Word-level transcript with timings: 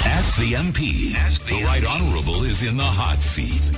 Ask 0.00 0.38
the 0.38 0.52
MP. 0.54 1.14
Ask 1.16 1.44
the, 1.46 1.58
the 1.58 1.64
Right 1.64 1.84
Honourable 1.84 2.44
is 2.44 2.62
in 2.62 2.78
the 2.78 2.82
hot 2.82 3.20
seat. 3.20 3.76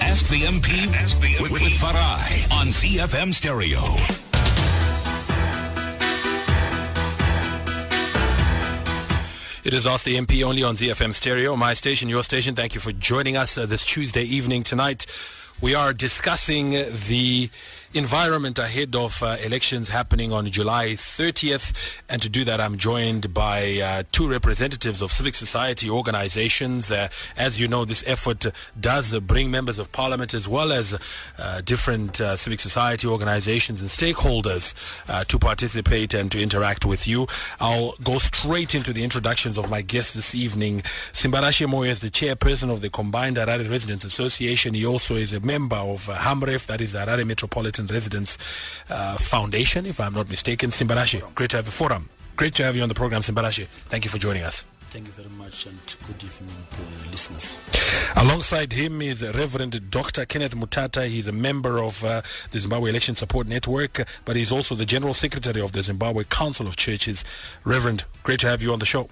Ask 0.00 0.30
the 0.30 0.40
MP, 0.40 0.92
Ask 0.94 1.20
the 1.20 1.26
MP. 1.26 1.42
With, 1.42 1.52
with 1.52 1.62
Farai 1.72 2.50
on 2.58 2.68
ZFM 2.68 3.34
Stereo. 3.34 3.82
It 9.62 9.74
is 9.74 9.86
Ask 9.86 10.04
the 10.04 10.16
MP 10.16 10.42
only 10.42 10.62
on 10.62 10.76
ZFM 10.76 11.12
Stereo, 11.12 11.56
my 11.56 11.74
station, 11.74 12.08
your 12.08 12.22
station. 12.22 12.54
Thank 12.54 12.74
you 12.74 12.80
for 12.80 12.92
joining 12.92 13.36
us 13.36 13.58
uh, 13.58 13.66
this 13.66 13.84
Tuesday 13.84 14.24
evening 14.24 14.62
tonight. 14.62 15.06
We 15.60 15.74
are 15.74 15.92
discussing 15.92 16.70
the 16.70 17.48
environment 17.94 18.58
ahead 18.58 18.96
of 18.96 19.22
uh, 19.22 19.36
elections 19.44 19.88
happening 19.88 20.32
on 20.32 20.46
July 20.46 20.88
30th. 20.88 22.00
And 22.08 22.20
to 22.20 22.28
do 22.28 22.44
that, 22.44 22.60
I'm 22.60 22.76
joined 22.76 23.32
by 23.32 23.78
uh, 23.78 24.02
two 24.10 24.28
representatives 24.28 25.00
of 25.00 25.12
civic 25.12 25.34
society 25.34 25.88
organizations. 25.88 26.90
Uh, 26.90 27.08
as 27.36 27.60
you 27.60 27.68
know, 27.68 27.84
this 27.84 28.06
effort 28.08 28.46
does 28.78 29.18
bring 29.20 29.50
members 29.50 29.78
of 29.78 29.92
parliament 29.92 30.34
as 30.34 30.48
well 30.48 30.72
as 30.72 30.98
uh, 31.38 31.60
different 31.60 32.20
uh, 32.20 32.34
civic 32.34 32.58
society 32.58 33.06
organizations 33.06 33.80
and 33.80 33.88
stakeholders 33.88 34.74
uh, 35.08 35.22
to 35.24 35.38
participate 35.38 36.14
and 36.14 36.32
to 36.32 36.42
interact 36.42 36.84
with 36.84 37.06
you. 37.06 37.28
I'll 37.60 37.94
go 38.02 38.18
straight 38.18 38.74
into 38.74 38.92
the 38.92 39.04
introductions 39.04 39.56
of 39.56 39.70
my 39.70 39.82
guests 39.82 40.14
this 40.14 40.34
evening. 40.34 40.82
Simbarashe 41.12 41.66
Moyo 41.66 41.88
is 41.88 42.00
the 42.00 42.10
chairperson 42.10 42.72
of 42.72 42.80
the 42.80 42.90
Combined 42.90 43.36
Harare 43.36 43.70
Residents 43.70 44.04
Association. 44.04 44.74
He 44.74 44.84
also 44.84 45.14
is 45.14 45.32
a 45.32 45.40
member 45.40 45.76
of 45.76 46.06
HAMREF, 46.06 46.66
that 46.66 46.80
is 46.80 46.94
Harare 46.94 47.24
Metropolitan 47.24 47.83
and 47.84 47.90
Residents 47.90 48.38
uh, 48.90 49.16
Foundation, 49.16 49.86
if 49.86 50.00
I'm 50.00 50.14
not 50.14 50.28
mistaken. 50.28 50.70
Simbarashe, 50.70 51.20
great 51.34 51.50
to 51.50 51.56
have 51.56 51.66
you. 51.66 51.70
Forum, 51.70 52.08
great 52.36 52.54
to 52.54 52.64
have 52.64 52.76
you 52.76 52.82
on 52.82 52.88
the 52.88 52.94
program, 52.94 53.20
Simbarashe. 53.20 53.66
Thank 53.66 54.04
you 54.04 54.10
for 54.10 54.18
joining 54.18 54.42
us. 54.42 54.64
Thank 54.94 55.06
you 55.06 55.12
very 55.12 55.28
much 55.30 55.66
and 55.66 55.78
good 56.06 56.22
evening 56.22 56.54
to 56.72 57.10
listeners. 57.10 57.58
Alongside 58.16 58.72
him 58.72 59.02
is 59.02 59.24
Reverend 59.24 59.90
Dr. 59.90 60.24
Kenneth 60.24 60.54
Mutata. 60.54 61.06
He's 61.08 61.26
a 61.26 61.32
member 61.32 61.82
of 61.82 62.04
uh, 62.04 62.22
the 62.52 62.60
Zimbabwe 62.60 62.90
Election 62.90 63.16
Support 63.16 63.48
Network, 63.48 64.06
but 64.24 64.36
he's 64.36 64.52
also 64.52 64.76
the 64.76 64.86
General 64.86 65.12
Secretary 65.12 65.60
of 65.60 65.72
the 65.72 65.82
Zimbabwe 65.82 66.24
Council 66.24 66.66
of 66.68 66.76
Churches. 66.76 67.24
Reverend, 67.64 68.04
great 68.22 68.38
to 68.40 68.46
have 68.46 68.62
you 68.62 68.72
on 68.72 68.78
the 68.78 68.86
show. 68.86 69.08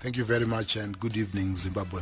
Thank 0.00 0.16
you 0.16 0.24
very 0.24 0.46
much 0.46 0.76
and 0.76 0.98
good 0.98 1.16
evening, 1.16 1.54
Zimbabwe. 1.56 2.00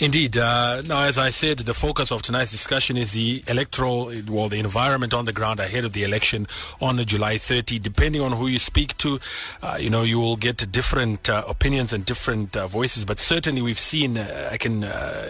Indeed. 0.00 0.36
Uh, 0.36 0.82
now, 0.88 1.04
as 1.04 1.18
I 1.18 1.30
said, 1.30 1.58
the 1.60 1.74
focus 1.74 2.10
of 2.10 2.22
tonight's 2.22 2.50
discussion 2.50 2.96
is 2.96 3.12
the 3.12 3.42
electoral, 3.46 4.12
well, 4.28 4.48
the 4.48 4.58
environment 4.58 5.14
on 5.14 5.24
the 5.24 5.32
ground 5.32 5.60
ahead 5.60 5.84
of 5.84 5.92
the 5.92 6.04
election 6.04 6.46
on 6.80 6.98
July 7.04 7.38
30. 7.38 7.78
Depending 7.78 8.22
on 8.22 8.32
who 8.32 8.46
you 8.46 8.58
speak 8.58 8.96
to, 8.98 9.20
uh, 9.62 9.76
you 9.78 9.90
know, 9.90 10.02
you 10.02 10.18
will 10.18 10.36
get 10.36 10.70
different 10.72 11.28
uh, 11.28 11.42
opinions 11.48 11.92
and 11.92 12.04
different 12.04 12.56
uh, 12.56 12.66
voices. 12.66 13.04
But 13.04 13.18
certainly, 13.18 13.62
we've 13.62 13.78
seen, 13.78 14.16
uh, 14.16 14.48
I 14.52 14.56
can 14.56 14.84
uh, 14.84 15.28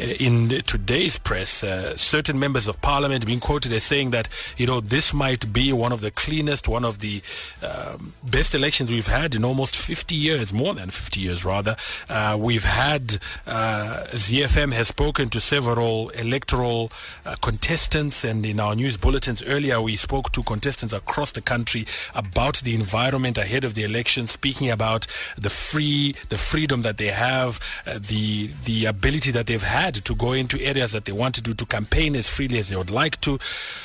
in 0.00 0.48
today's 0.48 1.18
press, 1.18 1.62
uh, 1.62 1.96
certain 1.96 2.38
members 2.38 2.66
of 2.66 2.80
parliament 2.80 3.26
being 3.26 3.40
quoted 3.40 3.72
as 3.72 3.84
saying 3.84 4.10
that, 4.10 4.28
you 4.56 4.66
know, 4.66 4.80
this 4.80 5.12
might 5.12 5.52
be 5.52 5.72
one 5.72 5.92
of 5.92 6.00
the 6.00 6.10
cleanest, 6.10 6.68
one 6.68 6.84
of 6.84 7.00
the 7.00 7.20
um, 7.62 8.14
best 8.24 8.54
elections 8.54 8.90
we've 8.90 9.06
had 9.06 9.34
in 9.34 9.44
almost 9.44 9.76
50 9.76 10.14
years, 10.14 10.52
more 10.52 10.74
than 10.74 10.90
50 10.90 11.20
years 11.20 11.44
rather. 11.44 11.76
Uh, 12.08 12.36
we've 12.40 12.64
had, 12.64 13.18
uh, 13.46 14.04
ZFM 14.10 14.72
has 14.72 14.88
spoken 14.88 15.28
to 15.30 15.40
several 15.40 16.10
electoral 16.10 16.90
uh, 17.24 17.36
contestants 17.40 18.24
and 18.24 18.44
in 18.44 18.60
our 18.60 18.74
news 18.74 18.96
bulletins 18.96 19.42
earlier 19.44 19.80
we 19.80 19.96
spoke 19.96 20.32
to 20.32 20.42
contestants 20.42 20.94
across 20.94 21.32
the 21.32 21.40
country 21.40 21.86
about 22.14 22.58
the 22.58 22.74
environment 22.74 23.38
ahead 23.38 23.64
of 23.64 23.74
the 23.74 23.82
election, 23.82 24.26
speaking 24.26 24.70
about 24.70 25.06
the 25.36 25.50
free, 25.50 26.14
the 26.28 26.38
freedom 26.38 26.82
that 26.82 26.96
they 26.98 27.08
have, 27.08 27.60
uh, 27.86 27.98
the, 27.98 28.48
the 28.64 28.86
ability 28.86 29.30
that 29.30 29.46
they've 29.46 29.62
had 29.62 29.94
to 29.94 30.14
go 30.14 30.32
into 30.32 30.60
areas 30.60 30.92
that 30.92 31.04
they 31.04 31.12
want 31.12 31.34
to 31.34 31.42
do 31.42 31.54
to 31.54 31.66
campaign 31.66 32.14
as 32.16 32.28
freely 32.28 32.58
as 32.58 32.68
they 32.68 32.76
would 32.76 32.90
like 32.90 33.20
to. 33.20 33.38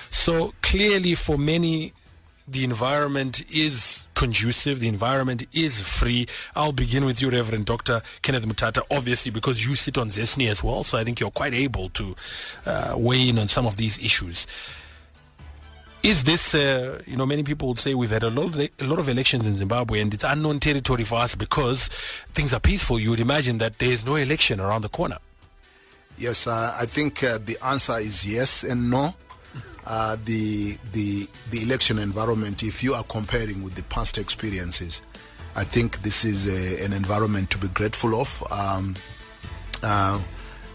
So 0.09 0.53
clearly, 0.61 1.15
for 1.15 1.37
many, 1.37 1.93
the 2.47 2.63
environment 2.63 3.43
is 3.53 4.04
conducive, 4.15 4.79
the 4.79 4.87
environment 4.87 5.45
is 5.53 5.81
free. 5.81 6.27
I'll 6.55 6.71
begin 6.71 7.05
with 7.05 7.21
you, 7.21 7.29
Reverend 7.29 7.65
Dr. 7.65 8.01
Kenneth 8.21 8.45
Mutata, 8.45 8.81
obviously, 8.89 9.31
because 9.31 9.65
you 9.65 9.75
sit 9.75 9.97
on 9.97 10.07
ZESNI 10.07 10.49
as 10.49 10.63
well, 10.63 10.83
so 10.83 10.97
I 10.97 11.03
think 11.03 11.19
you're 11.19 11.31
quite 11.31 11.53
able 11.53 11.89
to 11.89 12.15
uh, 12.65 12.95
weigh 12.97 13.29
in 13.29 13.37
on 13.37 13.47
some 13.47 13.65
of 13.65 13.77
these 13.77 13.99
issues. 13.99 14.47
Is 16.01 16.23
this, 16.23 16.53
uh, 16.53 17.01
you 17.07 17.17
know, 17.17 17.25
many 17.25 17.41
people 17.41 17.67
would 17.69 17.79
say 17.79 17.95
we've 17.95 18.11
had 18.11 18.21
a 18.21 18.29
lot, 18.29 18.45
of, 18.45 18.59
a 18.59 18.69
lot 18.83 18.99
of 18.99 19.09
elections 19.09 19.47
in 19.47 19.55
Zimbabwe 19.55 20.01
and 20.01 20.13
it's 20.13 20.23
unknown 20.23 20.59
territory 20.59 21.03
for 21.03 21.15
us 21.19 21.33
because 21.33 21.87
things 21.87 22.53
are 22.53 22.59
peaceful. 22.59 22.99
You 22.99 23.09
would 23.09 23.19
imagine 23.19 23.57
that 23.57 23.79
there's 23.79 24.05
no 24.05 24.15
election 24.15 24.59
around 24.59 24.83
the 24.83 24.89
corner. 24.89 25.17
Yes, 26.17 26.45
uh, 26.45 26.75
I 26.79 26.85
think 26.85 27.23
uh, 27.23 27.39
the 27.39 27.57
answer 27.65 27.97
is 27.97 28.23
yes 28.31 28.63
and 28.63 28.91
no. 28.91 29.15
Uh, 29.87 30.15
the 30.25 30.77
the 30.93 31.27
the 31.51 31.61
election 31.61 31.99
environment, 31.99 32.63
if 32.63 32.83
you 32.83 32.93
are 32.93 33.03
comparing 33.03 33.63
with 33.63 33.75
the 33.75 33.83
past 33.83 34.17
experiences, 34.17 35.01
I 35.55 35.63
think 35.63 36.01
this 36.01 36.25
is 36.25 36.47
a, 36.47 36.83
an 36.83 36.93
environment 36.93 37.49
to 37.51 37.57
be 37.57 37.67
grateful 37.69 38.19
of. 38.19 38.43
Um, 38.51 38.95
uh, 39.83 40.19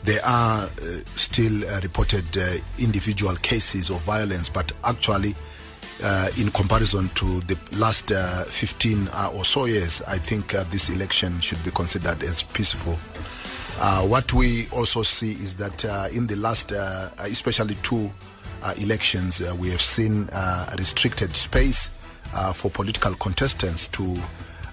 there 0.05 0.21
are 0.25 0.63
uh, 0.63 0.69
still 1.15 1.65
uh, 1.69 1.81
reported 1.83 2.25
individual 2.79 3.35
cases 3.37 3.91
of 3.91 4.01
violence, 4.03 4.49
but 4.49 4.73
actually, 4.85 5.35
in 6.41 6.51
comparison 6.53 7.11
to 7.17 7.41
the 7.41 7.59
last 7.79 8.11
15 8.11 9.09
or 9.35 9.45
so 9.45 9.67
years, 9.67 10.01
I 10.09 10.17
think 10.17 10.53
this 10.71 10.89
election 10.89 11.41
should 11.41 11.63
be 11.65 11.71
considered 11.71 12.23
as 12.23 12.45
peaceful. 12.45 12.97
Uh, 13.83 14.03
what 14.03 14.31
we 14.35 14.67
also 14.77 15.01
see 15.01 15.33
is 15.33 15.55
that 15.55 15.85
uh, 15.87 16.07
in 16.13 16.27
the 16.27 16.37
last, 16.37 16.71
uh, 16.71 17.09
especially 17.21 17.75
two 17.77 18.05
uh, 18.07 18.11
elections, 18.81 19.41
uh, 19.41 19.55
we 19.59 19.71
have 19.71 19.81
seen 19.81 20.29
uh, 20.33 20.71
restricted 20.79 21.35
space 21.35 21.91
for 22.55 22.71
political 22.71 23.15
contestants 23.15 23.89
to 23.89 24.17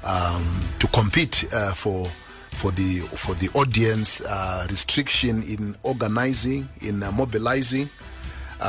um, 0.06 0.62
to 0.80 0.88
compete 0.88 1.46
for 1.76 2.08
for 2.52 2.72
the 2.72 3.00
for 3.16 3.34
the 3.36 3.50
audience, 3.54 4.22
restriction 4.70 5.44
in 5.44 5.76
organizing, 5.84 6.68
in 6.82 7.00
mobilizing. 7.16 7.90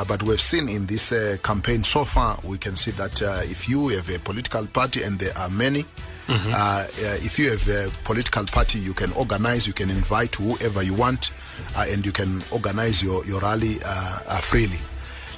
but 0.09 0.23
we've 0.23 0.41
seen 0.41 0.69
in 0.69 0.87
this 0.87 1.13
campaign 1.43 1.85
so 1.85 2.05
far, 2.05 2.39
we 2.45 2.59
can 2.59 2.77
see 2.77 2.93
that 2.93 3.21
if 3.51 3.69
you 3.69 3.89
have 3.89 4.09
a 4.09 4.19
political 4.21 4.67
party, 4.67 5.03
and 5.03 5.19
there 5.19 5.37
are 5.37 5.51
many, 5.51 5.85
Mm-hmm. 6.29 6.51
Uh, 6.53 6.85
uh, 6.85 7.25
if 7.25 7.39
you 7.39 7.49
have 7.49 7.67
a 7.69 7.89
political 8.05 8.45
party, 8.45 8.79
you 8.79 8.93
can 8.93 9.11
organize, 9.13 9.67
you 9.67 9.73
can 9.73 9.89
invite 9.89 10.35
whoever 10.35 10.83
you 10.83 10.93
want, 10.93 11.31
uh, 11.75 11.87
and 11.89 12.05
you 12.05 12.13
can 12.13 12.43
organize 12.53 13.03
your, 13.03 13.25
your 13.25 13.41
rally 13.41 13.77
uh, 13.83 14.19
uh, 14.29 14.39
freely. 14.39 14.77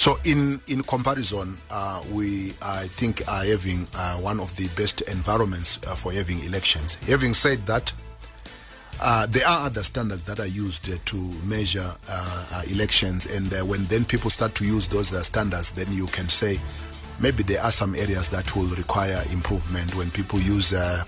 So, 0.01 0.17
in, 0.25 0.63
in 0.67 0.83
comparison, 0.85 1.59
uh, 1.71 2.03
we, 2.11 2.55
I 2.63 2.85
think, 2.85 3.21
are 3.29 3.45
having 3.45 3.81
one 4.23 4.41
of 4.41 4.57
the 4.57 4.67
best 4.69 5.03
environments 5.03 5.77
for 5.77 6.11
having 6.11 6.43
elections. 6.47 6.95
Having 7.07 7.35
said 7.35 7.67
that, 7.67 7.93
uh, 8.99 9.27
there 9.27 9.47
are 9.47 9.67
other 9.67 9.83
standards 9.83 10.23
that 10.23 10.41
are 10.41 10.47
used 10.47 10.91
uh, 10.91 10.97
to 11.05 11.17
measure 11.45 11.93
uh, 12.09 12.63
elections, 12.73 13.27
and 13.27 13.53
when 13.69 13.85
then 13.85 14.07
people 14.07 14.31
start 14.31 14.55
to 14.55 14.65
use 14.65 14.87
those 14.87 15.09
standards, 15.23 15.71
then 15.73 15.93
you 15.93 16.07
can 16.07 16.31
say 16.31 16.59
maybe 17.21 17.43
there 17.43 17.63
are 17.63 17.71
some 17.71 17.95
areas 17.95 18.31
that 18.31 18.57
will 18.57 18.75
require 18.77 19.23
improvement 19.35 19.95
when 19.97 20.11
people 20.13 20.39
use 20.39 20.73
uh, 20.73 21.05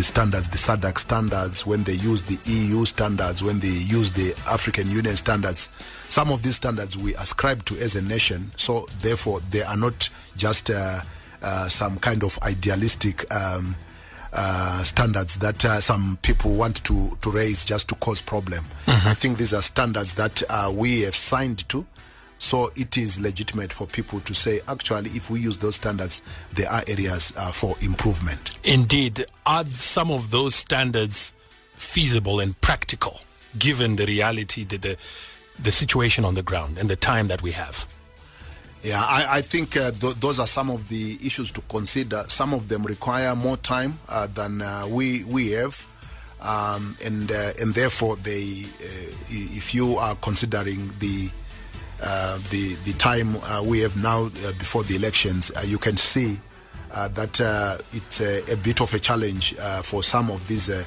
the 0.00 0.04
standards, 0.04 0.48
the 0.48 0.56
SADC 0.56 0.98
standards, 0.98 1.66
when 1.66 1.82
they 1.82 1.92
use 1.92 2.22
the 2.22 2.38
EU 2.50 2.86
standards, 2.86 3.42
when 3.44 3.58
they 3.58 3.66
use 3.68 4.10
the 4.10 4.34
African 4.50 4.90
Union 4.90 5.14
standards. 5.14 5.68
Some 6.08 6.32
of 6.32 6.42
these 6.42 6.54
standards 6.54 6.96
we 6.96 7.14
ascribe 7.16 7.66
to 7.66 7.74
as 7.76 7.96
a 7.96 8.02
nation, 8.02 8.50
so 8.56 8.86
therefore 9.02 9.40
they 9.50 9.60
are 9.60 9.76
not 9.76 10.08
just 10.38 10.70
uh, 10.70 11.00
uh, 11.42 11.68
some 11.68 11.98
kind 11.98 12.24
of 12.24 12.38
idealistic 12.42 13.30
um, 13.30 13.76
uh, 14.32 14.82
standards 14.84 15.36
that 15.36 15.62
uh, 15.66 15.80
some 15.82 16.18
people 16.22 16.54
want 16.54 16.82
to, 16.84 17.10
to 17.20 17.30
raise 17.30 17.66
just 17.66 17.86
to 17.90 17.94
cause 17.96 18.22
problem. 18.22 18.64
Mm-hmm. 18.86 19.06
I 19.06 19.12
think 19.12 19.36
these 19.36 19.52
are 19.52 19.60
standards 19.60 20.14
that 20.14 20.42
uh, 20.48 20.72
we 20.74 21.02
have 21.02 21.14
signed 21.14 21.68
to 21.68 21.84
so 22.40 22.70
it 22.74 22.96
is 22.96 23.20
legitimate 23.20 23.70
for 23.70 23.86
people 23.86 24.18
to 24.20 24.32
say, 24.32 24.60
actually, 24.66 25.10
if 25.10 25.30
we 25.30 25.40
use 25.40 25.58
those 25.58 25.74
standards, 25.76 26.22
there 26.54 26.68
are 26.70 26.82
areas 26.88 27.34
uh, 27.36 27.52
for 27.52 27.76
improvement. 27.82 28.58
Indeed. 28.64 29.26
Are 29.44 29.64
some 29.66 30.10
of 30.10 30.30
those 30.30 30.54
standards 30.54 31.34
feasible 31.76 32.40
and 32.40 32.58
practical, 32.62 33.20
given 33.58 33.96
the 33.96 34.06
reality, 34.06 34.64
the, 34.64 34.78
the, 34.78 34.96
the 35.58 35.70
situation 35.70 36.24
on 36.24 36.34
the 36.34 36.42
ground, 36.42 36.78
and 36.78 36.88
the 36.88 36.96
time 36.96 37.26
that 37.28 37.42
we 37.42 37.52
have? 37.52 37.86
Yeah, 38.82 38.98
I, 38.98 39.26
I 39.30 39.40
think 39.42 39.76
uh, 39.76 39.90
th- 39.90 40.14
those 40.14 40.40
are 40.40 40.46
some 40.46 40.70
of 40.70 40.88
the 40.88 41.18
issues 41.22 41.52
to 41.52 41.60
consider. 41.68 42.24
Some 42.28 42.54
of 42.54 42.68
them 42.68 42.84
require 42.84 43.36
more 43.36 43.58
time 43.58 43.98
uh, 44.08 44.26
than 44.28 44.62
uh, 44.62 44.86
we 44.88 45.24
we 45.24 45.50
have, 45.50 45.86
um, 46.40 46.96
and 47.04 47.30
uh, 47.30 47.50
and 47.60 47.74
therefore 47.74 48.16
they, 48.16 48.64
uh, 48.80 49.12
if 49.28 49.74
you 49.74 49.96
are 49.96 50.14
considering 50.16 50.90
the 51.00 51.30
uh, 52.02 52.38
the 52.50 52.76
the 52.84 52.92
time 52.98 53.36
uh, 53.44 53.62
we 53.64 53.80
have 53.80 53.96
now 54.02 54.26
uh, 54.26 54.52
before 54.58 54.82
the 54.84 54.96
elections, 54.96 55.50
uh, 55.56 55.62
you 55.66 55.78
can 55.78 55.96
see 55.96 56.38
uh, 56.92 57.08
that 57.08 57.40
uh, 57.40 57.78
it's 57.92 58.20
a, 58.20 58.52
a 58.52 58.56
bit 58.56 58.80
of 58.80 58.92
a 58.94 58.98
challenge 58.98 59.54
uh, 59.60 59.82
for 59.82 60.02
some 60.02 60.30
of 60.30 60.46
these 60.48 60.70
uh, 60.70 60.84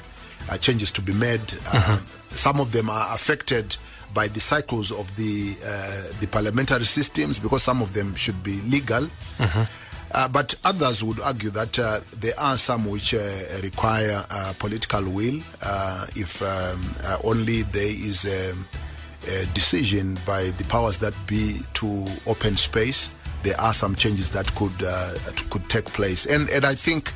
uh, 0.50 0.56
changes 0.58 0.90
to 0.92 1.00
be 1.02 1.12
made. 1.14 1.40
Uh, 1.72 1.98
Some 2.34 2.58
of 2.60 2.72
them 2.72 2.90
are 2.90 3.14
affected 3.14 3.76
by 4.12 4.26
the 4.28 4.40
cycles 4.40 4.90
of 4.90 5.06
the 5.16 5.54
uh, 5.64 6.18
the 6.20 6.26
parliamentary 6.26 6.84
systems 6.84 7.38
because 7.38 7.62
some 7.62 7.80
of 7.82 7.92
them 7.92 8.14
should 8.16 8.42
be 8.42 8.60
legal. 8.62 9.08
Uh, 10.16 10.28
but 10.28 10.54
others 10.64 11.02
would 11.02 11.18
argue 11.20 11.50
that 11.50 11.76
uh, 11.78 12.00
there 12.20 12.34
are 12.38 12.56
some 12.58 12.84
which 12.90 13.14
uh, 13.14 13.20
require 13.62 14.24
uh, 14.30 14.52
political 14.58 15.02
will 15.10 15.40
uh, 15.62 16.06
if 16.14 16.40
um, 16.42 16.94
uh, 17.02 17.18
only 17.24 17.62
there 17.62 17.82
is 18.10 18.26
a 19.28 19.46
decision 19.54 20.18
by 20.26 20.44
the 20.58 20.64
powers 20.64 20.98
that 20.98 21.14
be 21.26 21.60
to 21.74 22.06
open 22.26 22.56
space. 22.56 23.10
There 23.42 23.58
are 23.60 23.74
some 23.74 23.94
changes 23.94 24.30
that 24.30 24.52
could 24.54 24.72
uh, 24.86 25.14
could 25.50 25.68
take 25.68 25.84
place, 25.86 26.26
and 26.26 26.48
and 26.50 26.64
I 26.64 26.74
think 26.74 27.12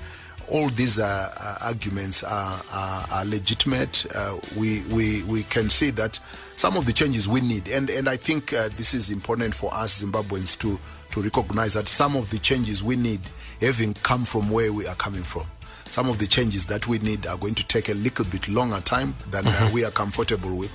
all 0.51 0.69
these 0.71 0.99
uh, 0.99 1.31
uh, 1.37 1.67
arguments 1.67 2.23
are, 2.25 2.61
are, 2.73 3.07
are 3.13 3.25
legitimate. 3.27 4.07
Uh, 4.15 4.39
we, 4.57 4.83
we, 4.91 5.23
we 5.25 5.43
can 5.45 5.69
see 5.69 5.91
that 5.91 6.19
some 6.57 6.77
of 6.77 6.87
the 6.87 6.93
changes 6.93 7.29
we 7.29 7.41
need, 7.41 7.69
and, 7.69 7.91
and 7.91 8.09
I 8.09 8.17
think 8.17 8.53
uh, 8.53 8.69
this 8.77 8.95
is 8.95 9.11
important 9.11 9.55
for 9.55 9.73
us 9.75 10.03
Zimbabweans 10.03 10.59
to, 10.61 10.79
to 11.13 11.23
recognize 11.23 11.75
that 11.75 11.89
some 11.89 12.17
of 12.17 12.31
the 12.31 12.39
changes 12.39 12.83
we 12.83 12.97
need 12.97 13.21
having 13.61 13.95
come 13.95 14.25
from 14.25 14.51
where 14.51 14.73
we 14.73 14.87
are 14.87 14.95
coming 14.95 15.23
from. 15.23 15.45
Some 15.85 16.09
of 16.09 16.19
the 16.19 16.27
changes 16.27 16.65
that 16.67 16.87
we 16.87 16.99
need 16.99 17.27
are 17.27 17.37
going 17.37 17.55
to 17.55 17.67
take 17.67 17.89
a 17.89 17.95
little 17.95 18.25
bit 18.27 18.49
longer 18.49 18.81
time 18.81 19.15
than 19.31 19.47
uh, 19.47 19.71
we 19.75 19.85
are 19.85 19.91
comfortable 19.91 20.57
with. 20.57 20.73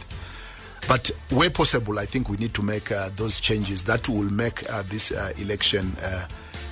But 0.88 1.12
where 1.30 1.50
possible, 1.50 1.97
I 2.00 2.06
think 2.06 2.30
we 2.30 2.38
need 2.38 2.53
to 2.56 2.62
make 2.62 2.91
uh, 2.91 3.09
those 3.15 3.39
changes 3.39 3.83
that 3.83 4.07
will 4.09 4.30
make 4.31 4.69
uh, 4.69 4.83
this 4.83 5.12
uh, 5.12 5.31
election 5.41 5.94
uh, 6.03 6.27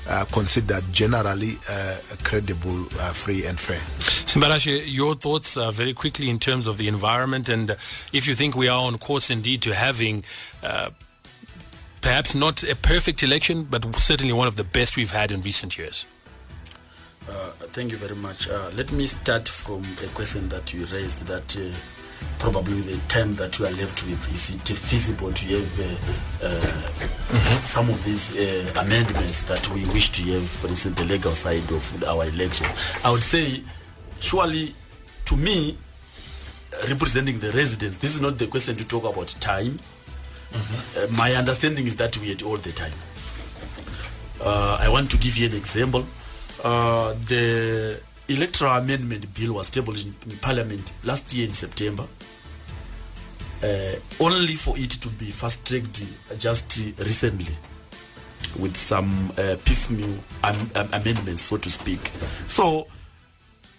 uh, 0.09 0.25
considered 0.25 0.83
generally 0.91 1.53
uh, 1.69 1.97
credible, 2.23 2.85
uh, 2.99 3.13
free, 3.13 3.45
and 3.45 3.59
fair. 3.59 3.79
Simbarashe, 3.99 4.83
your 4.85 5.15
thoughts 5.15 5.57
uh, 5.57 5.71
very 5.71 5.93
quickly 5.93 6.29
in 6.29 6.39
terms 6.39 6.67
of 6.67 6.77
the 6.77 6.87
environment 6.87 7.49
and 7.49 7.77
if 8.11 8.27
you 8.27 8.35
think 8.35 8.55
we 8.55 8.67
are 8.67 8.85
on 8.85 8.97
course 8.97 9.29
indeed 9.29 9.61
to 9.61 9.73
having 9.73 10.23
uh, 10.63 10.89
perhaps 12.01 12.33
not 12.35 12.63
a 12.63 12.75
perfect 12.75 13.23
election, 13.23 13.63
but 13.63 13.95
certainly 13.95 14.33
one 14.33 14.47
of 14.47 14.55
the 14.55 14.63
best 14.63 14.97
we've 14.97 15.11
had 15.11 15.31
in 15.31 15.41
recent 15.41 15.77
years. 15.77 16.05
Uh, 17.29 17.51
thank 17.71 17.91
you 17.91 17.97
very 17.97 18.15
much. 18.15 18.49
Uh, 18.49 18.71
let 18.75 18.91
me 18.91 19.05
start 19.05 19.47
from 19.47 19.83
a 20.03 20.07
question 20.15 20.49
that 20.49 20.73
you 20.73 20.85
raised 20.87 21.25
that 21.27 21.55
uh, 21.55 22.00
probably 22.39 22.81
the 22.81 22.99
time 23.07 23.31
that 23.33 23.59
you 23.59 23.65
are 23.65 23.71
left 23.71 24.03
with, 24.03 24.33
is 24.33 24.55
it 24.55 24.61
feasible 24.75 25.31
to 25.31 25.45
have 25.45 25.79
uh, 25.79 26.47
uh, 26.47 27.61
some 27.63 27.89
of 27.89 28.03
these 28.03 28.35
uh, 28.35 28.81
amendments 28.81 29.43
that 29.43 29.67
we 29.69 29.85
wish 29.93 30.09
to 30.09 30.23
have, 30.23 30.49
for 30.49 30.67
instance, 30.67 30.97
the 30.99 31.05
legal 31.05 31.31
side 31.33 31.69
of 31.71 32.03
our 32.03 32.25
election? 32.25 32.65
I 33.03 33.11
would 33.11 33.23
say, 33.23 33.61
surely, 34.19 34.73
to 35.25 35.37
me, 35.37 35.77
representing 36.89 37.39
the 37.39 37.51
residents, 37.51 37.97
this 37.97 38.15
is 38.15 38.21
not 38.21 38.37
the 38.37 38.47
question 38.47 38.75
to 38.75 38.87
talk 38.87 39.03
about 39.03 39.27
time. 39.39 39.77
Uh, 40.53 41.07
my 41.11 41.31
understanding 41.33 41.85
is 41.85 41.95
that 41.97 42.17
we 42.17 42.29
had 42.29 42.41
all 42.41 42.57
the 42.57 42.71
time. 42.71 42.91
Uh, 44.43 44.77
I 44.81 44.89
want 44.89 45.11
to 45.11 45.17
give 45.17 45.37
you 45.37 45.47
an 45.47 45.55
example. 45.55 46.05
Uh, 46.63 47.13
the 47.27 48.01
electoral 48.33 48.77
amendment 48.77 49.33
bill 49.33 49.53
was 49.53 49.69
tabled 49.69 49.97
in, 49.97 50.13
in 50.29 50.37
parliament 50.37 50.93
last 51.03 51.33
year 51.33 51.45
in 51.47 51.53
September. 51.53 52.05
Uh, 53.63 53.93
only 54.19 54.55
for 54.55 54.75
it 54.77 54.89
to 54.89 55.07
be 55.09 55.25
fast 55.25 55.67
tracked 55.67 56.03
just 56.39 56.77
recently 56.97 57.53
with 58.59 58.75
some 58.75 59.31
uh, 59.37 59.55
piecemeal 59.63 60.15
am- 60.43 60.71
am- 60.75 60.89
amendments, 60.93 61.43
so 61.43 61.57
to 61.57 61.69
speak. 61.69 61.99
So 62.47 62.87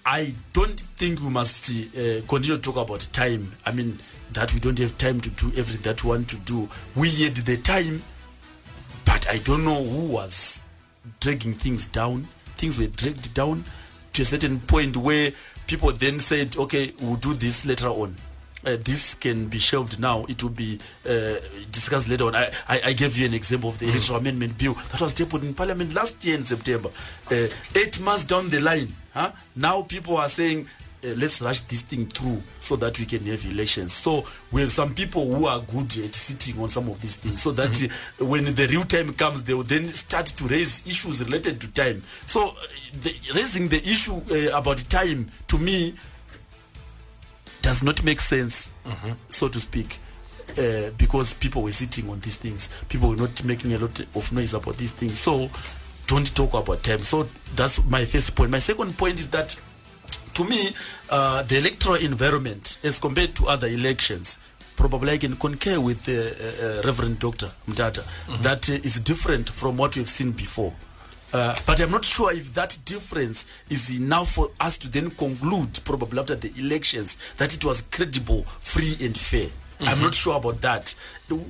I 0.06 0.34
don't 0.52 0.78
think 0.96 1.20
we 1.20 1.30
must 1.30 1.68
uh, 1.70 2.22
continue 2.28 2.56
to 2.56 2.60
talk 2.60 2.76
about 2.76 3.00
time. 3.12 3.52
I 3.66 3.72
mean, 3.72 3.98
that 4.32 4.52
we 4.52 4.60
don't 4.60 4.78
have 4.78 4.96
time 4.98 5.20
to 5.20 5.30
do 5.30 5.48
everything 5.56 5.82
that 5.82 6.04
we 6.04 6.10
want 6.10 6.28
to 6.28 6.36
do. 6.36 6.68
We 6.96 7.08
had 7.24 7.34
the 7.36 7.56
time, 7.58 8.02
but 9.04 9.28
I 9.28 9.38
don't 9.38 9.64
know 9.64 9.82
who 9.82 10.12
was 10.12 10.62
dragging 11.20 11.54
things 11.54 11.86
down. 11.88 12.22
Things 12.56 12.78
were 12.78 12.86
dragged 12.86 13.34
down 13.34 13.64
to 14.12 14.22
a 14.22 14.24
certain 14.24 14.60
point 14.60 14.96
where 14.96 15.30
people 15.66 15.92
then 15.92 16.18
said, 16.18 16.56
okay, 16.56 16.92
we'll 17.00 17.16
do 17.16 17.34
this 17.34 17.66
later 17.66 17.88
on. 17.88 18.16
Uh, 18.64 18.76
this 18.84 19.14
can 19.14 19.48
be 19.48 19.58
shelved 19.58 19.98
now. 19.98 20.24
It 20.28 20.42
will 20.42 20.50
be 20.50 20.78
uh, 21.04 21.34
discussed 21.72 22.08
later 22.08 22.26
on. 22.26 22.36
I, 22.36 22.48
I, 22.68 22.80
I 22.86 22.92
gave 22.92 23.18
you 23.18 23.26
an 23.26 23.34
example 23.34 23.70
of 23.70 23.78
the 23.80 23.88
electoral 23.88 24.20
amendment 24.20 24.56
bill 24.56 24.74
that 24.74 25.00
was 25.00 25.14
tabled 25.14 25.42
in 25.42 25.52
parliament 25.54 25.94
last 25.94 26.24
year 26.24 26.36
in 26.36 26.44
September. 26.44 26.88
Uh, 27.30 27.48
eight 27.76 28.00
months 28.00 28.24
down 28.24 28.50
the 28.50 28.60
line, 28.60 28.92
huh? 29.14 29.32
now 29.56 29.82
people 29.82 30.16
are 30.16 30.28
saying, 30.28 30.68
uh, 31.04 31.14
let's 31.16 31.40
rush 31.42 31.62
this 31.62 31.82
thing 31.82 32.06
through 32.06 32.42
so 32.60 32.76
that 32.76 32.98
we 32.98 33.06
can 33.06 33.24
have 33.26 33.44
elections. 33.44 33.92
So 33.92 34.24
we 34.50 34.60
have 34.60 34.70
some 34.70 34.94
people 34.94 35.32
who 35.32 35.46
are 35.46 35.60
good 35.60 35.96
at 35.98 36.14
sitting 36.14 36.60
on 36.60 36.68
some 36.68 36.88
of 36.88 37.00
these 37.00 37.16
things 37.16 37.42
so 37.42 37.52
that 37.52 37.82
uh, 37.82 38.24
when 38.24 38.44
the 38.44 38.66
real 38.70 38.82
time 38.82 39.12
comes, 39.14 39.42
they 39.42 39.54
will 39.54 39.62
then 39.62 39.88
start 39.88 40.26
to 40.26 40.44
raise 40.44 40.86
issues 40.86 41.22
related 41.24 41.60
to 41.60 41.72
time. 41.72 42.02
So 42.26 42.44
uh, 42.44 42.52
the, 43.00 43.12
raising 43.34 43.68
the 43.68 43.78
issue 43.78 44.20
uh, 44.30 44.56
about 44.56 44.78
time, 44.88 45.26
to 45.48 45.58
me, 45.58 45.94
does 47.62 47.82
not 47.82 48.02
make 48.04 48.18
sense, 48.18 48.70
so 49.28 49.48
to 49.48 49.60
speak. 49.60 49.98
Uh, 50.58 50.90
because 50.98 51.32
people 51.34 51.62
were 51.62 51.72
sitting 51.72 52.10
on 52.10 52.18
these 52.20 52.36
things, 52.36 52.84
people 52.88 53.08
were 53.08 53.16
not 53.16 53.44
making 53.44 53.72
a 53.72 53.78
lot 53.78 54.00
of 54.00 54.32
noise 54.32 54.52
about 54.52 54.76
these 54.76 54.90
things. 54.90 55.18
So, 55.18 55.48
don't 56.06 56.34
talk 56.34 56.52
about 56.52 56.82
time. 56.82 57.00
So 57.00 57.28
that's 57.54 57.82
my 57.84 58.04
first 58.04 58.34
point. 58.34 58.50
My 58.50 58.58
second 58.58 58.98
point 58.98 59.18
is 59.18 59.28
that 59.28 59.58
to 60.34 60.44
me, 60.44 60.70
uh, 61.10 61.42
the 61.42 61.58
electoral 61.58 61.96
environment 61.96 62.78
as 62.84 62.98
compared 62.98 63.34
to 63.36 63.46
other 63.46 63.66
elections, 63.66 64.38
probably 64.76 65.12
I 65.12 65.18
can 65.18 65.36
concur 65.36 65.80
with 65.80 66.08
uh, 66.08 66.12
uh, 66.12 66.82
Reverend 66.84 67.18
Dr. 67.18 67.46
Mutata 67.68 68.02
that 68.42 68.68
uh, 68.70 68.74
is 68.74 69.00
different 69.00 69.48
from 69.48 69.76
what 69.76 69.96
we've 69.96 70.08
seen 70.08 70.32
before. 70.32 70.72
Uh, 71.32 71.56
but 71.66 71.80
I'm 71.80 71.90
not 71.90 72.04
sure 72.04 72.32
if 72.32 72.52
that 72.54 72.76
difference 72.84 73.62
is 73.70 73.98
enough 73.98 74.32
for 74.32 74.48
us 74.60 74.76
to 74.78 74.88
then 74.88 75.10
conclude, 75.10 75.80
probably 75.84 76.18
after 76.18 76.34
the 76.34 76.52
elections, 76.58 77.32
that 77.34 77.54
it 77.54 77.64
was 77.64 77.82
credible, 77.82 78.42
free, 78.42 78.96
and 79.04 79.16
fair. 79.16 79.48
I'm 79.84 80.00
not 80.00 80.14
sure 80.14 80.36
about 80.36 80.60
that. 80.60 80.94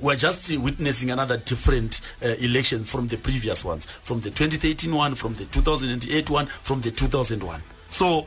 We're 0.01 0.15
just 0.15 0.57
witnessing 0.57 1.11
another 1.11 1.37
different 1.37 2.01
uh, 2.23 2.29
election 2.39 2.83
from 2.83 3.07
the 3.07 3.17
previous 3.17 3.63
ones, 3.63 3.85
from 3.85 4.21
the 4.21 4.31
2013 4.31 4.93
one, 4.93 5.13
from 5.13 5.33
the 5.33 5.45
2008 5.45 6.29
one, 6.31 6.47
from 6.47 6.81
the 6.81 6.89
2001. 6.89 7.61
So, 7.89 8.25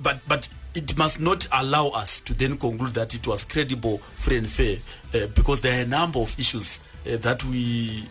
but 0.00 0.20
but 0.28 0.48
it 0.74 0.96
must 0.96 1.20
not 1.20 1.46
allow 1.52 1.88
us 1.88 2.20
to 2.22 2.34
then 2.34 2.56
conclude 2.56 2.94
that 2.94 3.14
it 3.14 3.26
was 3.26 3.44
credible, 3.44 3.98
free 3.98 4.38
and 4.38 4.48
fair, 4.48 4.76
uh, 5.14 5.26
because 5.34 5.60
there 5.60 5.78
are 5.78 5.84
a 5.84 5.88
number 5.88 6.18
of 6.18 6.38
issues 6.38 6.80
uh, 7.06 7.16
that 7.18 7.44
we 7.44 8.04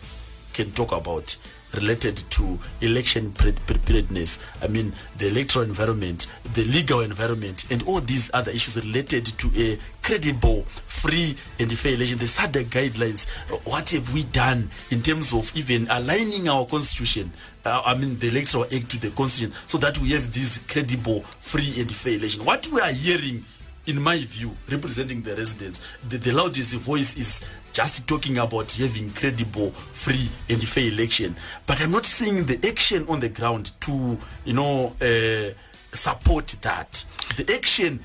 can 0.52 0.70
talk 0.70 0.92
about 0.92 1.36
related 1.74 2.16
to 2.16 2.58
election 2.80 3.32
preparedness. 3.32 4.38
I 4.62 4.68
mean, 4.68 4.92
the 5.18 5.28
electoral 5.28 5.64
environment, 5.64 6.28
the 6.54 6.64
legal 6.64 7.00
environment, 7.00 7.66
and 7.70 7.82
all 7.84 8.00
these 8.00 8.30
other 8.34 8.50
issues 8.50 8.76
related 8.84 9.26
to 9.26 9.50
a 9.56 9.78
credible, 10.02 10.62
free, 10.62 11.34
and 11.58 11.72
fair 11.76 11.94
election. 11.94 12.18
The 12.18 12.24
SADC 12.24 12.64
guidelines. 12.66 13.28
What 13.66 13.90
have 13.90 14.12
we 14.12 14.24
done 14.24 14.68
in 14.90 15.02
terms 15.02 15.32
of 15.32 15.50
even 15.56 15.86
aligning 15.90 16.48
our 16.48 16.66
constitution? 16.66 17.32
Uh, 17.64 17.82
I 17.86 17.94
mean, 17.94 18.18
the 18.18 18.28
electoral 18.28 18.64
act 18.64 18.90
to 18.90 19.00
the 19.00 19.10
constitution, 19.10 19.54
so 19.54 19.78
that 19.78 19.98
we 19.98 20.10
have 20.10 20.32
this 20.32 20.58
credible, 20.68 21.20
free, 21.20 21.80
and 21.80 21.90
fair 21.90 22.16
election. 22.16 22.44
What 22.44 22.66
we 22.68 22.80
are 22.80 22.92
hearing 22.92 23.44
in 23.86 24.00
my 24.00 24.16
view, 24.16 24.50
representing 24.70 25.22
the 25.22 25.34
residents, 25.34 25.98
the, 26.08 26.16
the 26.18 26.32
loudest 26.32 26.74
voice 26.76 27.16
is 27.16 27.48
just 27.72 28.06
talking 28.06 28.38
about 28.38 28.72
having 28.72 29.10
credible, 29.12 29.70
free, 29.70 30.28
and 30.48 30.62
fair 30.62 30.92
election. 30.92 31.34
But 31.66 31.80
I'm 31.82 31.90
not 31.90 32.04
seeing 32.04 32.44
the 32.44 32.58
action 32.68 33.06
on 33.08 33.20
the 33.20 33.28
ground 33.28 33.72
to, 33.80 34.18
you 34.44 34.52
know, 34.52 34.94
uh, 35.00 35.52
support 35.90 36.46
that. 36.62 37.04
The 37.36 37.52
action 37.54 38.00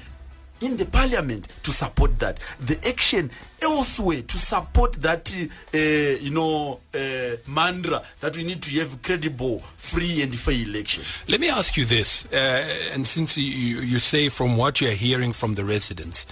in 0.62 0.78
the 0.78 0.86
parliament 0.86 1.48
to 1.64 1.72
support 1.72 2.18
that. 2.20 2.40
The 2.60 2.78
action 2.88 3.30
elsewhere 3.62 4.24
to 4.24 4.40
support 4.40 4.94
that, 4.94 5.32
uh, 5.74 5.78
you 5.78 6.32
know, 6.32 6.80
uh, 6.96 7.38
mantra 7.48 8.02
that 8.22 8.36
we 8.36 8.44
need 8.44 8.62
to 8.64 8.80
have 8.80 9.02
credible, 9.02 9.60
free, 9.60 10.22
and 10.22 10.34
fair 10.34 10.56
election. 10.56 11.04
Let 11.28 11.40
me 11.40 11.50
ask 11.50 11.78
you 11.78 11.86
this, 11.86 12.26
uh, 12.32 12.64
and 12.94 13.06
since 13.06 13.38
you, 13.38 13.44
you 13.44 14.00
say 14.00 14.30
from 14.30 14.58
what 14.58 14.82
you're 14.82 14.92
hearing 14.92 15.32
from 15.32 15.54
the 15.54 15.64
residents, 15.64 16.26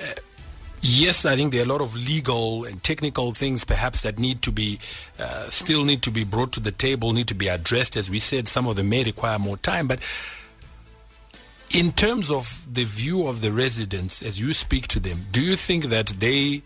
uh, 0.00 0.04
yes, 0.84 1.24
I 1.24 1.34
think 1.34 1.52
there 1.52 1.62
are 1.62 1.64
a 1.64 1.68
lot 1.68 1.80
of 1.80 1.96
legal 1.96 2.64
and 2.64 2.82
technical 2.82 3.32
things 3.32 3.64
perhaps 3.64 4.02
that 4.02 4.18
need 4.18 4.42
to 4.42 4.52
be, 4.52 4.78
uh, 5.18 5.48
still 5.48 5.84
need 5.84 6.02
to 6.02 6.10
be 6.10 6.24
brought 6.24 6.52
to 6.52 6.60
the 6.60 6.70
table, 6.70 7.12
need 7.12 7.28
to 7.28 7.34
be 7.34 7.48
addressed. 7.48 7.96
As 7.96 8.10
we 8.10 8.18
said, 8.18 8.46
some 8.46 8.66
of 8.66 8.76
them 8.76 8.90
may 8.90 9.02
require 9.02 9.38
more 9.38 9.56
time, 9.56 9.88
but 9.88 10.00
in 11.74 11.90
terms 11.92 12.30
of 12.30 12.66
the 12.72 12.84
view 12.84 13.26
of 13.26 13.40
the 13.40 13.50
residents 13.50 14.22
as 14.22 14.38
you 14.38 14.52
speak 14.52 14.86
to 14.88 15.00
them, 15.00 15.26
do 15.32 15.42
you 15.42 15.56
think 15.56 15.86
that 15.86 16.06
they 16.06 16.62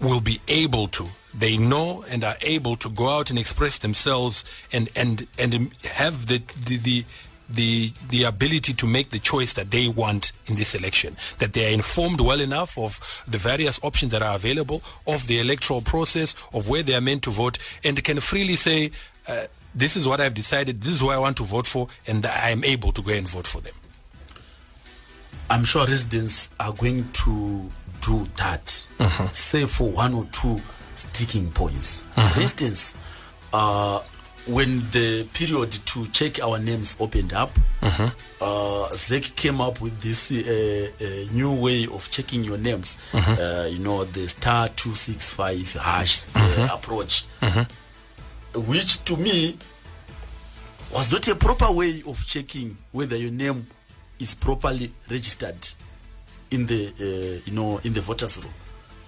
will 0.00 0.20
be 0.20 0.40
able 0.48 0.88
to 0.88 1.06
they 1.36 1.56
know 1.56 2.04
and 2.10 2.22
are 2.22 2.36
able 2.42 2.76
to 2.76 2.88
go 2.88 3.08
out 3.08 3.30
and 3.30 3.38
express 3.38 3.78
themselves 3.78 4.44
and 4.72 4.88
and 4.94 5.26
and 5.38 5.72
have 5.84 6.26
the 6.26 6.42
the, 6.64 6.76
the 6.76 7.04
the 7.48 7.92
the 8.08 8.24
ability 8.24 8.72
to 8.72 8.86
make 8.86 9.10
the 9.10 9.18
choice 9.18 9.52
that 9.52 9.70
they 9.70 9.86
want 9.88 10.32
in 10.46 10.54
this 10.54 10.74
election 10.74 11.14
that 11.38 11.52
they 11.52 11.66
are 11.66 11.74
informed 11.74 12.20
well 12.20 12.40
enough 12.40 12.78
of 12.78 12.98
the 13.28 13.36
various 13.38 13.78
options 13.84 14.10
that 14.12 14.22
are 14.22 14.34
available 14.34 14.82
of 15.06 15.26
the 15.26 15.38
electoral 15.40 15.82
process 15.82 16.34
of 16.54 16.68
where 16.70 16.82
they 16.82 16.94
are 16.94 17.02
meant 17.02 17.22
to 17.22 17.30
vote 17.30 17.58
and 17.84 18.02
can 18.02 18.18
freely 18.18 18.54
say 18.54 18.90
uh, 19.28 19.42
this 19.74 19.94
is 19.96 20.08
what 20.08 20.20
I've 20.20 20.32
decided 20.34 20.80
this 20.80 20.94
is 20.94 21.00
who 21.00 21.10
I 21.10 21.18
want 21.18 21.36
to 21.36 21.42
vote 21.42 21.66
for 21.66 21.88
and 22.06 22.24
I 22.24 22.48
am 22.50 22.64
able 22.64 22.92
to 22.92 23.02
go 23.02 23.12
and 23.12 23.28
vote 23.28 23.46
for 23.46 23.60
them 23.60 23.74
I'm 25.50 25.64
sure 25.64 25.86
residents 25.86 26.50
are 26.58 26.72
going 26.72 27.10
to 27.12 27.70
do 28.00 28.26
that, 28.36 28.86
Uh-huh. 28.98 29.28
say 29.32 29.66
for 29.66 29.90
one 29.90 30.14
or 30.14 30.24
two 30.32 30.60
sticking 30.96 31.50
points. 31.50 32.06
Uh-huh. 32.16 32.28
For 32.34 32.40
instance, 32.40 32.96
uh, 33.52 34.00
when 34.46 34.80
the 34.90 35.24
period 35.32 35.70
to 35.86 36.06
check 36.08 36.42
our 36.42 36.58
names 36.58 36.96
opened 37.00 37.32
up, 37.32 37.50
Uh-huh. 37.82 38.10
uh, 38.40 38.88
ZEC 38.94 39.34
came 39.36 39.60
up 39.60 39.80
with 39.80 40.00
this 40.00 40.30
uh, 40.32 40.90
uh, 41.00 41.32
new 41.34 41.52
way 41.62 41.86
of 41.86 42.10
checking 42.10 42.44
your 42.44 42.58
names. 42.58 42.96
Uh-huh. 43.14 43.32
Uh, 43.32 43.66
you 43.66 43.78
know, 43.78 44.04
the 44.04 44.28
star 44.28 44.68
265 44.68 45.74
hash 45.74 46.26
Uh-huh. 46.34 46.62
uh, 46.62 46.74
approach, 46.74 47.24
which 48.54 49.04
to 49.04 49.16
me 49.16 49.56
was 50.92 51.12
not 51.12 51.26
a 51.28 51.34
proper 51.34 51.70
way 51.72 52.02
of 52.06 52.24
checking 52.26 52.76
whether 52.92 53.16
your 53.16 53.32
name 53.32 53.66
is 54.20 54.34
properly 54.34 54.92
registered 55.10 55.56
in 56.50 56.66
the 56.66 56.86
uh, 57.00 57.40
you 57.46 57.52
know 57.52 57.80
in 57.84 57.92
the 57.92 58.00
voters 58.00 58.38
roll. 58.42 58.52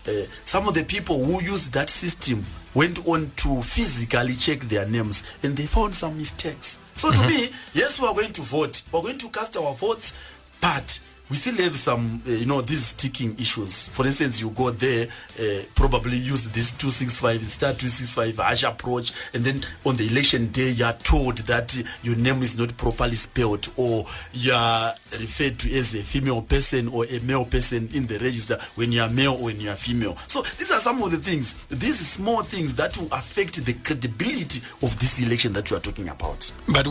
Uh, 0.08 0.26
some 0.44 0.66
of 0.68 0.74
the 0.74 0.82
people 0.84 1.24
who 1.24 1.40
use 1.42 1.68
that 1.68 1.88
system 1.88 2.44
went 2.76 3.08
on 3.08 3.30
to 3.36 3.62
physically 3.62 4.34
check 4.34 4.60
their 4.68 4.86
names 4.86 5.24
and 5.42 5.56
they 5.56 5.64
found 5.64 5.94
some 5.94 6.14
mistakes. 6.18 6.78
So 6.94 7.10
to 7.10 7.16
mm-hmm. 7.16 7.28
me, 7.28 7.44
yes, 7.72 7.98
we 7.98 8.06
are 8.06 8.14
going 8.14 8.34
to 8.34 8.42
vote. 8.42 8.82
We 8.92 8.98
are 8.98 9.02
going 9.02 9.16
to 9.18 9.28
cast 9.30 9.56
our 9.56 9.74
votes, 9.74 10.12
but 10.60 11.00
we 11.28 11.36
still 11.36 11.56
have 11.56 11.76
some, 11.76 12.22
uh, 12.26 12.30
you 12.30 12.46
know, 12.46 12.60
these 12.60 12.86
sticking 12.86 13.34
issues. 13.38 13.88
For 13.88 14.06
instance, 14.06 14.40
you 14.40 14.50
go 14.50 14.70
there, 14.70 15.08
uh, 15.40 15.62
probably 15.74 16.16
use 16.16 16.48
this 16.50 16.72
265 16.72 17.42
instead 17.42 17.78
265 17.78 18.36
hash 18.38 18.62
approach, 18.64 19.12
and 19.34 19.44
then 19.44 19.64
on 19.84 19.96
the 19.96 20.06
election 20.06 20.48
day, 20.48 20.70
you 20.70 20.84
are 20.84 20.92
told 20.92 21.38
that 21.38 21.76
your 22.02 22.16
name 22.16 22.42
is 22.42 22.56
not 22.58 22.76
properly 22.76 23.14
spelled, 23.14 23.68
or 23.76 24.06
you 24.32 24.52
are 24.52 24.94
referred 25.12 25.58
to 25.58 25.76
as 25.76 25.94
a 25.94 26.02
female 26.02 26.42
person 26.42 26.88
or 26.88 27.04
a 27.06 27.18
male 27.20 27.44
person 27.44 27.88
in 27.92 28.06
the 28.06 28.18
register 28.18 28.58
when 28.76 28.92
you 28.92 29.02
are 29.02 29.08
male 29.08 29.32
or 29.34 29.44
when 29.44 29.60
you 29.60 29.70
are 29.70 29.76
female. 29.76 30.16
So 30.28 30.42
these 30.42 30.70
are 30.70 30.78
some 30.78 31.02
of 31.02 31.10
the 31.10 31.18
things, 31.18 31.54
these 31.68 31.98
small 31.98 32.42
things 32.42 32.74
that 32.74 32.96
will 32.96 33.12
affect 33.12 33.64
the 33.64 33.72
credibility 33.74 34.60
of 34.82 34.98
this 34.98 35.20
election 35.20 35.52
that 35.54 35.70
we 35.70 35.76
are 35.76 35.80
talking 35.80 36.08
about. 36.08 36.50
But 36.68 36.86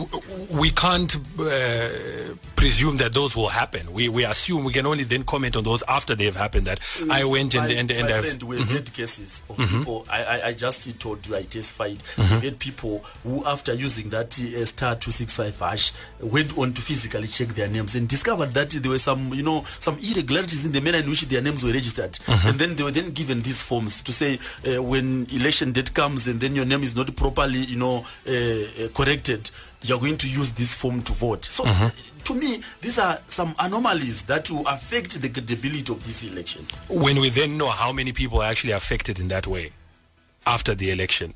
we 0.50 0.70
can't 0.70 1.16
uh, 1.38 2.34
presume 2.66 2.96
that 2.96 3.12
those 3.12 3.36
will 3.36 3.48
happen. 3.48 3.92
We 3.92 4.08
we 4.08 4.24
assume 4.24 4.64
we 4.64 4.72
can 4.72 4.86
only 4.86 5.04
then 5.04 5.22
comment 5.22 5.56
on 5.56 5.62
those 5.62 5.84
after 5.86 6.16
they've 6.16 6.34
happened. 6.34 6.66
That 6.66 6.80
I 7.08 7.22
went 7.24 7.54
and 7.54 7.68
my, 7.68 7.74
and 7.74 7.90
and 7.92 8.08
my 8.08 8.16
I've, 8.16 8.26
friend, 8.26 8.42
we've 8.42 8.68
had 8.68 8.92
cases 8.92 9.44
of 9.48 9.56
people. 9.56 10.04
I, 10.10 10.24
I 10.24 10.46
I 10.48 10.52
just 10.52 10.98
told 10.98 11.24
you 11.28 11.36
I 11.36 11.42
testified. 11.42 11.98
Mm-hmm. 11.98 12.34
We've 12.34 12.42
had 12.42 12.58
people 12.58 13.04
who, 13.22 13.44
after 13.46 13.72
using 13.72 14.08
that 14.10 14.36
uh, 14.40 14.64
star 14.64 14.96
two 14.96 15.12
six 15.12 15.36
five 15.36 15.56
hash, 15.60 15.92
went 16.20 16.58
on 16.58 16.72
to 16.72 16.82
physically 16.82 17.28
check 17.28 17.48
their 17.54 17.68
names 17.68 17.94
and 17.94 18.08
discovered 18.08 18.52
that 18.54 18.70
there 18.70 18.90
were 18.90 18.98
some 18.98 19.32
you 19.32 19.44
know 19.44 19.62
some 19.64 19.96
irregularities 19.98 20.64
in 20.64 20.72
the 20.72 20.80
manner 20.80 20.98
in 20.98 21.08
which 21.08 21.22
their 21.28 21.42
names 21.42 21.62
were 21.62 21.72
registered. 21.72 22.14
Mm-hmm. 22.14 22.48
And 22.48 22.58
then 22.58 22.74
they 22.74 22.82
were 22.82 22.90
then 22.90 23.10
given 23.10 23.42
these 23.42 23.62
forms 23.62 24.02
to 24.02 24.12
say 24.12 24.40
uh, 24.66 24.82
when 24.82 25.28
election 25.32 25.70
date 25.70 25.94
comes 25.94 26.26
and 26.26 26.40
then 26.40 26.56
your 26.56 26.64
name 26.64 26.82
is 26.82 26.96
not 26.96 27.14
properly 27.14 27.60
you 27.60 27.76
know 27.78 28.04
uh, 28.26 28.32
uh, 28.32 28.88
corrected, 28.92 29.52
you're 29.82 29.98
going 30.00 30.16
to 30.18 30.28
use 30.28 30.52
this 30.52 30.74
form 30.74 31.02
to 31.02 31.12
vote. 31.12 31.44
So. 31.44 31.64
Mm-hmm. 31.64 32.12
To 32.26 32.34
me, 32.34 32.60
these 32.80 32.98
are 32.98 33.18
some 33.28 33.54
anomalies 33.60 34.22
that 34.22 34.50
will 34.50 34.66
affect 34.66 35.20
the 35.22 35.28
credibility 35.28 35.92
of 35.92 36.04
this 36.04 36.24
election. 36.24 36.66
when 36.88 37.20
we 37.20 37.28
then 37.30 37.56
know 37.56 37.68
how 37.68 37.92
many 37.92 38.10
people 38.12 38.42
are 38.42 38.50
actually 38.50 38.72
affected 38.72 39.20
in 39.20 39.28
that 39.28 39.46
way 39.46 39.70
after 40.44 40.74
the 40.74 40.90
election 40.90 41.34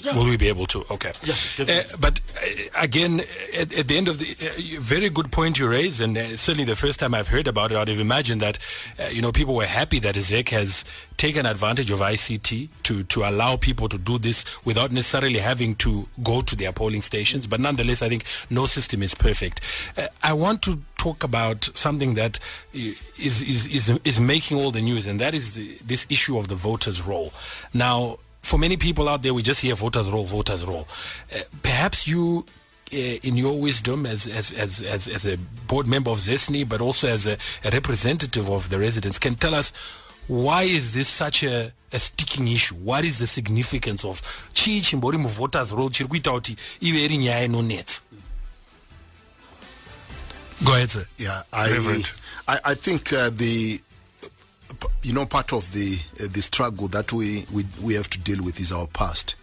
Yeah. 0.00 0.16
will 0.16 0.24
we 0.24 0.36
be 0.36 0.48
able 0.48 0.66
to 0.66 0.84
okay 0.90 1.12
Yeah. 1.22 1.34
Uh, 1.60 1.82
but 2.00 2.20
uh, 2.36 2.82
again 2.82 3.20
at, 3.58 3.72
at 3.78 3.86
the 3.88 3.96
end 3.96 4.08
of 4.08 4.18
the 4.18 4.26
uh, 4.46 4.80
very 4.80 5.08
good 5.08 5.30
point 5.30 5.58
you 5.58 5.68
raise 5.68 6.00
and 6.00 6.16
uh, 6.18 6.36
certainly 6.36 6.64
the 6.64 6.76
first 6.76 6.98
time 6.98 7.14
i've 7.14 7.28
heard 7.28 7.46
about 7.46 7.70
it 7.72 7.76
i'd 7.78 7.88
have 7.88 8.00
imagined 8.00 8.40
that 8.42 8.58
uh, 8.98 9.04
you 9.10 9.22
know 9.22 9.32
people 9.32 9.54
were 9.54 9.66
happy 9.66 9.98
that 10.00 10.14
ZEC 10.16 10.48
has 10.50 10.84
taken 11.16 11.46
advantage 11.46 11.90
of 11.90 12.00
ict 12.00 12.68
to 12.82 13.04
to 13.04 13.22
allow 13.24 13.56
people 13.56 13.88
to 13.88 13.96
do 13.98 14.18
this 14.18 14.44
without 14.64 14.90
necessarily 14.90 15.38
having 15.38 15.74
to 15.76 16.08
go 16.22 16.42
to 16.42 16.56
their 16.56 16.72
polling 16.72 17.00
stations 17.02 17.46
but 17.46 17.60
nonetheless 17.60 18.02
i 18.02 18.08
think 18.08 18.24
no 18.50 18.66
system 18.66 19.00
is 19.02 19.14
perfect 19.14 19.60
uh, 19.96 20.06
i 20.22 20.32
want 20.32 20.60
to 20.60 20.80
talk 20.98 21.22
about 21.22 21.64
something 21.74 22.14
that 22.14 22.38
is 22.72 23.42
is 23.42 23.66
is 23.74 24.00
is 24.04 24.20
making 24.20 24.56
all 24.58 24.70
the 24.70 24.80
news 24.82 25.06
and 25.06 25.20
that 25.20 25.34
is 25.34 25.54
the, 25.54 25.66
this 25.86 26.06
issue 26.10 26.36
of 26.38 26.48
the 26.48 26.54
voters 26.54 27.02
roll. 27.06 27.32
now 27.72 28.16
for 28.44 28.58
many 28.58 28.76
people 28.76 29.08
out 29.08 29.22
there, 29.22 29.32
we 29.32 29.42
just 29.42 29.60
hear 29.62 29.74
voters 29.74 30.08
roll, 30.10 30.24
voters 30.24 30.64
roll. 30.64 30.86
Uh, 31.34 31.40
perhaps 31.62 32.06
you, 32.06 32.44
uh, 32.92 32.96
in 32.96 33.36
your 33.36 33.60
wisdom 33.60 34.04
as, 34.04 34.26
as, 34.26 34.52
as, 34.52 34.82
as, 34.82 35.08
as 35.08 35.26
a 35.26 35.38
board 35.66 35.86
member 35.86 36.10
of 36.10 36.18
ZESNI, 36.18 36.68
but 36.68 36.80
also 36.82 37.08
as 37.08 37.26
a, 37.26 37.38
a 37.64 37.70
representative 37.70 38.50
of 38.50 38.68
the 38.68 38.78
residents, 38.78 39.18
can 39.18 39.34
tell 39.34 39.54
us 39.54 39.72
why 40.26 40.62
is 40.62 40.92
this 40.94 41.08
such 41.08 41.42
a, 41.42 41.72
a 41.92 41.98
sticking 41.98 42.48
issue? 42.48 42.74
What 42.76 43.04
is 43.04 43.18
the 43.18 43.26
significance 43.26 44.04
of 44.04 44.20
chi 44.54 44.80
chimbori 44.80 45.18
mu 45.18 45.28
voters 45.28 45.72
roll 45.72 45.88
chiri 45.88 46.08
kuita 46.08 46.30
kuti 46.30 46.56
ive 46.82 47.04
iri 47.04 47.16
nyaya 47.16 47.48
inonetsa? 47.48 48.02
Go 50.64 50.74
ahead, 50.74 50.90
sir. 50.90 51.06
Yeah, 51.18 51.42
I, 51.52 51.68
Reverend. 51.70 52.12
I, 52.46 52.58
I 52.64 52.74
think 52.74 53.12
uh, 53.12 53.30
the, 53.30 53.80
you 55.02 55.12
know, 55.12 55.26
part 55.26 55.52
of 55.52 55.72
the 55.72 55.98
uh, 56.20 56.28
the 56.32 56.42
struggle 56.42 56.88
that 56.88 57.12
we, 57.12 57.44
we 57.52 57.64
we 57.82 57.94
have 57.94 58.08
to 58.10 58.18
deal 58.18 58.42
with 58.42 58.60
is 58.60 58.72
our 58.72 58.86
past. 58.88 59.34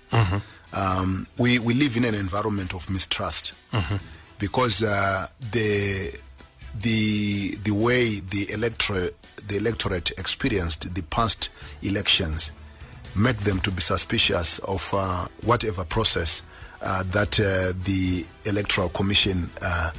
Um, 0.73 1.27
we 1.37 1.59
we 1.59 1.73
live 1.73 1.97
in 1.97 2.05
an 2.05 2.15
environment 2.15 2.73
of 2.73 2.89
mistrust. 2.89 3.53
Because 4.39 4.81
uh, 4.83 5.27
the 5.51 6.17
the 6.79 7.51
the 7.63 7.71
way 7.71 8.19
the 8.21 8.51
electorate 8.53 9.15
the 9.47 9.57
electorate 9.57 10.11
experienced 10.17 10.93
the 10.95 11.03
past 11.03 11.49
elections 11.83 12.51
make 13.15 13.37
them 13.37 13.59
to 13.59 13.71
be 13.71 13.81
suspicious 13.81 14.59
of 14.59 14.89
uh, 14.93 15.27
whatever 15.43 15.83
process 15.83 16.43
uh, 16.81 17.03
that 17.11 17.39
uh, 17.39 17.73
the 17.83 18.25
electoral 18.45 18.89
commission 18.89 19.49
uh, 19.61 19.91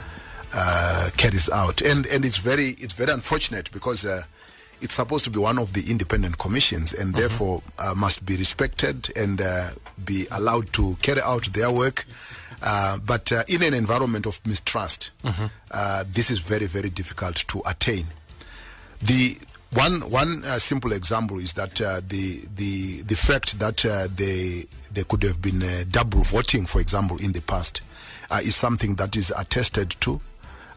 uh, 0.55 1.11
carries 1.17 1.49
out, 1.51 1.81
and 1.83 2.07
and 2.07 2.25
it's 2.25 2.39
very 2.39 2.71
it's 2.79 2.95
very 2.95 3.13
unfortunate 3.13 3.71
because 3.73 4.05
uh, 4.05 4.23
it's 4.83 4.95
supposed 4.95 5.25
to 5.25 5.31
be 5.31 5.39
one 5.39 5.59
of 5.59 5.73
the 5.73 5.91
independent 5.91 6.39
commissions, 6.39 6.93
and 6.93 7.15
therefore 7.15 7.63
uh, 7.79 7.95
must 7.97 8.25
be 8.27 8.37
respected 8.37 9.11
and 9.17 9.41
uh, 9.41 9.71
be 10.05 10.27
allowed 10.31 10.73
to 10.75 10.97
carry 11.03 11.21
out 11.25 11.45
their 11.53 11.71
work. 11.71 12.05
Uh, 12.65 12.99
but 13.07 13.33
uh, 13.33 13.43
in 13.49 13.63
an 13.63 13.75
environment 13.75 14.27
of 14.27 14.41
mistrust, 14.47 15.11
uh, 15.71 16.05
this 16.09 16.31
is 16.31 16.41
very 16.41 16.67
very 16.67 16.91
difficult 16.91 17.37
to 17.49 17.63
attain. 17.67 18.05
The 19.03 19.37
one 19.75 20.01
one 20.11 20.43
uh, 20.45 20.59
simple 20.59 20.93
example 20.93 21.39
is 21.39 21.55
that 21.55 21.81
uh, 21.81 22.01
the 22.07 22.41
the 22.57 23.03
the 23.03 23.17
fact 23.17 23.59
that 23.59 23.85
uh, 23.85 24.07
they 24.15 24.65
they 24.93 25.03
could 25.05 25.23
have 25.25 25.41
been 25.41 25.63
uh, 25.63 25.85
double 25.91 26.21
voting, 26.23 26.67
for 26.67 26.81
example, 26.81 27.17
in 27.19 27.33
the 27.33 27.41
past, 27.43 27.81
uh, 28.31 28.41
is 28.43 28.55
something 28.55 28.95
that 28.97 29.17
is 29.17 29.33
attested 29.37 29.91
to. 30.01 30.21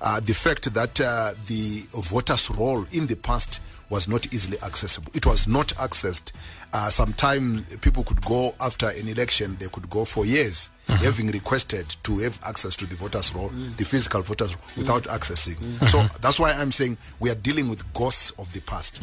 Uh, 0.02 0.20
the 0.20 0.34
fact 0.34 0.74
that 0.74 1.00
uh, 1.02 1.34
the 1.48 1.84
voters' 1.94 2.50
roll 2.52 2.86
in 2.92 3.08
the 3.08 3.16
past 3.16 3.62
was 3.90 4.08
not 4.08 4.34
easily 4.34 4.58
accessible. 4.64 5.12
It 5.14 5.26
was 5.26 5.48
not 5.48 5.68
accessed. 5.78 6.32
Uh, 6.74 6.90
Sometimes 6.90 7.78
people 7.78 8.04
could 8.04 8.20
go 8.26 8.54
after 8.60 8.88
an 8.90 9.08
election, 9.08 9.56
they 9.60 9.68
could 9.68 9.90
go 9.90 10.04
for 10.06 10.26
years 10.26 10.72
having 10.88 11.28
requested 11.32 11.86
to 12.04 12.18
have 12.20 12.40
access 12.46 12.76
to 12.76 12.86
the 12.86 12.96
voters' 12.96 13.34
roll, 13.34 13.48
the 13.50 13.84
physical 13.86 14.22
voters 14.22 14.54
roll, 14.56 14.64
without 14.78 15.04
accessing. 15.06 15.56
So 15.88 16.04
that's 16.22 16.40
why 16.40 16.52
I'm 16.54 16.72
saying 16.72 16.98
we 17.20 17.30
are 17.32 17.36
dealing 17.36 17.70
with 17.70 17.92
ghosts 17.94 18.32
of 18.38 18.52
the 18.54 18.62
past. 18.62 19.02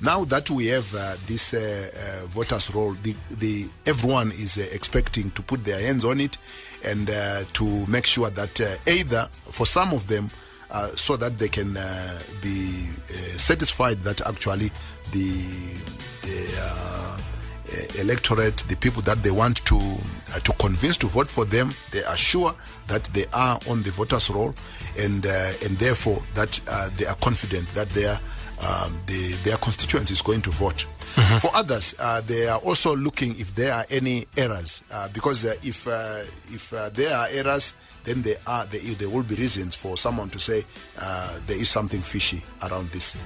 Now 0.00 0.24
that 0.26 0.50
we 0.50 0.66
have 0.68 0.92
uh, 0.94 1.16
this 1.26 1.54
uh, 1.54 1.90
uh, 2.22 2.26
voters' 2.26 2.74
roll, 2.74 2.92
the, 3.02 3.14
the, 3.30 3.68
everyone 3.86 4.28
is 4.32 4.58
uh, 4.58 4.74
expecting 4.74 5.30
to 5.32 5.42
put 5.42 5.64
their 5.64 5.80
hands 5.80 6.04
on 6.04 6.20
it 6.20 6.36
and 6.84 7.08
uh, 7.10 7.42
to 7.52 7.64
make 7.86 8.06
sure 8.06 8.30
that 8.30 8.60
uh, 8.60 8.76
either 8.90 9.28
for 9.32 9.66
some 9.66 9.92
of 9.92 10.08
them 10.08 10.30
uh, 10.72 10.88
so 10.96 11.16
that 11.16 11.38
they 11.38 11.48
can 11.48 11.76
uh, 11.76 12.18
be 12.42 12.88
uh, 13.08 13.38
satisfied 13.38 13.98
that 14.00 14.20
actually 14.26 14.70
the, 15.12 15.42
the 16.22 16.38
uh, 16.60 17.18
electorate, 18.00 18.56
the 18.68 18.76
people 18.76 19.02
that 19.02 19.22
they 19.22 19.30
want 19.30 19.64
to 19.64 19.76
uh, 19.76 20.38
to 20.40 20.52
convince 20.54 20.96
to 20.98 21.06
vote 21.06 21.30
for 21.30 21.44
them, 21.44 21.70
they 21.90 22.02
are 22.04 22.16
sure 22.16 22.54
that 22.88 23.04
they 23.12 23.24
are 23.32 23.58
on 23.70 23.82
the 23.82 23.90
voters' 23.90 24.30
roll, 24.30 24.54
and 24.98 25.26
uh, 25.26 25.52
and 25.64 25.76
therefore 25.78 26.22
that 26.34 26.58
uh, 26.68 26.88
they 26.96 27.06
are 27.06 27.16
confident 27.16 27.68
that 27.74 27.88
their 27.90 28.18
um, 28.62 28.98
the, 29.06 29.38
their 29.44 29.56
constituency 29.58 30.12
is 30.12 30.22
going 30.22 30.40
to 30.42 30.50
vote. 30.50 30.84
For 31.40 31.50
others, 31.54 31.94
uh, 32.00 32.22
they 32.22 32.46
are 32.48 32.58
also 32.60 32.96
looking 32.96 33.38
if 33.38 33.54
there 33.54 33.74
are 33.74 33.84
any 33.90 34.24
errors, 34.38 34.82
uh, 34.90 35.08
because 35.12 35.44
uh, 35.44 35.54
if 35.62 35.86
uh, 35.86 36.24
if 36.48 36.72
uh, 36.72 36.88
there 36.94 37.14
are 37.14 37.26
errors, 37.32 37.74
then 38.04 38.22
there 38.22 38.36
are 38.46 38.64
there, 38.66 38.80
there 38.94 39.08
will 39.08 39.22
be 39.22 39.34
reasons 39.34 39.74
for 39.74 39.96
someone 39.96 40.28
to 40.30 40.38
say 40.38 40.64
uh, 41.00 41.38
there 41.46 41.58
is 41.58 41.68
something 41.68 42.00
fishy 42.00 42.42
around 42.68 42.90
this. 42.90 43.16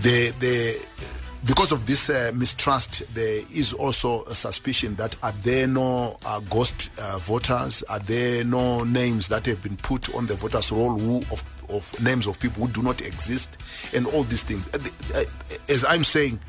The 0.00 0.32
the 0.38 0.86
because 1.46 1.70
of 1.70 1.86
this 1.86 2.10
uh, 2.10 2.32
mistrust, 2.34 3.02
there 3.14 3.42
is 3.54 3.72
also 3.72 4.22
a 4.24 4.34
suspicion 4.34 4.96
that 4.96 5.14
are 5.22 5.32
there 5.42 5.68
no 5.68 6.16
uh, 6.26 6.40
ghost 6.50 6.90
uh, 7.00 7.18
voters? 7.18 7.84
Are 7.84 8.00
there 8.00 8.42
no 8.42 8.82
names 8.82 9.28
that 9.28 9.46
have 9.46 9.62
been 9.62 9.76
put 9.76 10.12
on 10.16 10.26
the 10.26 10.34
voters' 10.34 10.72
roll 10.72 10.98
who, 10.98 11.18
of, 11.30 11.44
of 11.68 12.02
names 12.02 12.26
of 12.26 12.40
people 12.40 12.66
who 12.66 12.72
do 12.72 12.82
not 12.82 13.00
exist, 13.02 13.58
and 13.94 14.06
all 14.08 14.24
these 14.24 14.42
things? 14.42 14.68
Uh, 14.74 15.20
uh, 15.20 15.22
As 15.72 15.84
I'm 15.84 16.02
saying, 16.02 16.40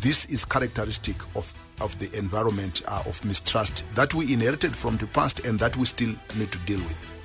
this 0.00 0.24
is 0.26 0.46
characteristic 0.46 1.16
of 1.36 1.52
of 1.80 1.98
the 1.98 2.16
environment 2.18 2.82
of 3.06 3.24
mistrust 3.24 3.88
that 3.94 4.14
we 4.14 4.32
inherited 4.32 4.74
from 4.76 4.96
the 4.96 5.06
past 5.08 5.46
and 5.46 5.58
that 5.58 5.76
we 5.76 5.84
still 5.84 6.14
need 6.38 6.50
to 6.52 6.58
deal 6.60 6.78
with. 6.80 7.20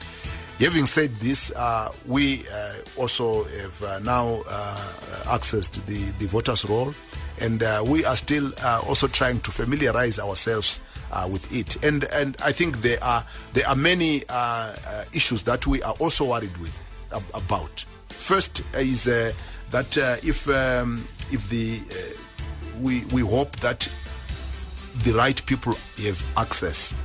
Having 0.59 0.85
said 0.85 1.13
this, 1.15 1.51
uh, 1.51 1.91
we 2.07 2.43
uh, 2.53 2.73
also 2.97 3.43
have 3.43 3.83
uh, 3.83 3.99
now 3.99 4.41
uh, 4.49 4.77
accessed 5.25 5.85
the, 5.85 6.13
the 6.17 6.27
voters' 6.27 6.63
roll, 6.63 6.93
and 7.41 7.61
uh, 7.61 7.83
we 7.85 8.05
are 8.05 8.15
still 8.15 8.53
uh, 8.63 8.81
also 8.87 9.07
trying 9.07 9.39
to 9.41 9.51
familiarize 9.51 10.17
ourselves 10.17 10.79
with 11.29 11.53
it. 11.53 11.83
And 11.83 12.05
and 12.13 12.35
I 12.43 12.51
think 12.53 12.81
there 12.81 13.01
are 13.03 13.25
there 13.53 13.67
are 13.67 13.75
many 13.75 14.23
issues 15.13 15.43
that 15.43 15.67
we 15.67 15.81
are 15.81 15.95
also 15.99 16.25
worried 16.25 16.55
with 16.57 16.73
ab- 17.13 17.23
about. 17.33 17.83
First 18.07 18.63
is 18.75 19.03
that 19.05 19.97
if 20.23 20.47
um, 20.49 21.05
if 21.31 21.49
the 21.49 21.79
we 22.81 23.03
we 23.11 23.21
hope 23.21 23.55
that 23.57 23.89
the 25.03 25.13
right 25.13 25.43
people 25.45 25.73
have 26.03 26.25
access 26.37 26.95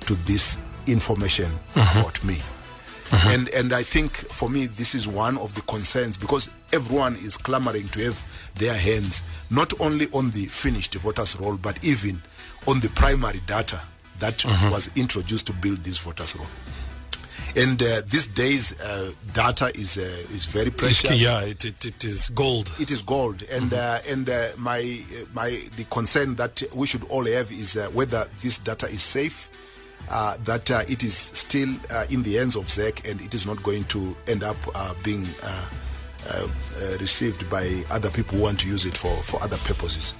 to 0.00 0.14
this 0.26 0.58
information 0.86 1.50
mm-hmm. 1.74 1.98
about 2.00 2.22
me. 2.24 2.34
Mm-hmm. 2.34 3.28
And 3.28 3.48
and 3.54 3.72
I 3.72 3.82
think 3.82 4.12
for 4.12 4.48
me 4.48 4.66
this 4.66 4.94
is 4.94 5.06
one 5.06 5.38
of 5.38 5.54
the 5.54 5.60
concerns 5.62 6.16
because 6.16 6.50
everyone 6.72 7.14
is 7.16 7.36
clamoring 7.36 7.88
to 7.88 8.04
have 8.04 8.50
their 8.56 8.74
hands 8.74 9.22
not 9.50 9.78
only 9.80 10.06
on 10.12 10.30
the 10.30 10.46
finished 10.46 10.94
voters 10.94 11.38
roll 11.38 11.56
but 11.56 11.84
even 11.84 12.20
on 12.66 12.80
the 12.80 12.88
primary 12.90 13.40
data 13.46 13.80
that 14.20 14.38
mm-hmm. 14.38 14.70
was 14.70 14.90
introduced 14.96 15.46
to 15.46 15.52
build 15.54 15.78
this 15.78 15.98
voters 15.98 16.36
roll. 16.36 16.46
And 17.56 17.80
uh, 17.82 18.00
these 18.08 18.26
days 18.26 18.78
uh, 18.80 19.12
data 19.32 19.66
is 19.74 19.96
uh, 19.96 20.34
is 20.34 20.44
very 20.46 20.70
precious 20.70 21.20
Yeah, 21.22 21.40
it, 21.42 21.64
it, 21.64 21.84
it 21.84 22.04
is 22.04 22.28
gold. 22.30 22.70
it 22.80 22.90
is 22.90 23.02
gold 23.02 23.44
and 23.52 23.72
uh, 23.72 23.98
and 24.08 24.28
uh, 24.28 24.48
my 24.58 24.80
my 25.32 25.50
the 25.76 25.84
concern 25.90 26.34
that 26.36 26.62
we 26.74 26.86
should 26.86 27.04
all 27.10 27.24
have 27.26 27.50
is 27.52 27.76
uh, 27.76 27.86
whether 27.92 28.26
this 28.42 28.58
data 28.58 28.86
is 28.86 29.02
safe 29.02 29.48
uh, 30.10 30.36
that 30.44 30.68
uh, 30.70 30.82
it 30.88 31.04
is 31.04 31.14
still 31.16 31.68
uh, 31.90 32.04
in 32.10 32.22
the 32.24 32.34
hands 32.34 32.56
of 32.56 32.64
ZEC 32.66 33.08
and 33.08 33.20
it 33.20 33.34
is 33.34 33.46
not 33.46 33.62
going 33.62 33.84
to 33.84 34.16
end 34.26 34.42
up 34.42 34.56
uh, 34.74 34.92
being 35.04 35.24
uh, 35.44 35.68
uh, 36.28 36.48
uh, 36.48 36.96
received 37.00 37.48
by 37.48 37.64
other 37.90 38.10
people 38.10 38.36
who 38.38 38.42
want 38.44 38.58
to 38.60 38.66
use 38.68 38.84
it 38.84 38.96
for, 38.96 39.14
for 39.22 39.40
other 39.42 39.58
purposes. 39.58 40.14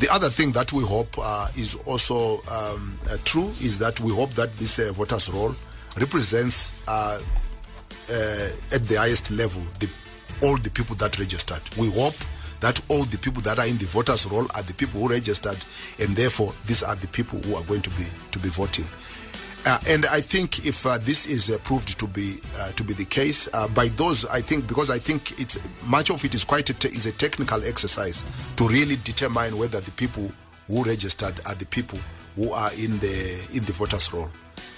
The 0.00 0.08
other 0.10 0.28
thing 0.30 0.52
that 0.52 0.72
we 0.72 0.84
hope 0.84 1.14
uh, 1.20 1.48
is 1.56 1.74
also 1.86 2.40
um, 2.50 2.96
uh, 3.10 3.16
true 3.24 3.48
is 3.60 3.78
that 3.80 3.98
we 4.00 4.12
hope 4.14 4.30
that 4.34 4.52
this 4.54 4.78
uh, 4.78 4.92
voters 4.92 5.28
roll 5.28 5.54
represents 5.98 6.72
uh, 6.88 7.20
uh, 8.10 8.48
at 8.74 8.86
the 8.86 8.96
highest 8.96 9.30
level 9.30 9.62
the, 9.80 9.90
all 10.42 10.56
the 10.56 10.70
people 10.70 10.96
that 10.96 11.18
registered. 11.18 11.60
We 11.78 11.90
hope 11.90 12.14
that 12.60 12.80
all 12.88 13.04
the 13.04 13.18
people 13.18 13.42
that 13.42 13.58
are 13.58 13.66
in 13.66 13.76
the 13.78 13.86
voters 13.86 14.26
roll 14.26 14.46
are 14.54 14.62
the 14.62 14.74
people 14.74 15.00
who 15.00 15.08
registered, 15.08 15.58
and 16.00 16.08
therefore 16.16 16.52
these 16.66 16.82
are 16.82 16.96
the 16.96 17.08
people 17.08 17.38
who 17.40 17.54
are 17.56 17.64
going 17.64 17.82
to 17.82 17.90
be 17.90 18.04
to 18.32 18.38
be 18.38 18.48
voting. 18.48 18.86
Uh, 19.66 19.78
and 19.88 20.06
I 20.06 20.20
think 20.20 20.64
if 20.66 20.86
uh, 20.86 20.98
this 20.98 21.26
is 21.26 21.50
uh, 21.50 21.58
proved 21.58 21.98
to 21.98 22.06
be 22.06 22.38
uh, 22.58 22.72
to 22.72 22.84
be 22.84 22.94
the 22.94 23.04
case 23.04 23.48
uh, 23.52 23.68
by 23.68 23.88
those, 23.88 24.24
I 24.26 24.40
think 24.40 24.66
because 24.66 24.90
I 24.90 24.98
think 24.98 25.38
it's 25.40 25.58
much 25.84 26.10
of 26.10 26.24
it 26.24 26.34
is 26.34 26.44
quite 26.44 26.70
a 26.70 26.74
te- 26.74 26.88
is 26.88 27.06
a 27.06 27.12
technical 27.12 27.62
exercise 27.64 28.24
to 28.56 28.68
really 28.68 28.96
determine 29.04 29.58
whether 29.58 29.80
the 29.80 29.90
people 29.92 30.30
who 30.68 30.84
registered 30.84 31.34
are 31.46 31.54
the 31.54 31.66
people 31.66 31.98
who 32.36 32.52
are 32.52 32.72
in 32.74 32.98
the 32.98 33.48
in 33.52 33.64
the 33.64 33.72
voters 33.72 34.12
roll. 34.12 34.28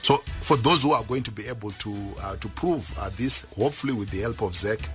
So 0.02 0.16
for 0.40 0.56
those 0.56 0.82
who 0.82 0.92
are 0.92 1.04
going 1.04 1.22
to 1.24 1.30
be 1.30 1.46
able 1.46 1.72
to 1.72 1.94
uh, 2.22 2.36
to 2.36 2.48
prove 2.48 2.92
uh, 2.98 3.10
this, 3.16 3.46
hopefully 3.56 3.92
with 3.92 4.10
the 4.10 4.20
help 4.20 4.42
of 4.42 4.52
ZEC, 4.52 4.88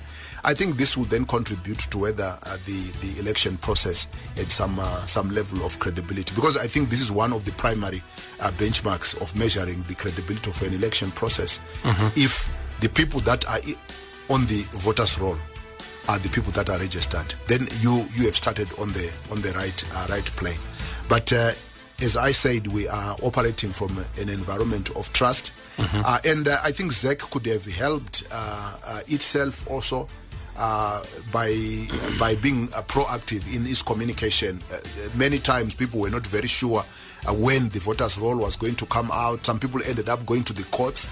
I 0.44 0.54
think 0.54 0.78
this 0.78 0.96
will 0.98 1.06
then 1.06 1.26
contribute 1.26 1.80
to 1.80 1.98
whether 1.98 2.38
uh, 2.44 2.58
the 2.66 2.92
the 3.02 3.20
election 3.20 3.58
process 3.58 4.08
had 4.36 4.52
some 4.52 4.78
uh, 4.80 4.84
some 5.06 5.30
level 5.32 5.64
of 5.66 5.78
credibility. 5.80 6.34
Because 6.36 6.58
I 6.58 6.68
think 6.68 6.90
this 6.90 7.02
is 7.02 7.12
one 7.12 7.34
of 7.34 7.46
the 7.46 7.52
primary 7.54 8.02
uh, 8.40 8.52
benchmarks 8.52 9.20
of 9.22 9.36
measuring 9.36 9.84
the 9.84 9.96
credibility 9.96 10.50
of 10.50 10.62
an 10.64 10.74
election 10.74 11.12
process. 11.12 11.60
If 12.16 12.50
the 12.82 12.90
people 12.90 13.20
that 13.22 13.46
are 13.48 13.60
on 14.30 14.42
the 14.48 14.66
voters' 14.72 15.20
roll 15.20 15.38
are 16.10 16.20
the 16.20 16.30
people 16.30 16.52
that 16.54 16.70
are 16.70 16.78
registered, 16.80 17.34
then 17.48 17.62
you 17.80 18.06
you 18.16 18.26
have 18.26 18.36
started 18.36 18.68
on 18.80 18.90
the 18.94 19.12
on 19.32 19.42
the 19.42 19.52
right 19.58 19.84
uh, 19.96 20.08
right 20.10 20.26
plane. 20.36 20.60
But 21.10 21.32
uh, 21.32 21.52
as 22.02 22.18
I 22.18 22.32
said, 22.32 22.68
we 22.68 22.88
are 22.88 23.16
operating 23.24 23.72
from 23.72 23.98
an 24.20 24.30
environment 24.30 24.90
of 24.96 25.12
trust, 25.14 25.52
uh, 25.80 26.20
and 26.26 26.48
uh, 26.48 26.58
I 26.64 26.72
think 26.72 26.92
ZEC 26.92 27.20
could 27.32 27.46
have 27.46 27.66
helped 27.66 28.24
uh, 28.32 28.78
uh, 28.86 29.00
itself 29.08 29.70
also. 29.70 30.08
Uh, 30.58 31.04
by 31.34 31.52
by 32.18 32.34
being 32.36 32.70
uh, 32.74 32.82
proactive 32.84 33.44
in 33.54 33.66
its 33.66 33.84
communication, 33.84 34.62
uh, 34.74 34.78
many 35.18 35.38
times 35.38 35.74
people 35.74 36.00
were 36.00 36.10
not 36.10 36.26
very 36.26 36.48
sure 36.48 36.80
uh, 37.28 37.34
when 37.34 37.68
the 37.70 37.80
voters' 37.80 38.18
roll 38.18 38.38
was 38.38 38.56
going 38.56 38.74
to 38.76 38.86
come 38.86 39.10
out. 39.12 39.46
Some 39.46 39.60
people 39.60 39.82
ended 39.86 40.08
up 40.08 40.26
going 40.26 40.46
to 40.46 40.54
the 40.54 40.64
courts. 40.72 41.08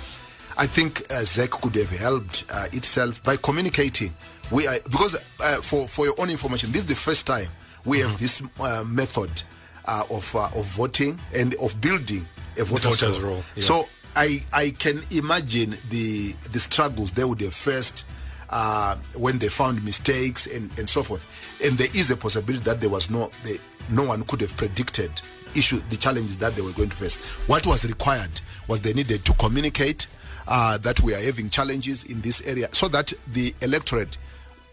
I 0.58 0.66
think 0.66 1.02
uh, 1.12 1.16
ZEC 1.26 1.50
could 1.62 1.76
have 1.76 1.90
helped 1.90 2.46
uh, 2.54 2.68
itself 2.72 3.22
by 3.24 3.36
communicating. 3.36 4.14
We 4.50 4.66
are, 4.66 4.76
because 4.86 5.16
uh, 5.42 5.56
for 5.62 5.90
for 5.90 6.06
your 6.06 6.16
own 6.20 6.30
information, 6.30 6.72
this 6.72 6.84
is 6.84 6.88
the 6.88 6.96
first 6.96 7.28
time 7.28 7.48
we 7.84 8.00
have 8.00 8.18
this 8.20 8.42
uh, 8.62 8.86
method 8.88 9.30
uh, 9.86 10.04
of 10.10 10.36
uh, 10.36 10.46
of 10.56 10.66
voting 10.76 11.20
and 11.36 11.56
of 11.56 11.80
building 11.82 12.28
a 12.58 12.64
voters, 12.64 13.00
Voters 13.02 13.20
roll. 13.20 13.34
roll, 13.34 13.44
yeah. 13.56 13.64
So 13.64 13.88
I 14.16 14.42
I 14.54 14.72
can 14.78 15.02
imagine 15.12 15.76
the 15.90 16.34
the 16.52 16.60
struggles 16.60 17.12
they 17.12 17.24
would 17.24 17.42
have 17.42 17.54
faced. 17.54 18.08
Uh, 18.56 18.96
when 19.16 19.40
they 19.40 19.48
found 19.48 19.84
mistakes 19.84 20.46
and, 20.46 20.70
and 20.78 20.88
so 20.88 21.02
forth, 21.02 21.26
and 21.66 21.76
there 21.76 21.88
is 21.96 22.12
a 22.12 22.16
possibility 22.16 22.64
that 22.64 22.80
there 22.80 22.90
was 22.90 23.10
no, 23.10 23.32
the, 23.44 23.60
no 23.90 24.04
one 24.04 24.22
could 24.26 24.42
have 24.42 24.56
predicted 24.58 25.10
issue 25.56 25.78
the 25.90 25.98
challenges 25.98 26.38
that 26.38 26.54
they 26.54 26.62
were 26.62 26.74
going 26.74 26.90
to 26.90 26.96
face. 26.96 27.16
What 27.48 27.66
was 27.66 27.84
required 27.84 28.30
was 28.68 28.82
they 28.82 28.94
needed 28.94 29.26
to 29.26 29.34
communicate 29.36 30.06
uh, 30.48 30.78
that 30.80 31.02
we 31.02 31.16
are 31.16 31.20
having 31.20 31.50
challenges 31.50 32.04
in 32.04 32.22
this 32.22 32.48
area, 32.48 32.68
so 32.72 32.88
that 32.90 33.12
the 33.32 33.56
electorate, 33.62 34.20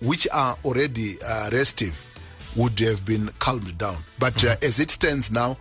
which 0.03 0.29
are 0.31 0.59
already 0.63 1.17
uh, 1.23 1.49
restive, 1.51 2.07
would 2.57 2.79
have 2.81 3.05
been 3.05 3.29
calmed 3.39 3.77
down. 3.79 3.97
But 4.19 4.45
uh, 4.45 4.57
as 4.63 4.81
it 4.81 4.91
stands 4.91 5.31
now, 5.31 5.57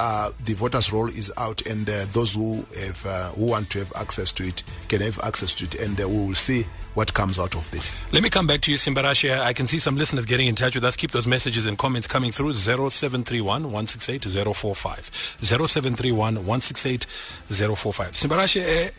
uh, 0.00 0.30
the 0.44 0.54
voters' 0.54 0.92
roll 0.92 1.08
is 1.08 1.32
out, 1.36 1.66
and 1.66 1.88
uh, 1.88 2.04
those 2.12 2.34
who 2.34 2.56
have 2.84 3.06
uh, 3.06 3.30
who 3.30 3.46
want 3.46 3.70
to 3.70 3.78
have 3.78 3.92
access 3.94 4.32
to 4.32 4.44
it 4.44 4.62
can 4.88 5.00
have 5.00 5.18
access 5.22 5.54
to 5.54 5.64
it, 5.64 5.74
and 5.76 6.00
uh, 6.00 6.08
we 6.08 6.16
will 6.16 6.34
see 6.34 6.64
what 6.94 7.12
comes 7.12 7.38
out 7.38 7.54
of 7.54 7.70
this. 7.70 7.94
Let 8.12 8.22
me 8.22 8.30
come 8.30 8.46
back 8.46 8.60
to 8.62 8.70
you, 8.70 8.76
Simbarashe. 8.76 9.36
I 9.38 9.52
can 9.52 9.66
see 9.66 9.78
some 9.78 9.96
listeners 9.96 10.26
getting 10.26 10.46
in 10.46 10.54
touch 10.54 10.74
with 10.74 10.84
us. 10.84 10.96
Keep 10.96 11.10
those 11.10 11.26
messages 11.26 11.66
and 11.66 11.76
comments 11.76 12.06
coming 12.06 12.30
through 12.32 12.54
0731 12.54 13.64
168 13.64 14.24
045. 14.24 15.10
0731 15.40 16.34
168 16.36 17.04
045. 17.04 18.10
Simbarashe, 18.12 18.62
eh, 18.64 18.90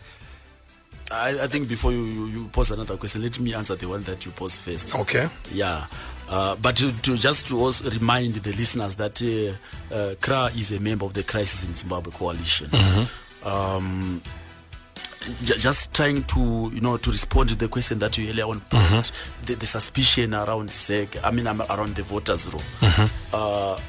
I, 1.12 1.44
I 1.44 1.48
think 1.48 1.70
before 1.70 1.92
you, 1.92 2.04
you, 2.04 2.26
you 2.28 2.46
pose 2.48 2.72
another 2.72 2.98
question, 2.98 3.22
let 3.22 3.40
me 3.40 3.54
answer 3.54 3.76
the 3.76 3.88
one 3.88 4.02
that 4.04 4.26
you 4.26 4.32
posed 4.32 4.62
first. 4.62 4.98
Okay. 4.98 5.28
Yeah. 5.54 5.86
Uh, 6.30 6.56
but 6.62 6.76
to, 6.76 6.92
to 7.02 7.16
just 7.16 7.48
to 7.48 7.60
also 7.60 7.90
remind 7.92 8.34
the 8.36 8.52
listeners 8.54 8.96
that 8.96 9.22
uh, 9.22 9.94
uh, 9.96 10.16
CRA 10.22 10.46
is 10.58 10.72
a 10.72 10.80
member 10.80 11.06
of 11.06 11.14
the 11.14 11.24
Crisis 11.24 11.68
in 11.68 11.74
Zimbabwe 11.76 12.12
Coalition. 12.12 12.68
Um, 13.44 14.22
ju- 15.22 15.56
just 15.58 15.94
trying 15.94 16.24
to 16.24 16.72
you 16.74 16.82
know 16.82 16.98
to 16.98 17.12
respond 17.12 17.50
to 17.50 17.56
the 17.56 17.68
question 17.68 18.00
that 18.00 18.18
you 18.18 18.30
earlier 18.30 18.46
on 18.46 18.60
posed, 18.62 19.14
the, 19.46 19.54
the 19.56 19.66
suspicion 19.66 20.34
around 20.34 20.70
ZEC, 20.70 21.20
I 21.24 21.30
mean 21.32 21.48
around 21.48 21.96
the 21.96 22.04
voters 22.04 22.52
roll. 22.52 22.62
Uh, 23.34 23.80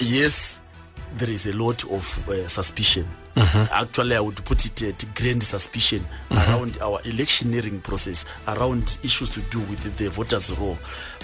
yes, 0.00 0.60
there 1.16 1.30
is 1.30 1.46
a 1.46 1.52
lot 1.52 1.84
of 1.84 2.28
uh, 2.28 2.48
suspicion. 2.48 3.06
Actually, 3.72 4.14
I 4.16 4.20
would 4.20 4.44
put 4.44 4.64
it 4.64 4.80
at 4.82 5.04
grand 5.16 5.42
suspicion 5.42 6.04
around 6.30 6.78
our 6.80 7.00
electioneering 7.04 7.80
process, 7.80 8.24
around 8.46 8.96
issues 9.02 9.30
to 9.34 9.40
do 9.50 9.58
with 9.60 9.82
the, 9.82 10.04
the 10.04 10.10
voters' 10.10 10.56
roll. 10.56 10.78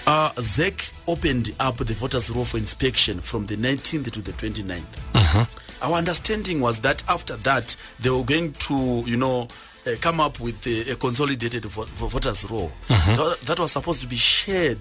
Uh, 0.06 0.30
ZEC 0.36 0.92
opened 1.06 1.50
up 1.60 1.76
the 1.76 1.94
voters' 1.94 2.30
roll 2.30 2.44
for 2.44 2.58
inspection 2.58 3.20
from 3.20 3.44
the 3.44 3.56
19th 3.56 4.10
to 4.10 4.20
the 4.22 4.32
29th. 4.32 5.82
Our 5.82 5.94
understanding 5.96 6.60
was 6.60 6.80
that 6.80 7.02
after 7.08 7.36
that, 7.38 7.76
they 8.00 8.10
were 8.10 8.24
going 8.24 8.52
to, 8.52 9.04
you 9.06 9.16
know, 9.16 9.46
uh, 9.86 9.90
come 10.00 10.20
up 10.20 10.40
with 10.40 10.66
a, 10.66 10.92
a 10.92 10.96
consolidated 10.96 11.64
vo- 11.64 11.84
vo- 11.84 12.08
voters' 12.08 12.50
roll 12.50 12.70
that, 12.88 13.38
that 13.46 13.58
was 13.58 13.72
supposed 13.72 14.00
to 14.02 14.06
be 14.06 14.16
shared 14.16 14.80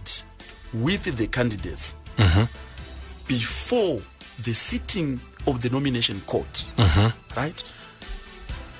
with 0.73 1.03
the 1.15 1.27
candidates 1.27 1.95
before 3.27 4.01
the 4.43 4.53
sitting 4.53 5.19
of 5.47 5.61
the 5.61 5.69
nomination 5.69 6.19
court, 6.21 6.69
right? 7.37 7.63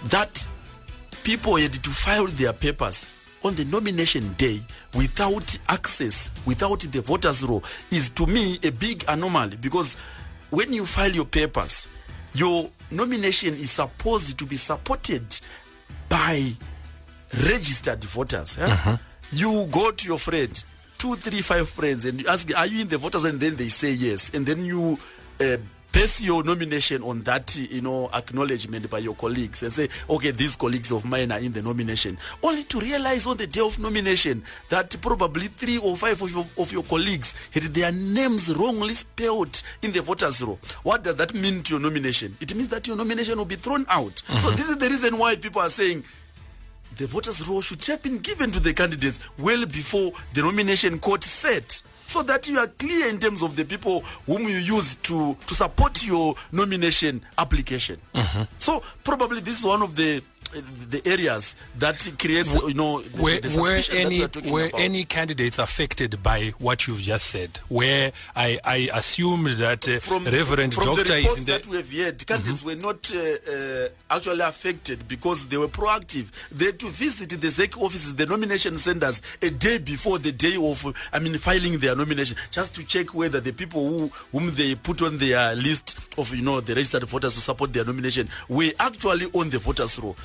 That 0.08 0.48
people 1.24 1.56
had 1.58 1.74
to 1.74 1.90
file 1.90 2.28
their 2.28 2.54
papers 2.54 3.14
on 3.44 3.56
the 3.56 3.66
nomination 3.66 4.34
day 4.38 4.60
without 4.96 5.58
access, 5.70 6.30
without 6.46 6.80
the 6.82 7.02
voters' 7.02 7.44
roll, 7.44 7.64
is 7.92 8.10
to 8.12 8.26
me 8.28 8.58
a 8.64 8.72
big 8.72 9.04
anomaly 9.08 9.58
because 9.58 9.96
when 10.50 10.74
you 10.74 10.86
file 10.86 11.12
your 11.12 11.26
papers, 11.26 11.88
your 12.34 12.70
nomination 12.92 13.54
is 13.54 13.72
supposed 13.72 14.38
to 14.40 14.46
be 14.46 14.56
supported 14.56 15.24
by 16.10 16.52
registered 17.48 18.04
voters. 18.04 18.58
eh? 18.60 18.98
You 19.32 19.68
go 19.72 19.92
to 19.92 20.08
your 20.08 20.18
friend, 20.18 20.52
two, 20.98 21.16
three, 21.16 21.42
five 21.42 21.70
friends, 21.70 22.06
and 22.06 22.20
you 22.20 22.28
ask, 22.28 22.50
"Are 22.56 22.66
you 22.66 22.82
in 22.82 22.88
the 22.88 22.98
voters?" 22.98 23.26
And 23.26 23.40
then 23.40 23.56
they 23.56 23.70
say 23.70 23.92
yes, 23.94 24.32
and 24.34 24.46
then 24.46 24.66
you 24.66 24.98
uh, 25.40 25.58
base 25.92 26.22
your 26.22 26.44
nomination 26.44 27.04
on 27.04 27.22
that, 27.24 27.56
you 27.58 27.82
know, 27.82 28.10
acknowledgement 28.14 28.90
by 28.90 29.00
your 29.00 29.16
colleagues, 29.16 29.64
and 29.64 29.74
say, 29.74 29.90
"Okay, 30.10 30.32
these 30.32 30.56
colleagues 30.56 30.92
of 30.92 31.06
mine 31.06 31.32
are 31.32 31.40
in 31.40 31.52
the 31.52 31.62
nomination." 31.62 32.18
Only 32.44 32.64
to 32.64 32.80
realize 32.80 33.26
on 33.26 33.38
the 33.38 33.48
day 33.48 33.62
of 33.62 33.80
nomination 33.80 34.44
that 34.70 34.96
probably 35.02 35.48
three 35.48 35.78
or 35.78 35.96
five 35.96 36.22
of 36.22 36.32
your, 36.32 36.46
of 36.58 36.72
your 36.72 36.84
colleagues 36.84 37.50
had 37.54 37.64
their 37.64 37.92
names 37.92 38.56
wrongly 38.56 38.94
spelled 38.94 39.62
in 39.82 39.92
the 39.92 40.02
voters' 40.02 40.42
roll. 40.42 40.60
What 40.84 41.04
does 41.04 41.16
that 41.16 41.34
mean 41.34 41.64
to 41.64 41.74
your 41.74 41.80
nomination? 41.82 42.38
It 42.40 42.54
means 42.56 42.70
that 42.70 42.88
your 42.88 42.98
nomination 42.98 43.38
will 43.38 43.46
be 43.46 43.56
thrown 43.56 43.86
out. 43.90 44.20
So 44.20 44.34
mm-hmm. 44.34 44.56
this 44.56 44.70
is 44.70 44.78
the 44.78 44.88
reason 44.88 45.18
why 45.18 45.36
people 45.36 45.62
are 45.62 45.70
saying 45.70 46.04
the 46.98 47.08
voters' 47.08 47.48
roll 47.48 47.62
should 47.62 47.84
have 47.86 48.02
been 48.04 48.18
given 48.20 48.52
to 48.52 48.60
the 48.60 48.74
candidates 48.74 49.20
well 49.38 49.66
before 49.66 50.12
the 50.34 50.42
nomination 50.42 51.00
court 51.00 51.24
set. 51.24 51.82
So 52.10 52.24
that 52.24 52.50
you 52.50 52.58
are 52.58 52.66
clear 52.66 53.08
in 53.08 53.20
terms 53.20 53.44
of 53.44 53.56
the 53.56 53.64
people 53.64 54.02
whom 54.26 54.42
you 54.42 54.56
use 54.56 54.96
to, 54.96 55.38
to 55.46 55.54
support 55.54 56.08
your 56.08 56.34
nomination 56.52 57.22
application. 57.38 58.02
Mm-hmm. 58.16 58.44
So 58.58 58.82
probably 59.04 59.42
this 59.42 59.60
is 59.60 59.64
one 59.64 59.84
of 59.84 59.96
the 59.96 60.24
the 60.52 61.02
areas 61.06 61.56
that 61.78 61.98
creates 62.18 62.56
you 62.64 62.74
know 62.74 63.02
the, 63.02 63.22
were, 63.22 63.40
the 63.40 63.50
that 63.50 63.90
any 63.96 64.18
we 64.18 64.24
are 64.24 64.28
talking 64.28 64.52
were 64.52 64.68
about. 64.68 64.80
any 64.80 65.04
candidates 65.04 65.60
affected 65.60 66.22
by 66.24 66.52
what 66.60 66.88
you've 66.88 67.02
just 67.02 67.28
said? 67.28 67.58
Where 67.68 68.12
I, 68.36 68.60
I 68.64 68.90
assumed 68.94 69.48
that 69.48 69.88
uh, 69.88 70.00
from, 70.00 70.26
Reverend 70.26 70.74
from 70.74 70.86
Doctor 70.86 71.04
the 71.04 71.16
is 71.16 71.46
the 71.46 71.52
that 71.52 71.68
we 71.68 71.78
have 71.78 71.92
heard, 71.92 72.28
candidates 72.28 72.64
were 72.64 72.76
not 72.76 73.12
uh, 73.14 73.20
uh, 73.20 73.88
actually 74.16 74.42
affected 74.42 75.08
because 75.08 75.46
they 75.48 75.58
were 75.58 75.68
proactive. 75.68 76.50
They 76.50 76.66
had 76.66 76.80
to 76.80 76.88
visit 76.88 77.30
the 77.30 77.48
ZEC 77.48 77.78
offices, 77.82 78.16
the 78.16 78.26
nomination 78.26 78.78
centers, 78.78 79.22
a 79.42 79.50
day 79.50 79.78
before 79.80 80.20
the 80.20 80.32
day 80.32 80.56
of, 80.60 80.86
I 81.14 81.20
mean, 81.20 81.36
filing 81.38 81.78
their 81.80 81.96
nomination, 81.96 82.38
just 82.52 82.76
to 82.76 82.86
check 82.86 83.14
whether 83.14 83.40
the 83.40 83.52
people 83.54 83.88
who 83.88 84.08
whom 84.32 84.54
they 84.56 84.76
put 84.76 85.02
on 85.02 85.18
their 85.18 85.56
list 85.56 86.18
of, 86.18 86.34
you 86.34 86.42
know, 86.42 86.60
the 86.60 86.74
registered 86.74 87.04
voters 87.04 87.36
to 87.36 87.42
support 87.42 87.72
their 87.74 87.86
nomination 87.86 88.28
were 88.48 88.72
actually 88.80 89.26
on 89.34 89.50
the 89.50 89.60
voters' 89.60 90.00
roll. 90.00 90.16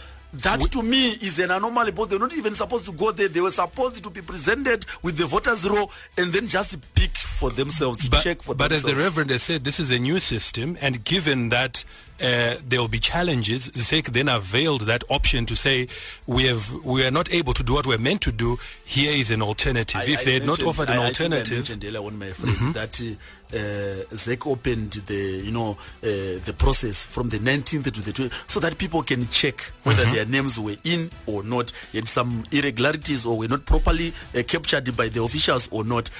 That 0.42 0.60
to 0.72 0.82
me 0.82 1.10
is 1.22 1.38
an 1.38 1.52
anomaly, 1.52 1.92
but 1.92 2.10
they're 2.10 2.18
not 2.18 2.34
even 2.36 2.54
supposed 2.54 2.86
to 2.86 2.92
go 2.92 3.12
there. 3.12 3.28
They 3.28 3.40
were 3.40 3.52
supposed 3.52 4.02
to 4.02 4.10
be 4.10 4.20
presented 4.20 4.84
with 5.02 5.16
the 5.16 5.26
voters' 5.26 5.68
roll 5.68 5.90
and 6.18 6.32
then 6.32 6.48
just 6.48 6.76
pick 6.94 7.14
for 7.34 7.50
themselves, 7.50 8.04
to 8.04 8.10
but, 8.10 8.22
check 8.22 8.42
for 8.42 8.54
but 8.54 8.72
as 8.72 8.82
the 8.84 8.94
Reverend 8.94 9.30
has 9.30 9.42
said, 9.42 9.64
this 9.64 9.78
is 9.80 9.90
a 9.90 9.98
new 9.98 10.18
system, 10.18 10.76
and 10.80 11.04
given 11.04 11.48
that 11.50 11.84
uh, 12.22 12.54
there 12.68 12.80
will 12.80 12.88
be 12.88 13.00
challenges, 13.00 13.70
ZEC 13.70 14.06
then 14.12 14.28
availed 14.28 14.82
that 14.82 15.02
option 15.10 15.44
to 15.46 15.56
say 15.56 15.88
we 16.28 16.44
have 16.44 16.72
we 16.84 17.04
are 17.04 17.10
not 17.10 17.32
able 17.34 17.52
to 17.52 17.64
do 17.64 17.74
what 17.74 17.86
we're 17.86 17.98
meant 17.98 18.20
to 18.22 18.32
do. 18.32 18.56
Here 18.84 19.10
is 19.10 19.30
an 19.32 19.42
alternative. 19.42 20.00
I- 20.00 20.04
if 20.12 20.20
I 20.20 20.24
they 20.24 20.32
had 20.34 20.46
not 20.46 20.62
offered 20.62 20.90
an 20.90 20.98
I- 20.98 21.02
I 21.02 21.04
I 21.04 21.06
alternative, 21.08 21.64
Mm-hmm. 21.66 21.86
earlier 21.88 22.00
on, 22.06 22.18
my 22.18 22.30
friend, 22.30 22.74
that 22.74 23.00
uh, 23.02 23.56
uh, 23.56 24.16
ZEC 24.16 24.46
opened 24.46 24.92
the 25.06 25.42
you 25.44 25.50
know 25.50 25.72
uh, 26.02 26.38
the 26.48 26.54
process 26.56 27.04
from 27.04 27.30
the 27.30 27.38
19th 27.40 27.90
to 27.92 28.00
the 28.00 28.12
20th, 28.12 28.48
so 28.48 28.60
that 28.60 28.78
people 28.78 29.02
can 29.02 29.26
check 29.28 29.72
whether 29.82 30.04
Mm-hmm. 30.04 30.14
their 30.14 30.26
names 30.26 30.58
were 30.60 30.76
in 30.84 31.10
or 31.26 31.42
not, 31.42 31.72
had 31.92 32.06
some 32.06 32.44
irregularities 32.52 33.26
or 33.26 33.36
were 33.36 33.48
not 33.48 33.64
properly 33.66 34.12
uh, 34.38 34.42
captured 34.46 34.96
by 34.96 35.08
the 35.08 35.20
officials 35.22 35.68
or 35.72 35.82
not. 35.84 36.10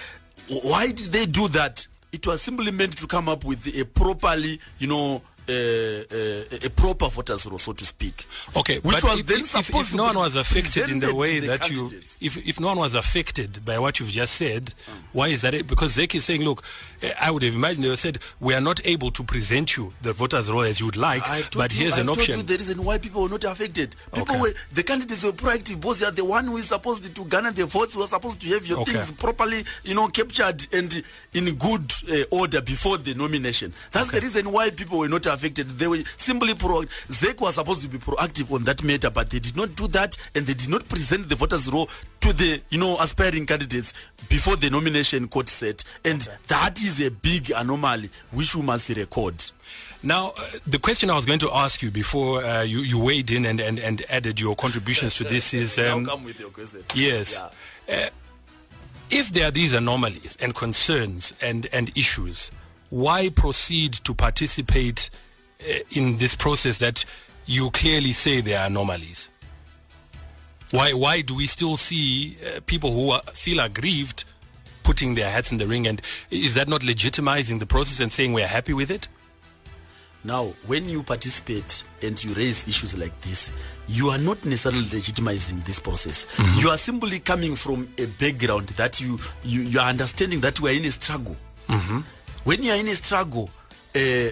Why 0.48 0.88
did 0.88 1.12
they 1.12 1.26
do 1.26 1.48
that? 1.48 1.86
It 2.12 2.26
was 2.26 2.42
simply 2.42 2.70
meant 2.70 2.96
to 2.98 3.06
come 3.06 3.28
up 3.28 3.44
with 3.44 3.66
a 3.78 3.84
properly, 3.84 4.60
you 4.78 4.86
know. 4.86 5.22
Uh, 5.46 5.52
uh, 5.52 6.66
a 6.66 6.70
proper 6.74 7.06
voters 7.08 7.46
roll, 7.46 7.58
so 7.58 7.72
to 7.74 7.84
speak. 7.84 8.24
Okay, 8.56 8.78
which 8.78 8.94
but 9.02 9.04
was 9.04 9.20
if, 9.20 9.26
then 9.26 9.40
if, 9.40 9.46
supposed 9.46 9.90
if 9.90 9.94
no 9.94 10.04
one 10.04 10.16
was 10.16 10.36
affected 10.36 10.88
in 10.88 11.00
the 11.00 11.14
way 11.14 11.38
the 11.40 11.48
that 11.48 11.70
you, 11.70 11.88
if, 12.22 12.48
if 12.48 12.58
no 12.58 12.68
one 12.68 12.78
was 12.78 12.94
affected 12.94 13.62
by 13.62 13.78
what 13.78 14.00
you've 14.00 14.08
just 14.10 14.34
said, 14.36 14.72
Mm. 14.88 14.92
why 15.12 15.28
is 15.28 15.42
that? 15.42 15.52
Because 15.66 15.96
ZEC 15.96 16.14
is 16.14 16.24
saying, 16.24 16.42
look, 16.44 16.62
eh, 17.02 17.12
I 17.20 17.30
would 17.30 17.42
have 17.42 17.54
imagined 17.54 17.84
they 17.84 17.88
would 17.90 17.98
said, 17.98 18.18
we 18.40 18.54
are 18.54 18.60
not 18.60 18.80
able 18.86 19.10
to 19.10 19.22
present 19.22 19.76
you 19.76 19.92
the 20.00 20.12
voters' 20.14 20.50
roll 20.50 20.62
as 20.62 20.80
you 20.80 20.86
would 20.86 20.96
like, 20.96 21.22
but 21.54 21.72
you- 21.74 21.80
here's 21.80 21.94
I've 21.94 22.00
an 22.00 22.06
told 22.06 22.18
option. 22.20 22.36
you 22.38 22.42
the 22.42 22.56
reason 22.56 22.82
why 22.82 22.96
people 22.98 23.22
were 23.22 23.28
not 23.28 23.44
affected. 23.44 23.94
People 24.14 24.36
Okay. 24.36 24.40
were 24.40 24.54
the 24.72 24.82
candidates 24.82 25.24
were 25.24 25.32
proactive. 25.32 25.78
Both 25.80 26.00
they 26.00 26.06
are 26.06 26.10
the 26.10 26.24
one 26.24 26.46
who 26.46 26.56
is 26.56 26.68
supposed 26.68 27.14
to 27.14 27.24
garner 27.26 27.50
the 27.50 27.66
votes. 27.66 27.94
Who 27.94 28.00
are 28.02 28.06
supposed 28.08 28.40
to 28.40 28.48
have 28.50 28.66
your 28.66 28.78
Okay. 28.80 28.92
things 28.92 29.12
properly, 29.12 29.62
you 29.84 29.94
know, 29.94 30.08
captured 30.08 30.66
and 30.72 31.02
in 31.34 31.54
good 31.56 31.92
uh, 32.10 32.24
order 32.30 32.62
before 32.62 32.96
the 32.96 33.14
nomination. 33.14 33.74
That's 33.92 34.08
the 34.10 34.20
reason 34.20 34.50
why 34.50 34.70
people 34.70 34.98
were 34.98 35.08
not 35.08 35.26
affected. 35.26 35.33
They 35.36 35.86
were 35.86 36.02
simply 36.04 36.54
pro. 36.54 36.82
ZEC 36.82 37.40
was 37.40 37.54
supposed 37.56 37.82
to 37.82 37.88
be 37.88 37.98
proactive 37.98 38.52
on 38.52 38.62
that 38.64 38.82
matter, 38.82 39.10
but 39.10 39.30
they 39.30 39.38
did 39.38 39.56
not 39.56 39.74
do 39.74 39.86
that, 39.88 40.16
and 40.34 40.46
they 40.46 40.54
did 40.54 40.68
not 40.70 40.88
present 40.88 41.28
the 41.28 41.34
voters' 41.34 41.72
roll 41.72 41.86
to 42.20 42.32
the 42.32 42.62
you 42.70 42.78
know 42.78 42.96
aspiring 43.00 43.46
candidates 43.46 44.10
before 44.28 44.56
the 44.56 44.70
nomination 44.70 45.28
court 45.28 45.48
set, 45.48 45.84
and 46.04 46.28
that 46.48 46.78
is 46.78 47.00
a 47.00 47.10
big 47.10 47.50
anomaly 47.54 48.10
which 48.32 48.54
we 48.56 48.62
must 48.62 48.88
record. 48.90 49.42
Now, 50.02 50.32
uh, 50.36 50.50
the 50.66 50.78
question 50.78 51.08
I 51.08 51.16
was 51.16 51.24
going 51.24 51.38
to 51.38 51.50
ask 51.50 51.82
you 51.82 51.90
before 51.90 52.44
uh, 52.44 52.62
you, 52.62 52.80
you 52.80 52.98
weighed 53.02 53.30
in 53.30 53.46
and, 53.46 53.58
and, 53.58 53.78
and 53.78 54.02
added 54.10 54.38
your 54.38 54.54
contributions 54.54 55.16
to 55.16 55.24
this 55.24 55.54
is 55.54 55.78
um, 55.78 56.04
come 56.04 56.24
with 56.24 56.38
your 56.38 56.50
question. 56.50 56.82
Yes. 56.94 57.42
Yeah. 57.88 58.10
if 59.10 59.30
there 59.32 59.48
are 59.48 59.50
these 59.50 59.72
anomalies 59.72 60.36
and 60.42 60.54
concerns 60.54 61.32
and, 61.40 61.66
and 61.72 61.90
issues, 61.96 62.50
why 62.94 63.28
proceed 63.28 63.92
to 63.92 64.14
participate 64.14 65.10
uh, 65.60 65.72
in 65.90 66.16
this 66.18 66.36
process 66.36 66.78
that 66.78 67.04
you 67.44 67.68
clearly 67.70 68.12
say 68.12 68.40
there 68.40 68.60
are 68.60 68.66
anomalies? 68.66 69.30
Why, 70.70 70.92
why 70.92 71.22
do 71.22 71.34
we 71.34 71.48
still 71.48 71.76
see 71.76 72.36
uh, 72.46 72.60
people 72.66 72.92
who 72.92 73.10
are, 73.10 73.20
feel 73.32 73.58
aggrieved 73.58 74.24
putting 74.84 75.16
their 75.16 75.28
hats 75.28 75.50
in 75.50 75.58
the 75.58 75.66
ring? 75.66 75.88
And 75.88 76.00
is 76.30 76.54
that 76.54 76.68
not 76.68 76.82
legitimizing 76.82 77.58
the 77.58 77.66
process 77.66 77.98
and 77.98 78.12
saying 78.12 78.32
we're 78.32 78.46
happy 78.46 78.72
with 78.72 78.92
it? 78.92 79.08
Now, 80.22 80.54
when 80.66 80.88
you 80.88 81.02
participate 81.02 81.82
and 82.00 82.22
you 82.22 82.32
raise 82.34 82.68
issues 82.68 82.96
like 82.96 83.18
this, 83.22 83.50
you 83.88 84.08
are 84.10 84.18
not 84.18 84.44
necessarily 84.44 84.84
legitimizing 84.84 85.64
this 85.64 85.80
process. 85.80 86.28
You 86.58 86.68
are 86.70 86.76
simply 86.76 87.18
coming 87.18 87.56
from 87.56 87.88
a 87.98 88.06
background 88.06 88.68
that 88.76 89.00
you 89.00 89.18
you, 89.42 89.62
you 89.62 89.80
are 89.80 89.88
understanding 89.88 90.40
that 90.40 90.60
we 90.60 90.70
are 90.70 90.74
in 90.78 90.84
a 90.84 90.90
struggle. 90.92 91.36
When 92.44 92.62
you 92.62 92.72
are 92.72 92.76
in 92.76 92.88
a 92.88 92.92
struggle, 92.92 93.48
uh, 93.96 94.28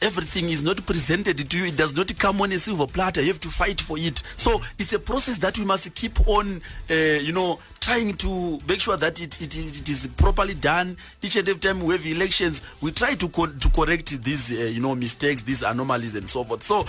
everything 0.00 0.48
is 0.50 0.62
not 0.64 0.84
presented 0.84 1.38
to 1.48 1.58
you. 1.58 1.64
It 1.66 1.76
does 1.76 1.96
not 1.96 2.16
come 2.18 2.40
on 2.40 2.50
a 2.52 2.58
silver 2.58 2.86
platter. 2.88 3.20
You 3.20 3.28
have 3.28 3.40
to 3.40 3.48
fight 3.48 3.80
for 3.80 3.96
it. 3.98 4.18
So 4.36 4.60
it's 4.78 4.92
a 4.92 4.98
process 4.98 5.38
that 5.38 5.56
we 5.58 5.64
must 5.64 5.94
keep 5.94 6.26
on, 6.28 6.60
uh, 6.90 6.94
you 6.94 7.32
know, 7.32 7.58
trying 7.80 8.14
to 8.14 8.60
make 8.68 8.80
sure 8.80 8.96
that 8.96 9.20
it, 9.20 9.40
it, 9.40 9.56
is- 9.56 9.80
it 9.80 9.88
is 9.88 10.06
properly 10.16 10.54
done. 10.54 10.96
Each 11.20 11.36
and 11.36 11.48
every 11.48 11.60
time 11.60 11.80
we 11.80 11.94
have 11.94 12.06
elections, 12.06 12.76
we 12.80 12.90
try 12.90 13.14
to 13.14 13.28
co- 13.28 13.46
to 13.46 13.70
correct 13.70 14.22
these, 14.22 14.52
uh, 14.52 14.64
you 14.64 14.80
know, 14.80 14.94
mistakes, 14.94 15.42
these 15.42 15.62
anomalies, 15.62 16.16
and 16.16 16.28
so 16.28 16.42
forth. 16.44 16.62
So 16.62 16.84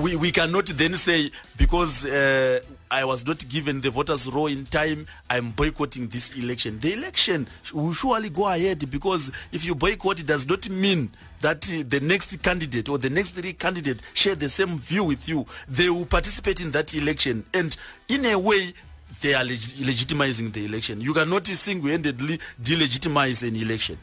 we, 0.00 0.16
we 0.16 0.30
cannot 0.30 0.66
then 0.66 0.94
say 0.94 1.30
because 1.56 2.06
uh, 2.06 2.60
I 2.92 3.04
was 3.04 3.26
not 3.26 3.48
given 3.48 3.80
the 3.80 3.90
voters' 3.90 4.28
roll 4.30 4.48
in 4.48 4.66
time, 4.66 5.06
I'm 5.30 5.50
boycotting 5.52 6.08
this 6.08 6.32
election. 6.36 6.78
The 6.78 6.92
election 6.92 7.48
will 7.72 7.94
surely 7.94 8.28
go 8.28 8.46
ahead 8.46 8.90
because 8.90 9.30
if 9.50 9.64
you 9.64 9.74
boycott, 9.74 10.20
it 10.20 10.26
does 10.26 10.46
not 10.46 10.68
mean 10.68 11.10
that 11.40 11.64
uh, 11.72 11.84
the 11.88 12.00
next 12.00 12.36
candidate 12.42 12.88
or 12.90 12.98
the 12.98 13.08
next 13.08 13.30
three 13.30 13.54
candidates 13.54 14.02
share 14.14 14.34
the 14.34 14.48
same 14.48 14.78
view 14.78 15.04
with 15.04 15.26
you. 15.26 15.46
They 15.68 15.88
will 15.88 16.04
participate 16.04 16.60
in 16.60 16.70
that 16.72 16.94
election, 16.94 17.46
and 17.54 17.74
in 18.08 18.26
a 18.26 18.38
way, 18.38 18.74
they 19.22 19.34
are 19.34 19.44
leg- 19.44 19.58
legitimizing 19.58 20.52
the 20.52 20.64
election. 20.64 21.00
You 21.00 21.14
cannot 21.14 21.46
single-handedly 21.46 22.38
delegitimize 22.62 23.46
an 23.46 23.56
election. 23.56 23.96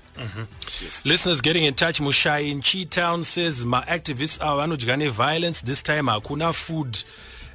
Listeners 1.06 1.42
getting 1.42 1.64
in 1.64 1.74
touch. 1.76 2.00
Mushai 2.00 2.52
in 2.52 2.62
Chi-Town 2.62 3.24
says, 3.24 3.66
my 3.66 3.84
activists 3.86 4.44
are 4.44 4.58
vanodya 4.58 5.10
violence. 5.10 5.62
This 5.62 5.82
time 5.82 6.08
hakuna 6.08 6.54
food. 6.54 7.04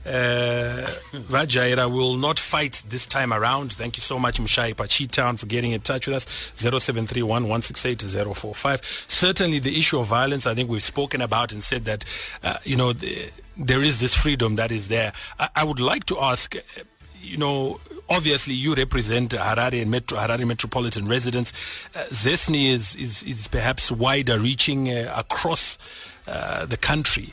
Uh, 0.05 0.87
Vajaira 1.13 1.91
will 1.91 2.17
not 2.17 2.39
fight 2.39 2.83
this 2.89 3.07
time 3.07 3.33
around. 3.33 3.73
Thank 3.73 3.97
you 3.97 4.03
so 4.03 4.19
much, 4.19 4.39
Mushai 4.39 4.75
Pachi-Town, 4.75 5.37
for 5.37 5.47
getting 5.47 5.73
in 5.73 5.81
touch 5.81 6.07
with 6.07 6.17
us. 6.17 6.25
0731 6.55 7.45
168 7.45 8.03
045. 8.35 9.05
Certainly, 9.09 9.61
the 9.61 9.79
issue 9.79 9.99
of 9.99 10.07
violence, 10.07 10.47
I 10.47 10.55
think 10.55 10.69
we've 10.69 10.83
spoken 10.83 11.21
about 11.21 11.53
and 11.53 11.63
said 11.63 11.85
that, 11.87 12.05
uh, 12.43 12.59
you 12.65 12.77
know, 12.77 12.93
the, 12.93 13.31
there 13.57 13.83
is 13.83 14.01
this 14.01 14.15
freedom 14.15 14.57
that 14.57 14.71
is 14.71 14.89
there. 14.89 15.13
I, 15.39 15.49
I 15.57 15.65
would 15.65 15.81
like 15.81 16.05
to 16.07 16.19
ask, 16.21 16.55
uh, 16.55 16.61
you 17.21 17.39
know, 17.39 17.81
obviously 18.09 18.55
you 18.55 18.75
represent 18.75 19.31
Harare 19.33 19.81
and 19.81 19.91
Metro, 19.91 20.19
Harare 20.19 20.47
metropolitan 20.47 21.09
residents. 21.09 21.87
Uh, 21.95 22.01
ZESNI 22.09 22.67
is, 22.67 22.97
is, 22.97 23.23
is 23.23 23.49
perhaps 23.49 23.91
wider 23.91 24.39
reaching 24.39 24.91
uh, 24.91 25.13
across 25.17 25.79
uh, 26.27 26.67
the 26.67 26.77
country. 26.77 27.33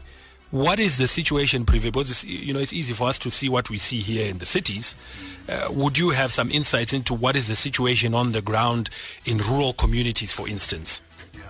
What 0.52 0.80
is 0.80 0.98
the 0.98 1.08
situation, 1.08 1.66
Prive? 1.66 1.84
Because 1.84 2.26
you 2.26 2.54
know 2.54 2.60
it's 2.60 2.74
easy 2.74 2.92
for 2.92 3.08
us 3.08 3.18
to 3.20 3.32
see 3.32 3.48
what 3.48 3.70
we 3.70 3.78
see 3.78 4.02
here 4.02 4.28
in 4.28 4.38
the 4.38 4.46
cities. 4.46 4.98
Uh, 5.48 5.68
would 5.72 5.98
you 5.98 6.10
have 6.10 6.32
some 6.32 6.52
insights 6.52 6.92
into 6.92 7.14
what 7.14 7.38
is 7.38 7.48
the 7.48 7.56
situation 7.56 8.14
on 8.14 8.34
the 8.34 8.42
ground 8.42 8.90
in 9.26 9.38
rural 9.38 9.72
communities, 9.72 10.34
for 10.34 10.50
instance? 10.50 11.02
Yeah, 11.34 11.42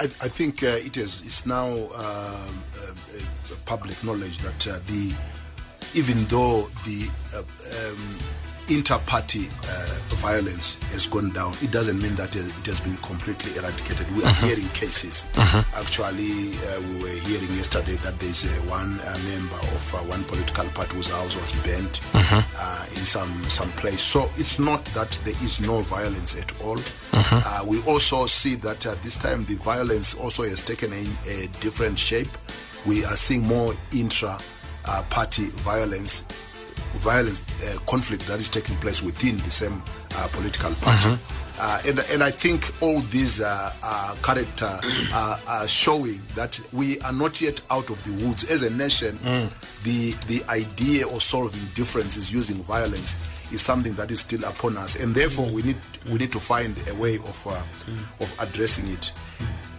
I, 0.00 0.04
I 0.04 0.28
think 0.28 0.62
uh, 0.62 0.68
it 0.68 0.96
is. 0.96 1.20
It's 1.20 1.44
now 1.44 1.68
um, 1.68 2.62
uh, 2.80 3.54
public 3.66 4.02
knowledge 4.02 4.38
that 4.38 4.66
uh, 4.66 4.78
the 4.86 5.14
even 5.94 6.24
though 6.24 6.66
the 6.84 7.10
uh, 7.34 7.90
um, 7.90 8.18
inter-party 8.68 9.48
uh, 9.48 9.98
violence 10.16 10.78
has 10.90 11.06
gone 11.06 11.30
down, 11.30 11.52
it 11.62 11.70
doesn't 11.70 12.00
mean 12.00 12.14
that 12.16 12.34
it 12.34 12.66
has 12.66 12.80
been 12.80 12.96
completely 12.98 13.52
eradicated. 13.58 14.06
We 14.16 14.22
are 14.22 14.26
uh-huh. 14.26 14.46
hearing 14.46 14.68
cases. 14.70 15.30
Uh-huh. 15.36 15.62
Actually, 15.76 16.56
uh, 16.68 16.80
we 16.88 17.02
were 17.02 17.18
hearing 17.28 17.52
yesterday 17.54 17.94
that 18.02 18.18
there's 18.18 18.44
uh, 18.44 18.70
one 18.70 18.98
uh, 19.00 19.18
member 19.30 19.60
of 19.74 19.94
uh, 19.94 19.98
one 20.10 20.24
political 20.24 20.66
party 20.70 20.96
whose 20.96 21.10
house 21.10 21.36
was 21.36 21.52
burnt 21.62 22.00
uh-huh. 22.14 22.42
Uh, 22.58 22.86
in 22.90 23.04
some 23.06 23.30
some 23.48 23.70
place. 23.72 24.00
So 24.00 24.24
it's 24.34 24.58
not 24.58 24.84
that 24.96 25.10
there 25.24 25.36
is 25.44 25.60
no 25.66 25.80
violence 25.80 26.40
at 26.40 26.50
all. 26.62 26.78
Uh, 27.12 27.64
we 27.66 27.82
also 27.84 28.26
see 28.26 28.54
that 28.56 28.84
at 28.86 29.02
this 29.02 29.16
time 29.16 29.44
the 29.46 29.54
violence 29.56 30.14
also 30.14 30.42
has 30.42 30.62
taken 30.62 30.92
a, 30.92 31.02
a 31.28 31.46
different 31.60 31.98
shape. 31.98 32.28
We 32.84 33.04
are 33.04 33.16
seeing 33.16 33.42
more 33.42 33.74
intra-party 33.92 35.46
violence 35.50 36.24
violence 36.98 37.40
uh, 37.62 37.78
conflict 37.86 38.26
that 38.26 38.38
is 38.38 38.48
taking 38.48 38.76
place 38.76 39.02
within 39.02 39.36
the 39.38 39.50
same 39.50 39.82
uh, 40.16 40.28
political 40.32 40.72
party. 40.74 41.10
Mm-hmm. 41.10 41.42
Uh, 41.58 41.80
and, 41.88 41.98
and 42.12 42.22
I 42.22 42.30
think 42.30 42.70
all 42.82 43.00
these 43.00 43.40
uh, 43.40 43.72
uh, 43.82 44.14
character 44.22 44.68
are 45.14 45.66
showing 45.66 46.20
that 46.34 46.60
we 46.72 47.00
are 47.00 47.12
not 47.12 47.40
yet 47.40 47.62
out 47.70 47.88
of 47.88 48.02
the 48.04 48.26
woods. 48.26 48.50
As 48.50 48.62
a 48.62 48.70
nation, 48.76 49.16
mm. 49.16 49.48
the, 49.82 50.12
the 50.28 50.44
idea 50.50 51.06
of 51.06 51.22
solving 51.22 51.64
differences 51.74 52.30
using 52.30 52.56
violence 52.64 53.16
is 53.52 53.62
something 53.62 53.94
that 53.94 54.10
is 54.10 54.20
still 54.20 54.44
upon 54.44 54.76
us. 54.76 55.02
And 55.02 55.14
therefore, 55.14 55.48
we, 55.50 55.62
need, 55.62 55.76
we 56.10 56.18
need 56.18 56.32
to 56.32 56.40
find 56.40 56.76
a 56.90 56.94
way 56.96 57.14
of, 57.16 57.46
uh, 57.46 57.52
mm. 57.52 58.20
of 58.20 58.34
addressing 58.38 58.88
it. 58.92 59.12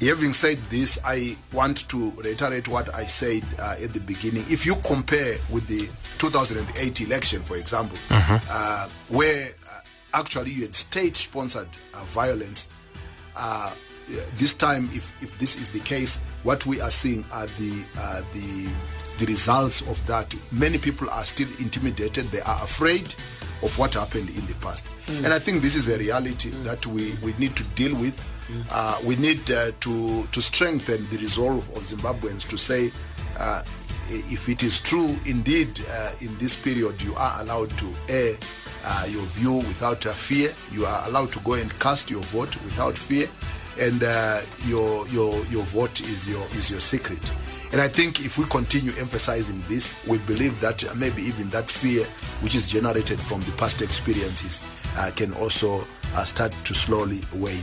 Having 0.01 0.33
said 0.33 0.57
this, 0.69 0.99
I 1.03 1.35
want 1.51 1.89
to 1.89 2.11
reiterate 2.23 2.67
what 2.67 2.93
I 2.93 3.01
said 3.03 3.43
uh, 3.59 3.75
at 3.83 3.93
the 3.93 3.99
beginning. 4.01 4.45
If 4.47 4.65
you 4.65 4.75
compare 4.85 5.37
with 5.51 5.67
the 5.67 5.89
2008 6.19 7.01
election, 7.01 7.41
for 7.41 7.57
example, 7.57 7.97
uh-huh. 8.11 8.39
uh, 8.49 8.87
where 9.09 9.49
uh, 9.69 9.79
actually 10.19 10.51
you 10.51 10.61
had 10.63 10.75
state-sponsored 10.75 11.67
uh, 11.95 12.03
violence, 12.05 12.67
uh, 13.35 13.73
this 14.35 14.53
time, 14.53 14.85
if, 14.93 15.21
if 15.21 15.37
this 15.39 15.59
is 15.59 15.67
the 15.69 15.79
case, 15.79 16.19
what 16.43 16.65
we 16.65 16.79
are 16.79 16.89
seeing 16.89 17.25
are 17.31 17.45
the 17.47 17.85
uh, 17.97 18.21
the 18.33 18.69
the 19.17 19.25
results 19.25 19.81
of 19.89 20.05
that. 20.07 20.33
Many 20.51 20.77
people 20.77 21.09
are 21.09 21.23
still 21.25 21.47
intimidated. 21.59 22.25
They 22.25 22.39
are 22.41 22.61
afraid 22.63 23.13
of 23.63 23.77
what 23.79 23.95
happened 23.95 24.29
in 24.29 24.45
the 24.45 24.55
past, 24.61 24.87
mm. 25.07 25.23
and 25.25 25.33
I 25.33 25.39
think 25.39 25.61
this 25.61 25.75
is 25.75 25.93
a 25.93 25.97
reality 25.97 26.51
mm. 26.51 26.63
that 26.65 26.85
we, 26.87 27.15
we 27.23 27.33
need 27.39 27.55
to 27.55 27.63
deal 27.75 27.95
with. 27.99 28.23
Uh, 28.71 28.99
we 29.03 29.15
need 29.17 29.49
uh, 29.51 29.71
to 29.79 30.23
to 30.31 30.41
strengthen 30.41 31.07
the 31.09 31.17
resolve 31.17 31.67
of 31.75 31.83
Zimbabweans 31.83 32.47
to 32.47 32.57
say, 32.57 32.91
uh, 33.39 33.61
if 34.09 34.47
it 34.47 34.63
is 34.63 34.79
true 34.79 35.15
indeed 35.25 35.67
uh, 35.89 36.11
in 36.21 36.37
this 36.37 36.55
period 36.55 37.01
you 37.01 37.13
are 37.15 37.41
allowed 37.41 37.69
to 37.77 37.85
air 38.09 38.33
uh, 38.85 39.05
your 39.09 39.23
view 39.23 39.57
without 39.57 40.03
fear, 40.03 40.53
you 40.71 40.85
are 40.85 41.07
allowed 41.07 41.31
to 41.33 41.39
go 41.41 41.53
and 41.53 41.77
cast 41.79 42.09
your 42.09 42.21
vote 42.21 42.55
without 42.63 42.97
fear, 42.97 43.27
and 43.79 44.01
uh, 44.03 44.39
your 44.65 45.05
your 45.09 45.35
your 45.47 45.63
vote 45.63 45.99
is 46.01 46.29
your 46.29 46.45
is 46.57 46.71
your 46.71 46.79
secret. 46.79 47.33
And 47.73 47.81
I 47.81 47.89
think 47.89 48.23
if 48.23 48.37
we 48.37 48.45
continue 48.45 48.91
emphasizing 48.97 49.61
this, 49.67 49.99
we 50.07 50.19
believe 50.19 50.57
that 50.61 50.85
maybe 50.95 51.21
even 51.23 51.49
that 51.49 51.69
fear 51.69 52.05
which 52.39 52.55
is 52.55 52.69
generated 52.69 53.19
from 53.19 53.41
the 53.41 53.51
past 53.57 53.81
experiences 53.81 54.63
can 55.17 55.33
also 55.33 55.85
start 56.23 56.53
to 56.63 56.73
slowly 56.73 57.19
wane. 57.35 57.61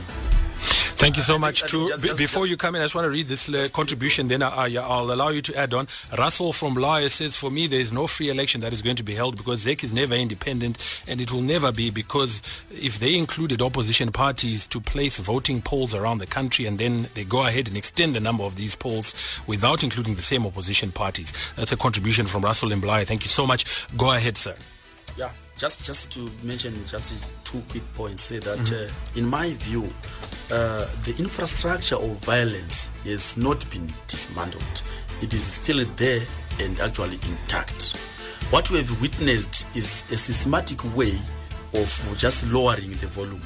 Thank 0.65 1.17
you 1.17 1.23
so 1.23 1.37
much. 1.37 1.63
Too. 1.63 1.91
before 2.17 2.47
you 2.47 2.57
come 2.57 2.75
in, 2.75 2.81
I 2.81 2.85
just 2.85 2.95
want 2.95 3.05
to 3.05 3.09
read 3.09 3.27
this 3.27 3.49
uh, 3.49 3.67
contribution. 3.73 4.27
Then 4.27 4.41
I, 4.41 4.67
will 4.69 5.13
allow 5.13 5.29
you 5.29 5.41
to 5.43 5.55
add 5.55 5.73
on. 5.73 5.87
Russell 6.17 6.53
from 6.53 6.75
Lawyer 6.75 7.09
says, 7.09 7.35
"For 7.35 7.51
me, 7.51 7.67
there 7.67 7.79
is 7.79 7.91
no 7.91 8.07
free 8.07 8.29
election 8.29 8.61
that 8.61 8.73
is 8.73 8.81
going 8.81 8.95
to 8.95 9.03
be 9.03 9.15
held 9.15 9.37
because 9.37 9.65
ZEC 9.65 9.83
is 9.83 9.93
never 9.93 10.15
independent, 10.15 10.77
and 11.07 11.21
it 11.21 11.31
will 11.31 11.41
never 11.41 11.71
be 11.71 11.89
because 11.89 12.41
if 12.71 12.99
they 12.99 13.15
included 13.15 13.61
opposition 13.61 14.11
parties 14.11 14.67
to 14.67 14.79
place 14.79 15.19
voting 15.19 15.61
polls 15.61 15.93
around 15.93 16.19
the 16.19 16.27
country, 16.27 16.65
and 16.65 16.77
then 16.77 17.09
they 17.13 17.23
go 17.23 17.45
ahead 17.45 17.67
and 17.67 17.77
extend 17.77 18.15
the 18.15 18.19
number 18.19 18.43
of 18.43 18.55
these 18.55 18.75
polls 18.75 19.13
without 19.47 19.83
including 19.83 20.15
the 20.15 20.21
same 20.21 20.45
opposition 20.45 20.91
parties." 20.91 21.33
That's 21.55 21.71
a 21.71 21.77
contribution 21.77 22.25
from 22.25 22.41
Russell 22.43 22.71
and 22.71 22.81
Thank 22.85 23.23
you 23.23 23.29
so 23.29 23.47
much. 23.47 23.87
Go 23.97 24.11
ahead, 24.13 24.37
sir. 24.37 24.55
Yeah, 25.17 25.31
just 25.65 25.85
just 25.87 26.11
to 26.11 26.19
mention 26.45 26.73
just 26.85 27.15
two 27.43 27.59
quick 27.69 27.83
points. 27.95 28.21
Say 28.21 28.37
that 28.39 28.59
mm-hmm. 28.59 29.15
uh, 29.15 29.19
in 29.19 29.25
my 29.25 29.51
view, 29.53 29.83
uh, 30.51 30.85
the 31.05 31.15
infrastructure 31.17 31.95
of 31.95 32.11
violence 32.23 32.91
has 33.03 33.35
not 33.35 33.67
been 33.71 33.91
dismantled. 34.07 34.83
It 35.23 35.33
is 35.33 35.43
still 35.43 35.83
there 35.95 36.21
and 36.61 36.79
actually 36.79 37.17
intact. 37.27 37.97
What 38.51 38.69
we 38.69 38.77
have 38.77 39.01
witnessed 39.01 39.75
is 39.75 40.03
a 40.11 40.17
systematic 40.17 40.83
way 40.95 41.17
of 41.73 42.15
just 42.15 42.45
lowering 42.51 42.91
the 43.01 43.07
volume. 43.07 43.41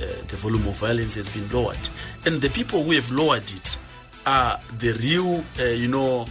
Uh, 0.00 0.06
the 0.28 0.36
volume 0.36 0.66
of 0.66 0.76
violence 0.78 1.16
has 1.16 1.28
been 1.28 1.46
lowered, 1.50 1.88
and 2.24 2.40
the 2.40 2.48
people 2.50 2.82
who 2.82 2.92
have 2.92 3.10
lowered 3.10 3.44
it 3.50 3.78
are 4.24 4.58
the 4.78 4.92
real, 5.04 5.44
uh, 5.60 5.70
you 5.70 5.88
know, 5.88 6.26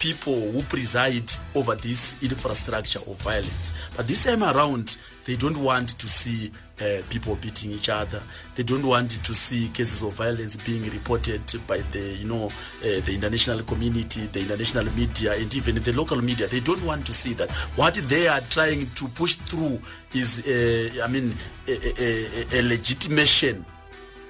people 0.00 0.50
who 0.50 0.62
preside 0.62 1.30
over 1.54 1.74
this 1.76 2.20
infrastructure 2.22 2.98
of 3.00 3.20
violence. 3.20 3.70
But 3.94 4.08
this 4.08 4.24
time 4.24 4.42
around, 4.42 4.96
they 5.26 5.36
don't 5.36 5.58
want 5.58 5.90
to 5.90 6.08
see 6.08 6.50
uh, 6.80 7.02
people 7.10 7.36
beating 7.36 7.72
each 7.72 7.90
other. 7.90 8.22
They 8.54 8.62
don't 8.62 8.84
want 8.84 9.10
to 9.22 9.34
see 9.34 9.68
cases 9.68 10.02
of 10.02 10.14
violence 10.14 10.56
being 10.56 10.82
reported 10.84 11.42
by 11.68 11.78
the, 11.92 12.16
you 12.18 12.26
know, 12.26 12.46
uh, 12.46 13.00
the 13.04 13.12
international 13.14 13.62
community, 13.64 14.26
the 14.26 14.40
international 14.40 14.86
media, 14.96 15.34
and 15.34 15.54
even 15.54 15.74
the 15.76 15.92
local 15.92 16.22
media. 16.22 16.46
They 16.46 16.60
don't 16.60 16.82
want 16.84 17.04
to 17.04 17.12
see 17.12 17.34
that. 17.34 17.50
What 17.76 17.94
they 17.94 18.26
are 18.26 18.40
trying 18.40 18.86
to 18.86 19.08
push 19.08 19.34
through 19.34 19.80
is, 20.14 20.40
uh, 20.40 21.04
I 21.04 21.08
mean, 21.08 21.34
a, 21.68 21.72
a, 22.02 22.60
a 22.60 22.62
legitimation 22.62 23.66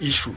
issue 0.00 0.34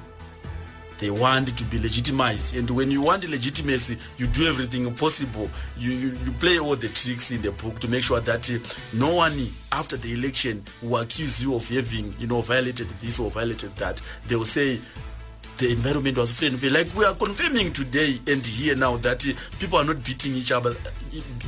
they 1.03 1.11
want 1.11 1.57
to 1.57 1.65
be 1.65 1.77
legitimized. 1.79 2.55
And 2.55 2.69
when 2.69 2.89
you 2.89 3.01
want 3.01 3.27
legitimacy 3.29 3.97
you 4.17 4.25
do 4.27 4.45
everything 4.45 4.93
possible. 4.95 5.49
You, 5.77 5.91
you, 5.91 6.07
you 6.23 6.31
play 6.33 6.59
all 6.59 6.75
the 6.75 6.87
tricks 6.87 7.31
in 7.31 7.41
the 7.41 7.51
book 7.51 7.79
to 7.79 7.87
make 7.89 8.03
sure 8.03 8.21
that 8.21 8.49
uh, 8.49 8.57
no 8.93 9.15
one 9.15 9.33
after 9.71 9.97
the 9.97 10.13
election 10.13 10.63
will 10.81 11.01
accuse 11.01 11.43
you 11.43 11.55
of 11.55 11.67
having 11.67 12.13
you 12.19 12.27
know 12.27 12.41
violated 12.41 12.87
this 13.01 13.19
or 13.19 13.29
violated 13.29 13.71
that 13.71 14.01
they 14.27 14.35
will 14.35 14.45
say 14.45 14.79
the 15.57 15.71
environment 15.71 16.17
was 16.17 16.33
free 16.33 16.47
and 16.47 16.59
fair. 16.59 16.71
Like 16.71 16.93
we 16.95 17.05
are 17.05 17.13
confirming 17.13 17.71
today 17.73 18.17
and 18.27 18.45
here 18.45 18.75
now 18.75 18.97
that 18.97 19.27
uh, 19.27 19.33
people 19.59 19.79
are 19.79 19.85
not 19.85 20.03
beating 20.03 20.33
each 20.35 20.51
other. 20.51 20.73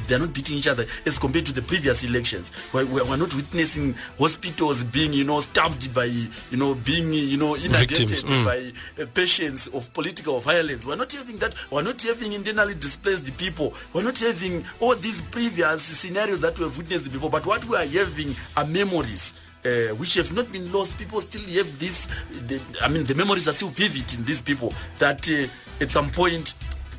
They 0.07 0.15
are 0.15 0.19
not 0.19 0.33
beating 0.33 0.57
each 0.57 0.67
other 0.67 0.85
as 1.05 1.17
compared 1.17 1.45
to 1.47 1.53
the 1.53 1.61
previous 1.61 2.03
elections. 2.03 2.51
We're, 2.73 2.85
we're 2.85 3.17
not 3.17 3.33
witnessing 3.33 3.95
hospitals 4.19 4.83
being, 4.83 5.13
you 5.13 5.23
know, 5.23 5.39
stabbed 5.39 5.93
by, 5.93 6.05
you 6.05 6.57
know, 6.57 6.75
being, 6.75 7.11
you 7.11 7.37
know, 7.37 7.55
inundated 7.55 8.09
mm. 8.09 8.45
by 8.45 9.01
uh, 9.01 9.07
patients 9.13 9.67
of 9.67 9.91
political 9.93 10.39
violence. 10.39 10.85
We're 10.85 10.95
not 10.97 11.11
having 11.11 11.37
that. 11.39 11.55
We're 11.71 11.81
not 11.81 12.01
having 12.01 12.33
internally 12.33 12.75
displaced 12.75 13.35
people. 13.37 13.73
We're 13.93 14.03
not 14.03 14.19
having 14.19 14.63
all 14.79 14.95
these 14.95 15.21
previous 15.21 15.81
scenarios 15.81 16.39
that 16.41 16.57
we 16.59 16.65
have 16.65 16.77
witnessed 16.77 17.11
before. 17.11 17.29
But 17.29 17.45
what 17.45 17.65
we 17.65 17.75
are 17.75 17.85
having 17.85 18.35
are 18.55 18.65
memories 18.65 19.44
uh, 19.65 19.95
which 19.95 20.15
have 20.15 20.33
not 20.33 20.51
been 20.51 20.71
lost. 20.71 20.97
People 20.97 21.19
still 21.19 21.41
have 21.41 21.79
this. 21.79 22.07
The, 22.47 22.61
I 22.83 22.87
mean, 22.87 23.03
the 23.03 23.15
memories 23.15 23.47
are 23.47 23.53
still 23.53 23.69
vivid 23.69 24.13
in 24.17 24.23
these 24.23 24.41
people. 24.41 24.73
That 24.99 25.29
uh, 25.29 25.83
at 25.83 25.91
some 25.91 26.09
point 26.11 26.55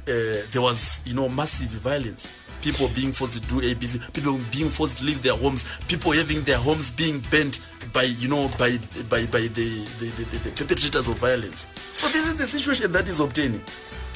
uh, 0.09 0.42
there 0.50 0.62
was, 0.62 1.02
you 1.07 1.14
know, 1.14 1.29
massive 1.29 1.68
violence. 1.68 2.33
People 2.62 2.88
being 2.88 3.12
forced 3.12 3.35
to 3.35 3.40
do 3.48 3.61
ABC. 3.61 4.12
People 4.12 4.40
being 4.50 4.70
forced 4.70 4.98
to 4.98 5.05
leave 5.05 5.22
their 5.22 5.37
homes. 5.37 5.64
People 5.87 6.12
having 6.12 6.42
their 6.42 6.59
homes 6.59 6.90
being 6.90 7.20
burnt 7.31 7.61
by, 7.92 8.02
you 8.02 8.29
know, 8.29 8.48
by 8.59 8.79
by 9.09 9.24
by 9.26 9.42
the 9.42 9.85
the, 10.00 10.07
the, 10.16 10.38
the 10.38 10.50
perpetrators 10.50 11.07
of 11.09 11.18
violence. 11.18 11.66
So 11.94 12.09
this 12.09 12.26
is 12.26 12.35
the 12.37 12.44
situation 12.44 12.90
that 12.92 13.09
is 13.09 13.20
obtaining. 13.20 13.62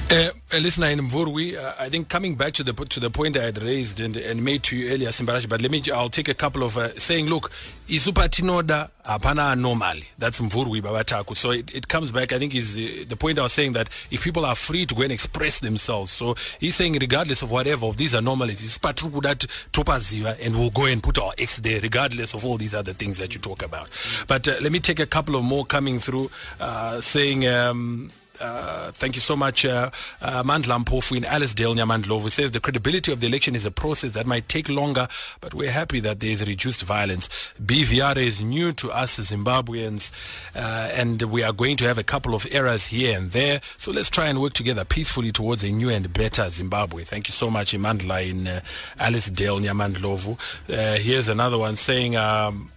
Uh, 0.09 0.29
listen, 0.59 0.83
in 0.83 0.99
Mvurwi, 0.99 1.55
uh, 1.57 1.73
I 1.79 1.87
think 1.87 2.09
coming 2.09 2.35
back 2.35 2.51
to 2.53 2.63
the 2.63 2.73
to 2.73 2.99
the 2.99 3.09
point 3.09 3.37
I 3.37 3.43
had 3.43 3.61
raised 3.63 4.01
and, 4.01 4.17
and 4.17 4.43
made 4.43 4.63
to 4.63 4.75
you 4.75 4.91
earlier, 4.91 5.07
Simbarashe, 5.07 5.47
but 5.47 5.61
let 5.61 5.71
me, 5.71 5.81
I'll 5.93 6.09
take 6.09 6.27
a 6.27 6.33
couple 6.33 6.63
of 6.63 6.77
uh, 6.77 6.97
saying, 6.99 7.27
look, 7.27 7.49
isupa 7.87 8.27
tinoda 8.27 8.89
hapana 9.05 9.57
normally. 9.57 10.03
That's 10.17 10.41
Mvurwi 10.41 10.81
Babataku. 10.81 11.37
So 11.37 11.51
it, 11.51 11.73
it 11.73 11.87
comes 11.87 12.11
back, 12.11 12.33
I 12.33 12.39
think, 12.39 12.53
is 12.53 12.75
uh, 12.77 13.05
the 13.07 13.15
point 13.15 13.39
I 13.39 13.43
was 13.43 13.53
saying 13.53 13.71
that 13.71 13.87
if 14.11 14.23
people 14.23 14.45
are 14.45 14.55
free 14.55 14.85
to 14.85 14.93
go 14.93 15.03
and 15.03 15.13
express 15.13 15.61
themselves, 15.61 16.11
so 16.11 16.35
he's 16.59 16.75
saying 16.75 16.97
regardless 16.99 17.41
of 17.41 17.51
whatever, 17.51 17.85
of 17.85 17.95
these 17.95 18.13
anomalies, 18.13 18.61
isupa 18.61 19.21
that 19.21 19.39
topaziva 19.71 20.45
and 20.45 20.55
we'll 20.55 20.71
go 20.71 20.87
and 20.87 21.01
put 21.01 21.19
our 21.19 21.31
X 21.37 21.59
there, 21.59 21.79
regardless 21.79 22.33
of 22.33 22.45
all 22.45 22.57
these 22.57 22.75
other 22.75 22.91
things 22.91 23.17
that 23.19 23.33
you 23.33 23.39
talk 23.39 23.63
about. 23.63 23.87
But 24.27 24.45
uh, 24.45 24.55
let 24.61 24.73
me 24.73 24.81
take 24.81 24.99
a 24.99 25.05
couple 25.05 25.37
of 25.37 25.43
more 25.43 25.63
coming 25.63 25.99
through, 25.99 26.31
uh, 26.59 26.99
saying, 26.99 27.47
um, 27.47 28.11
uh, 28.41 28.91
thank 28.91 29.15
you 29.15 29.21
so 29.21 29.35
much, 29.35 29.65
uh, 29.65 29.89
uh, 30.21 30.43
Mandla 30.43 30.83
Mpofu 30.83 31.17
in 31.17 31.23
Nyamandlovu 31.23 32.31
says 32.31 32.51
the 32.51 32.59
credibility 32.59 33.11
of 33.11 33.19
the 33.19 33.27
election 33.27 33.55
is 33.55 33.65
a 33.65 33.71
process 33.71 34.11
that 34.11 34.25
might 34.25 34.47
take 34.49 34.69
longer, 34.69 35.07
but 35.39 35.53
we're 35.53 35.71
happy 35.71 35.99
that 35.99 36.19
there 36.19 36.31
is 36.31 36.45
reduced 36.45 36.81
violence. 36.83 37.29
BVR 37.63 38.17
is 38.17 38.41
new 38.41 38.73
to 38.73 38.91
us 38.91 39.19
Zimbabweans, 39.19 40.11
uh, 40.55 40.89
and 40.93 41.21
we 41.23 41.43
are 41.43 41.53
going 41.53 41.77
to 41.77 41.85
have 41.85 41.97
a 41.97 42.03
couple 42.03 42.33
of 42.33 42.45
errors 42.51 42.87
here 42.87 43.17
and 43.17 43.31
there. 43.31 43.61
So 43.77 43.91
let's 43.91 44.09
try 44.09 44.27
and 44.27 44.41
work 44.41 44.53
together 44.53 44.85
peacefully 44.85 45.31
towards 45.31 45.63
a 45.63 45.69
new 45.71 45.89
and 45.89 46.11
better 46.11 46.49
Zimbabwe. 46.49 47.03
Thank 47.03 47.27
you 47.27 47.33
so 47.33 47.49
much, 47.49 47.73
Imandla 47.73 48.29
in 48.29 48.47
uh, 48.47 48.61
Alisdale, 48.99 49.61
Nyamandlovu. 49.61 50.37
Uh, 50.69 50.97
here's 50.99 51.29
another 51.29 51.57
one 51.57 51.75
saying, 51.75 52.15
um, 52.15 52.71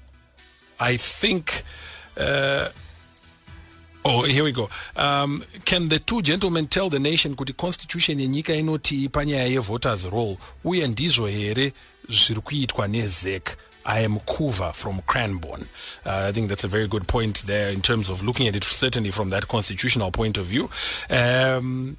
I 0.78 0.96
think. 0.96 1.62
Uh, 2.16 2.68
Oh, 4.06 4.22
here 4.22 4.44
we 4.44 4.52
go. 4.52 4.68
Um, 4.96 5.44
can 5.64 5.88
the 5.88 5.98
two 5.98 6.20
gentlemen 6.20 6.66
tell 6.66 6.90
the 6.90 6.98
nation 6.98 7.34
kuti 7.34 7.56
constitution 7.56 8.18
yenyika 8.18 8.54
inoti 8.54 9.08
panyaya 9.08 9.46
yevoters 9.46 10.04
roll 10.12 10.36
uye 10.64 10.88
ndizvo 10.88 11.26
here 11.26 11.72
zviri 12.08 12.40
kuitwa 12.40 12.88
I 13.86 13.98
am 14.00 14.18
Kuva 14.20 14.74
from 14.74 15.00
Cranborne. 15.02 15.66
Uh, 16.06 16.28
I 16.28 16.32
think 16.32 16.48
that's 16.48 16.64
a 16.64 16.68
very 16.68 16.88
good 16.88 17.06
point 17.06 17.42
there 17.46 17.70
in 17.70 17.82
terms 17.82 18.08
of 18.08 18.22
looking 18.22 18.48
at 18.48 18.56
it 18.56 18.64
certainly 18.64 19.10
from 19.10 19.30
that 19.30 19.46
constitutional 19.48 20.10
point 20.10 20.38
of 20.38 20.46
view. 20.46 20.70
Um, 21.10 21.98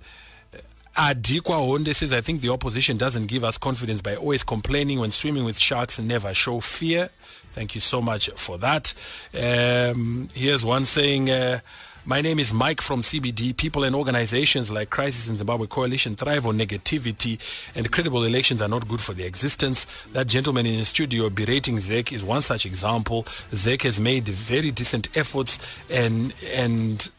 Adikwa 0.97 1.57
Honde 1.57 1.93
says, 1.93 2.13
I 2.13 2.21
think 2.21 2.41
the 2.41 2.49
opposition 2.49 2.97
doesn't 2.97 3.27
give 3.27 3.43
us 3.43 3.57
confidence 3.57 4.01
by 4.01 4.15
always 4.15 4.43
complaining 4.43 4.99
when 4.99 5.11
swimming 5.11 5.43
with 5.43 5.59
sharks 5.59 5.99
and 5.99 6.07
never 6.07 6.33
show 6.33 6.59
fear. 6.59 7.09
Thank 7.51 7.75
you 7.75 7.81
so 7.81 8.01
much 8.01 8.29
for 8.31 8.57
that. 8.59 8.93
Um, 9.33 10.29
here's 10.33 10.65
one 10.65 10.85
saying, 10.85 11.29
uh, 11.29 11.59
my 12.05 12.21
name 12.21 12.37
is 12.37 12.53
Mike 12.53 12.81
from 12.81 13.01
CBD. 13.01 13.55
People 13.57 13.83
and 13.83 13.95
organizations 13.95 14.69
like 14.69 14.91
Crisis 14.91 15.27
in 15.27 15.37
Zimbabwe 15.37 15.65
Coalition 15.65 16.15
thrive 16.15 16.45
on 16.45 16.57
negativity, 16.57 17.39
and 17.75 17.91
credible 17.91 18.23
elections 18.23 18.61
are 18.61 18.67
not 18.67 18.87
good 18.87 19.01
for 19.01 19.13
their 19.13 19.25
existence. 19.25 19.87
That 20.11 20.27
gentleman 20.27 20.67
in 20.67 20.77
the 20.77 20.85
studio 20.85 21.29
berating 21.29 21.77
ZEC 21.77 22.11
is 22.11 22.23
one 22.23 22.43
such 22.43 22.65
example. 22.65 23.23
ZEC 23.51 23.81
has 23.83 23.99
made 23.99 24.27
very 24.27 24.71
decent 24.71 25.15
efforts 25.17 25.57
and 25.89 26.33
and 26.53 27.09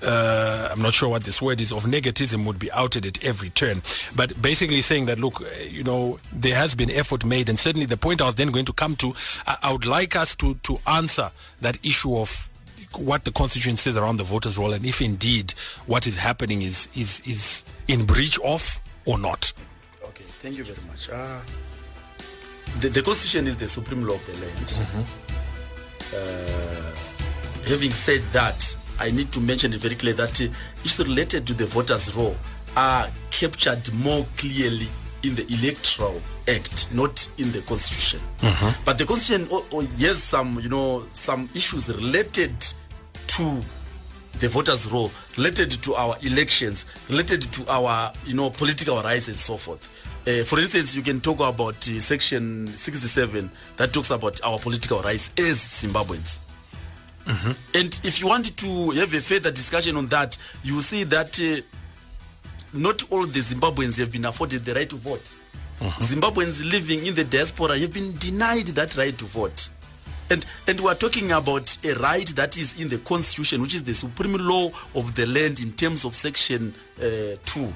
uh, 0.00 0.68
I'm 0.70 0.80
not 0.80 0.92
sure 0.92 1.08
what 1.08 1.24
this 1.24 1.42
word 1.42 1.60
is, 1.60 1.72
of 1.72 1.84
negativism 1.84 2.44
would 2.44 2.58
be 2.60 2.70
outed 2.70 3.04
at 3.04 3.24
every 3.24 3.50
turn. 3.50 3.82
But 4.14 4.40
basically 4.40 4.80
saying 4.80 5.06
that, 5.06 5.18
look, 5.18 5.42
you 5.68 5.82
know, 5.82 6.20
there 6.32 6.54
has 6.54 6.76
been 6.76 6.88
effort 6.88 7.24
made, 7.24 7.48
and 7.48 7.58
certainly 7.58 7.84
the 7.84 7.96
point 7.96 8.20
I 8.22 8.26
was 8.26 8.36
then 8.36 8.52
going 8.52 8.66
to 8.66 8.72
come 8.72 8.94
to, 8.96 9.12
I, 9.44 9.56
I 9.64 9.72
would 9.72 9.86
like 9.86 10.14
us 10.14 10.36
to, 10.36 10.54
to 10.54 10.78
answer 10.86 11.32
that 11.62 11.84
issue 11.84 12.16
of 12.16 12.48
what 12.96 13.24
the 13.24 13.32
constitution 13.32 13.76
says 13.76 13.96
around 13.96 14.16
the 14.16 14.24
voters' 14.24 14.58
roll, 14.58 14.72
and 14.72 14.84
if 14.84 15.00
indeed 15.00 15.52
what 15.86 16.06
is 16.06 16.16
happening 16.16 16.62
is 16.62 16.88
is 16.96 17.20
is 17.26 17.64
in 17.86 18.04
breach 18.06 18.38
of 18.44 18.80
or 19.04 19.18
not. 19.18 19.52
Okay, 20.04 20.24
thank 20.24 20.56
you 20.56 20.64
very 20.64 20.78
much. 20.88 21.10
Uh, 21.10 21.40
the, 22.80 22.88
the 22.88 23.02
constitution 23.02 23.46
is 23.46 23.56
the 23.56 23.68
supreme 23.68 24.04
law 24.04 24.14
of 24.14 24.26
the 24.26 24.32
land. 24.34 24.66
Mm-hmm. 24.66 25.02
Uh, 26.14 27.68
having 27.68 27.92
said 27.92 28.22
that, 28.32 28.76
I 28.98 29.10
need 29.10 29.30
to 29.32 29.40
mention 29.40 29.72
it 29.72 29.80
very 29.80 29.94
clear 29.94 30.14
that 30.14 30.40
issues 30.40 31.06
related 31.06 31.46
to 31.48 31.54
the 31.54 31.66
voters' 31.66 32.16
roll 32.16 32.36
are 32.76 33.08
captured 33.30 33.92
more 33.94 34.26
clearly 34.36 34.88
in 35.22 35.34
the 35.34 35.46
electoral 35.52 36.20
act 36.48 36.92
not 36.94 37.28
in 37.38 37.50
the 37.52 37.60
constitution 37.62 38.20
mm-hmm. 38.38 38.82
but 38.84 38.98
the 38.98 39.04
constitution 39.04 39.46
oh, 39.50 39.64
oh, 39.72 39.80
has 39.98 40.22
some 40.22 40.58
you 40.60 40.68
know 40.68 41.04
some 41.12 41.48
issues 41.54 41.88
related 41.88 42.52
to 43.26 43.60
the 44.40 44.48
voters 44.48 44.90
role, 44.92 45.10
related 45.36 45.68
to 45.70 45.94
our 45.94 46.16
elections 46.22 46.84
related 47.08 47.42
to 47.42 47.68
our 47.70 48.12
you 48.24 48.34
know 48.34 48.50
political 48.50 49.02
rights 49.02 49.28
and 49.28 49.38
so 49.38 49.56
forth 49.56 50.06
uh, 50.28 50.44
for 50.44 50.58
instance 50.58 50.94
you 50.96 51.02
can 51.02 51.20
talk 51.20 51.36
about 51.40 51.76
uh, 51.88 52.00
section 52.00 52.66
67 52.68 53.50
that 53.76 53.92
talks 53.92 54.10
about 54.10 54.40
our 54.44 54.58
political 54.58 55.00
rights 55.02 55.30
as 55.38 55.56
zimbabweans 55.58 56.40
mm-hmm. 57.24 57.50
and 57.74 58.00
if 58.04 58.20
you 58.20 58.28
want 58.28 58.56
to 58.56 58.90
have 58.90 59.12
a 59.12 59.20
further 59.20 59.50
discussion 59.50 59.96
on 59.96 60.06
that 60.06 60.38
you 60.62 60.80
see 60.80 61.04
that 61.04 61.38
uh, 61.40 61.60
not 62.74 63.10
all 63.10 63.26
the 63.26 63.40
Zimbabweans 63.40 63.98
have 63.98 64.12
been 64.12 64.24
afforded 64.26 64.64
the 64.64 64.74
right 64.74 64.88
to 64.88 64.96
vote. 64.96 65.34
Uh-huh. 65.80 66.00
Zimbabweans 66.00 66.70
living 66.70 67.06
in 67.06 67.14
the 67.14 67.24
diaspora 67.24 67.78
have 67.78 67.92
been 67.92 68.16
denied 68.18 68.66
that 68.68 68.96
right 68.96 69.16
to 69.16 69.24
vote. 69.24 69.68
And, 70.30 70.44
and 70.66 70.80
we're 70.80 70.94
talking 70.94 71.32
about 71.32 71.78
a 71.84 71.94
right 71.94 72.26
that 72.36 72.58
is 72.58 72.78
in 72.78 72.88
the 72.88 72.98
constitution, 72.98 73.62
which 73.62 73.74
is 73.74 73.82
the 73.82 73.94
supreme 73.94 74.34
law 74.34 74.68
of 74.94 75.14
the 75.14 75.24
land 75.26 75.60
in 75.60 75.72
terms 75.72 76.04
of 76.04 76.14
section 76.14 76.74
uh, 76.98 77.36
2 77.44 77.72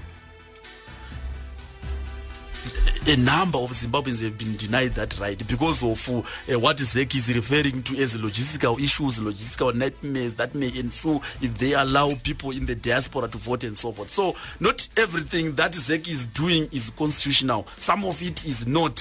a 3.08 3.16
number 3.16 3.58
of 3.58 3.70
Zimbabweans 3.72 4.22
have 4.22 4.38
been 4.38 4.54
denied 4.56 4.92
that 4.92 5.18
right 5.18 5.36
because 5.48 5.82
of 5.82 6.08
uh, 6.08 6.58
what 6.58 6.76
ZEC 6.76 7.16
is 7.16 7.34
referring 7.34 7.82
to 7.82 7.96
as 7.96 8.16
logistical 8.16 8.78
issues, 8.78 9.18
logistical 9.18 9.74
nightmares 9.74 10.34
that 10.34 10.54
may 10.54 10.68
ensue 10.78 11.16
if 11.40 11.58
they 11.58 11.72
allow 11.72 12.10
people 12.22 12.52
in 12.52 12.64
the 12.64 12.76
diaspora 12.76 13.26
to 13.26 13.38
vote 13.38 13.64
and 13.64 13.76
so 13.76 13.90
forth. 13.90 14.10
So, 14.10 14.34
not 14.60 14.86
everything 14.96 15.52
that 15.54 15.72
ZEC 15.72 16.06
is 16.08 16.26
doing 16.26 16.68
is 16.70 16.90
constitutional. 16.90 17.66
Some 17.76 18.04
of 18.04 18.22
it 18.22 18.44
is 18.44 18.66
not. 18.68 18.96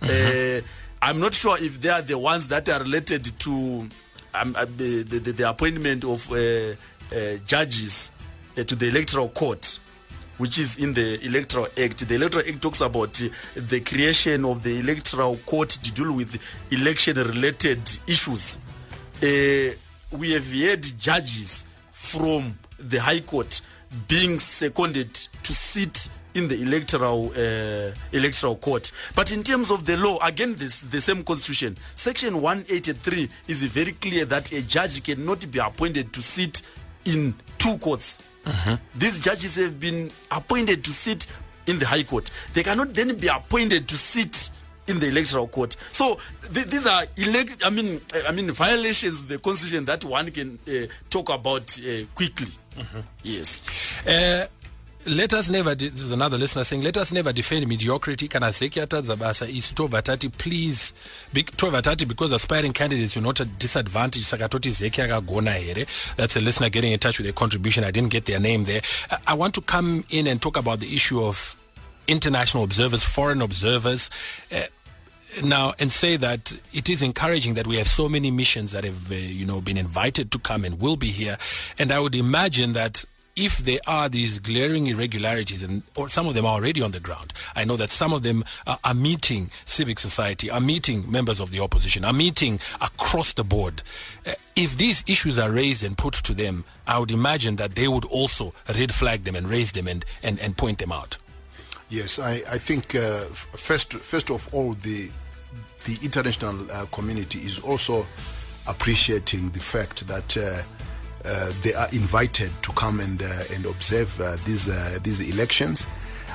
Mm-hmm. 0.00 0.64
Uh, 0.64 0.66
I'm 1.02 1.20
not 1.20 1.34
sure 1.34 1.56
if 1.60 1.80
they 1.82 1.90
are 1.90 2.02
the 2.02 2.18
ones 2.18 2.48
that 2.48 2.68
are 2.70 2.80
related 2.80 3.24
to 3.40 3.50
um, 4.32 4.56
uh, 4.56 4.64
the, 4.76 5.02
the, 5.02 5.32
the, 5.32 5.48
appointment 5.50 6.02
of 6.04 6.32
uh, 6.32 6.36
uh, 6.36 7.36
judges 7.46 8.10
uh, 8.56 8.64
to 8.64 8.74
the 8.74 8.88
electoral 8.88 9.28
court 9.28 9.80
which 10.38 10.58
is 10.58 10.78
in 10.78 10.94
the 10.94 11.24
Electoral 11.24 11.66
Act. 11.82 12.08
The 12.08 12.14
Electoral 12.14 12.44
Act 12.46 12.62
talks 12.62 12.80
about 12.80 13.12
the 13.54 13.80
creation 13.80 14.44
of 14.44 14.62
the 14.62 14.78
Electoral 14.80 15.36
Court 15.46 15.68
to 15.68 15.92
deal 15.92 16.14
with 16.14 16.40
election 16.70 17.16
related 17.16 17.80
issues. 18.06 18.58
Uh, 19.22 19.74
we 20.16 20.32
have 20.32 20.50
had 20.52 20.82
judges 20.98 21.64
from 21.90 22.58
the 22.78 22.98
High 22.98 23.20
Court 23.20 23.60
being 24.08 24.38
seconded 24.38 25.12
to 25.14 25.52
sit 25.52 26.08
in 26.34 26.48
the 26.48 26.60
electoral 26.60 27.30
uh, 27.36 27.94
electoral 28.12 28.56
court 28.56 28.90
but 29.14 29.30
in 29.32 29.42
terms 29.42 29.70
of 29.70 29.86
the 29.86 29.96
law 29.96 30.18
again 30.24 30.54
this 30.56 30.80
the 30.80 31.00
same 31.00 31.22
constitution 31.22 31.76
section 31.94 32.42
183 32.42 33.28
is 33.46 33.62
very 33.62 33.92
clear 33.92 34.24
that 34.24 34.50
a 34.52 34.60
judge 34.66 35.04
cannot 35.04 35.48
be 35.50 35.60
appointed 35.60 36.12
to 36.12 36.20
sit 36.20 36.62
in 37.04 37.32
two 37.58 37.78
courts 37.78 38.20
Mm-hmm. 38.44 38.74
These 38.98 39.20
judges 39.20 39.56
have 39.56 39.78
been 39.80 40.10
appointed 40.30 40.84
to 40.84 40.90
sit 40.92 41.26
in 41.66 41.78
the 41.78 41.86
High 41.86 42.02
Court. 42.04 42.30
They 42.52 42.62
cannot 42.62 42.94
then 42.94 43.18
be 43.18 43.28
appointed 43.28 43.88
to 43.88 43.96
sit 43.96 44.50
in 44.86 44.98
the 45.00 45.08
electoral 45.08 45.48
court. 45.48 45.76
So 45.92 46.18
th- 46.52 46.66
these 46.66 46.86
are 46.86 47.04
elect- 47.16 47.62
I 47.64 47.70
mean, 47.70 48.02
I 48.28 48.32
mean 48.32 48.50
violations 48.50 49.20
of 49.22 49.28
the 49.28 49.38
constitution 49.38 49.86
that 49.86 50.04
one 50.04 50.30
can 50.30 50.58
uh, 50.68 50.86
talk 51.08 51.30
about 51.30 51.78
uh, 51.80 52.04
quickly. 52.14 52.48
Mm-hmm. 52.76 53.00
Yes. 53.22 54.06
Uh, 54.06 54.46
let 55.06 55.34
us 55.34 55.50
never 55.50 55.74
this 55.74 56.00
is 56.00 56.10
another 56.10 56.38
listener 56.38 56.64
saying 56.64 56.82
let 56.82 56.96
us 56.96 57.12
never 57.12 57.32
defend 57.32 57.66
mediocrity. 57.68 58.28
Kana 58.28 58.46
zeki 58.46 58.80
yatadza 58.80 59.16
basa 59.16 59.46
isu 59.46 59.74
tobva 59.74 60.02
please 60.38 60.94
tobva 61.32 61.82
tati 61.82 62.04
because 62.06 62.32
aspiring 62.32 62.72
candidates 62.72 63.14
you're 63.14 63.24
not 63.24 63.38
a 63.40 63.44
disadvantage 63.44 64.22
saka 64.22 64.48
toti 64.48 64.70
zeki 64.70 65.06
yakagona 65.06 65.54
here. 65.56 65.86
That's 66.16 66.36
a 66.36 66.40
listener 66.40 66.70
getting 66.70 66.92
in 66.92 66.98
touch 66.98 67.18
with 67.18 67.28
a 67.28 67.32
contribution. 67.32 67.84
I 67.84 67.90
didn't 67.90 68.10
get 68.10 68.24
their 68.24 68.40
name 68.40 68.64
there. 68.64 68.80
I 69.26 69.34
want 69.34 69.54
to 69.54 69.60
come 69.60 70.04
in 70.10 70.26
and 70.26 70.40
talk 70.40 70.56
about 70.56 70.80
the 70.80 70.94
issue 70.94 71.22
of 71.22 71.60
international 72.06 72.64
observers 72.64 73.02
foreign 73.02 73.40
observers 73.42 74.10
uh, 74.52 74.62
now 75.42 75.72
and 75.80 75.90
say 75.90 76.16
that 76.16 76.54
it 76.72 76.88
is 76.88 77.02
encouraging 77.02 77.54
that 77.54 77.66
we 77.66 77.76
have 77.76 77.88
so 77.88 78.08
many 78.08 78.30
missions 78.30 78.72
that 78.72 78.84
have 78.84 79.10
uh, 79.10 79.14
you 79.14 79.44
know 79.44 79.60
been 79.60 79.76
invited 79.76 80.30
to 80.32 80.38
come 80.38 80.64
and 80.64 80.80
will 80.80 80.96
be 80.96 81.08
here. 81.08 81.36
And 81.78 81.92
i 81.92 82.00
would 82.00 82.14
imagine 82.14 82.72
that 82.72 83.04
if 83.36 83.58
there 83.58 83.80
are 83.86 84.08
these 84.08 84.38
glaring 84.38 84.86
irregularities, 84.86 85.62
and 85.62 85.82
or 85.96 86.08
some 86.08 86.26
of 86.26 86.34
them 86.34 86.46
are 86.46 86.54
already 86.54 86.82
on 86.82 86.92
the 86.92 87.00
ground, 87.00 87.32
I 87.56 87.64
know 87.64 87.76
that 87.76 87.90
some 87.90 88.12
of 88.12 88.22
them 88.22 88.44
are, 88.66 88.78
are 88.84 88.94
meeting 88.94 89.50
civic 89.64 89.98
society, 89.98 90.50
are 90.50 90.60
meeting 90.60 91.10
members 91.10 91.40
of 91.40 91.50
the 91.50 91.60
opposition, 91.60 92.04
are 92.04 92.12
meeting 92.12 92.60
across 92.80 93.32
the 93.32 93.44
board. 93.44 93.82
Uh, 94.26 94.32
if 94.54 94.76
these 94.76 95.04
issues 95.08 95.38
are 95.38 95.50
raised 95.50 95.84
and 95.84 95.98
put 95.98 96.14
to 96.14 96.34
them, 96.34 96.64
I 96.86 96.98
would 96.98 97.10
imagine 97.10 97.56
that 97.56 97.74
they 97.74 97.88
would 97.88 98.04
also 98.04 98.54
red 98.68 98.92
flag 98.92 99.24
them 99.24 99.34
and 99.34 99.48
raise 99.48 99.72
them 99.72 99.88
and, 99.88 100.04
and, 100.22 100.38
and 100.38 100.56
point 100.56 100.78
them 100.78 100.92
out. 100.92 101.18
Yes, 101.90 102.18
I, 102.18 102.40
I 102.50 102.58
think 102.58 102.94
uh, 102.94 103.24
first 103.56 103.94
first 103.94 104.30
of 104.30 104.52
all 104.54 104.72
the 104.74 105.10
the 105.84 105.98
international 106.02 106.70
uh, 106.70 106.86
community 106.86 107.40
is 107.40 107.60
also 107.60 108.06
appreciating 108.66 109.50
the 109.50 109.60
fact 109.60 110.06
that 110.08 110.36
uh, 110.36 110.62
they 111.62 111.74
are 111.74 111.88
invited 111.92 112.50
to 112.62 112.72
come 112.72 113.00
and 113.00 113.22
uh, 113.22 113.54
and 113.54 113.64
observe 113.66 114.20
uh, 114.20 114.36
these 114.44 114.68
uh, 114.68 114.98
these 115.02 115.20
elections. 115.32 115.86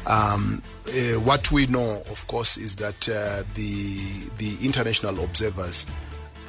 Um, 0.08 0.62
uh, 0.88 1.20
what 1.20 1.52
we 1.52 1.68
know, 1.68 2.02
of 2.10 2.26
course, 2.28 2.58
is 2.58 2.76
that 2.78 3.08
uh, 3.08 3.44
the 3.56 4.30
the 4.38 4.66
international 4.66 5.24
observers 5.24 5.86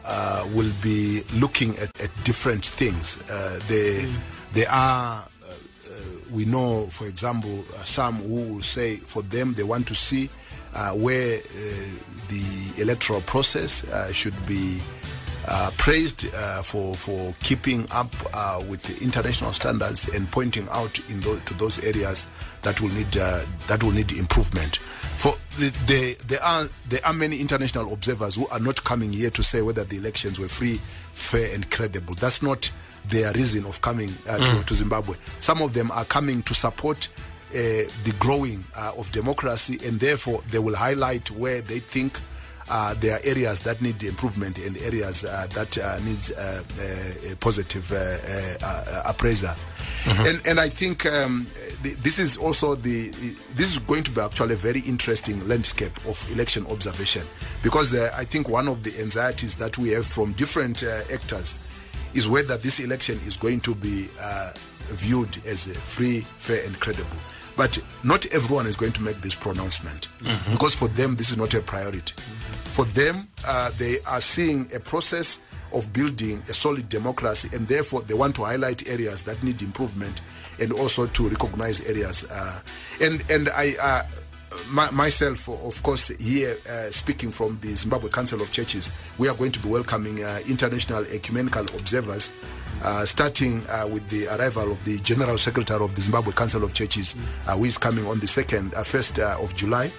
uh, 0.07 0.49
will 0.55 0.73
be 0.83 1.23
looking 1.39 1.71
at, 1.79 2.01
at 2.01 2.11
different 2.25 2.65
things. 2.65 3.19
Uh, 3.31 3.61
they 3.69 4.11
they 4.55 4.67
are 4.67 5.25
we 6.33 6.45
know, 6.45 6.87
for 6.87 7.07
example, 7.07 7.65
uh, 7.71 7.83
some 7.85 8.17
who 8.17 8.55
will 8.55 8.63
say 8.63 8.97
for 8.97 9.23
them 9.23 9.55
they 9.55 9.63
want 9.63 9.87
to 9.89 9.95
see 9.95 10.29
uh, 10.75 10.93
where 10.93 11.39
uh, 11.39 11.43
the 12.29 12.83
electoral 12.83 13.21
process 13.23 13.91
uh, 13.91 14.13
should 14.13 14.35
be 14.47 14.81
uh, 15.51 15.71
praised 15.77 16.33
uh, 16.35 16.63
for 16.63 16.95
for 16.95 17.33
keeping 17.43 17.85
up 17.93 18.11
uh, 18.35 18.63
with 18.69 18.83
the 18.85 19.03
international 19.05 19.53
standards 19.53 20.09
and 20.15 20.31
pointing 20.31 20.69
out 20.71 20.99
in 21.11 21.21
tho- 21.21 21.41
to 21.41 21.55
those 21.55 21.83
areas 21.85 22.31
that 22.63 22.81
will 22.81 22.91
need 22.91 23.17
uh, 23.17 23.45
that 23.67 23.83
will 23.83 23.91
need 23.93 24.13
improvement. 24.13 24.77
For 25.17 25.33
the, 25.59 25.71
the, 25.87 26.25
there 26.29 26.43
are 26.43 26.65
there 26.89 27.01
are 27.05 27.13
many 27.13 27.39
international 27.41 27.93
observers 27.93 28.37
who 28.37 28.47
are 28.49 28.61
not 28.61 28.83
coming 28.85 29.13
here 29.13 29.31
to 29.31 29.43
say 29.43 29.61
whether 29.61 29.85
the 29.85 29.97
elections 29.97 30.39
were 30.39 30.49
free, 30.49 30.77
fair, 30.77 31.53
and 31.55 31.69
credible. 31.71 32.15
That's 32.15 32.43
not 32.43 32.71
their 33.09 33.33
reason 33.33 33.65
of 33.67 33.81
coming 33.83 34.11
uh, 34.29 34.39
to, 34.39 34.65
to 34.65 34.75
Zimbabwe. 34.75 35.17
Some 35.41 35.63
of 35.63 35.75
them 35.75 35.91
are 35.91 36.05
coming 36.05 36.43
to 36.43 36.55
support 36.55 37.09
uh, 37.51 37.53
the 37.53 38.15
growing 38.19 38.63
uh, 38.77 38.93
of 38.97 39.11
democracy, 39.11 39.79
and 39.87 39.99
therefore 39.99 40.41
they 40.53 40.59
will 40.59 40.77
highlight 40.77 41.31
where 41.33 41.61
they 41.61 41.81
think 41.81 42.19
uh, 42.71 42.95
there 43.01 43.17
are 43.17 43.21
areas 43.25 43.61
that 43.61 43.83
need 43.83 44.03
improvement 44.05 44.59
and 44.65 44.77
areas 44.79 45.25
uh, 45.25 45.47
that 45.55 45.77
uh, 45.79 45.99
needs 46.05 46.31
uh, 46.31 46.63
uh, 46.79 47.33
a 47.33 47.37
positive 47.37 47.91
uh, 47.93 49.03
appraiser. 49.11 49.55
And, 50.07 50.41
and 50.47 50.59
I 50.61 50.69
think 50.69 51.05
um, 51.05 51.47
th- 51.83 51.97
this 51.97 52.19
is 52.19 52.37
also 52.39 52.75
the 52.75 53.09
this 53.55 53.73
is 53.73 53.79
going 53.81 54.03
to 54.05 54.11
be 54.11 54.21
actually 54.23 54.55
a 54.55 54.57
very 54.57 54.81
interesting 54.81 55.47
landscape 55.47 55.95
of 56.09 56.17
election 56.33 56.65
observation 56.71 57.23
because 57.63 57.93
uh, 57.93 58.11
I 58.17 58.25
think 58.25 58.49
one 58.49 58.67
of 58.69 58.83
the 58.83 58.99
anxieties 59.01 59.57
that 59.57 59.77
we 59.77 59.91
have 59.91 60.07
from 60.07 60.33
different 60.33 60.83
uh, 60.85 61.03
actors 61.13 61.55
is 62.15 62.29
whether 62.29 62.57
this 62.57 62.79
election 62.81 63.17
is 63.27 63.37
going 63.37 63.61
to 63.61 63.75
be 63.75 64.09
uh, 64.23 64.53
viewed 64.85 65.37
as 65.47 65.67
a 65.67 65.75
free, 65.79 66.21
fair, 66.39 66.65
and 66.67 66.79
credible. 66.81 67.17
But 67.57 67.79
not 68.03 68.25
everyone 68.33 68.67
is 68.67 68.77
going 68.77 68.93
to 68.93 69.03
make 69.03 69.19
this 69.19 69.35
pronouncement 69.35 70.09
because 70.51 70.75
for 70.75 70.89
them 70.89 71.15
this 71.17 71.31
is 71.31 71.37
not 71.37 71.53
a 71.53 71.61
priority. 71.61 72.15
For 72.71 72.85
them, 72.87 73.17
uh, 73.47 73.71
they 73.79 73.97
are 74.07 74.21
seeing 74.21 74.69
a 74.75 74.81
process 74.81 75.43
of 75.73 75.93
building 75.93 76.39
a 76.49 76.55
solid 76.55 76.89
democracy, 76.89 77.49
and 77.53 77.67
therefore 77.69 78.03
they 78.03 78.15
want 78.15 78.35
to 78.37 78.45
highlight 78.45 78.89
areas 78.89 79.23
that 79.25 79.43
need 79.43 79.63
improvement, 79.63 80.23
and 80.61 80.73
also 80.73 81.07
to 81.07 81.29
recognize 81.29 81.89
areas. 81.89 82.27
Uh, 82.31 82.61
and 83.03 83.23
and 83.31 83.49
I. 83.51 83.73
Uh, 83.83 84.03
my, 84.73 84.91
myself, 84.91 85.49
of 85.49 85.81
course, 85.83 86.09
here 86.19 86.57
uh, 86.69 86.91
speaking 86.91 87.31
from 87.31 87.57
the 87.61 87.69
Zimbabwe 87.69 88.11
Council 88.11 88.43
of 88.43 88.51
Churches, 88.51 88.91
we 89.17 89.29
are 89.29 89.35
going 89.35 89.53
to 89.53 89.61
be 89.61 89.69
welcoming 89.69 90.23
uh, 90.25 90.39
international 90.49 91.05
ecumenical 91.13 91.63
observers, 91.63 92.33
uh, 92.83 93.05
starting 93.05 93.63
uh, 93.71 93.87
with 93.87 94.09
the 94.11 94.27
arrival 94.37 94.73
of 94.73 94.85
the 94.85 94.99
General 94.99 95.39
Secretary 95.39 95.83
of 95.83 95.95
the 95.95 96.01
Zimbabwe 96.01 96.33
Council 96.33 96.65
of 96.65 96.75
Churches, 96.75 97.17
uh, 97.47 97.57
who 97.57 97.65
is 97.65 97.79
coming 97.79 98.05
on 98.07 98.19
the 98.19 98.27
second, 98.27 98.75
uh, 98.75 98.83
first 98.83 99.19
of 99.21 99.55
July. 99.57 99.91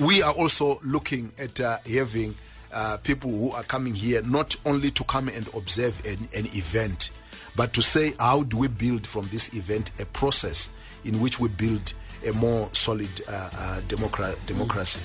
We 0.00 0.22
are 0.22 0.32
also 0.32 0.78
looking 0.82 1.30
at 1.38 1.60
uh, 1.60 1.76
having 1.92 2.34
uh, 2.72 2.96
people 3.02 3.30
who 3.30 3.50
are 3.52 3.64
coming 3.64 3.92
here 3.94 4.22
not 4.22 4.56
only 4.64 4.90
to 4.92 5.04
come 5.04 5.28
and 5.28 5.46
observe 5.54 6.00
an, 6.06 6.16
an 6.38 6.46
event, 6.56 7.10
but 7.54 7.74
to 7.74 7.82
say 7.82 8.14
how 8.18 8.44
do 8.44 8.56
we 8.56 8.68
build 8.68 9.06
from 9.06 9.26
this 9.28 9.54
event 9.54 9.90
a 10.00 10.06
process 10.06 10.70
in 11.04 11.20
which 11.20 11.38
we 11.38 11.48
build 11.48 11.92
a 12.28 12.32
more 12.32 12.68
solid 12.72 13.08
uh, 13.28 13.32
uh, 13.32 13.80
democra- 13.88 14.36
democracy. 14.46 15.00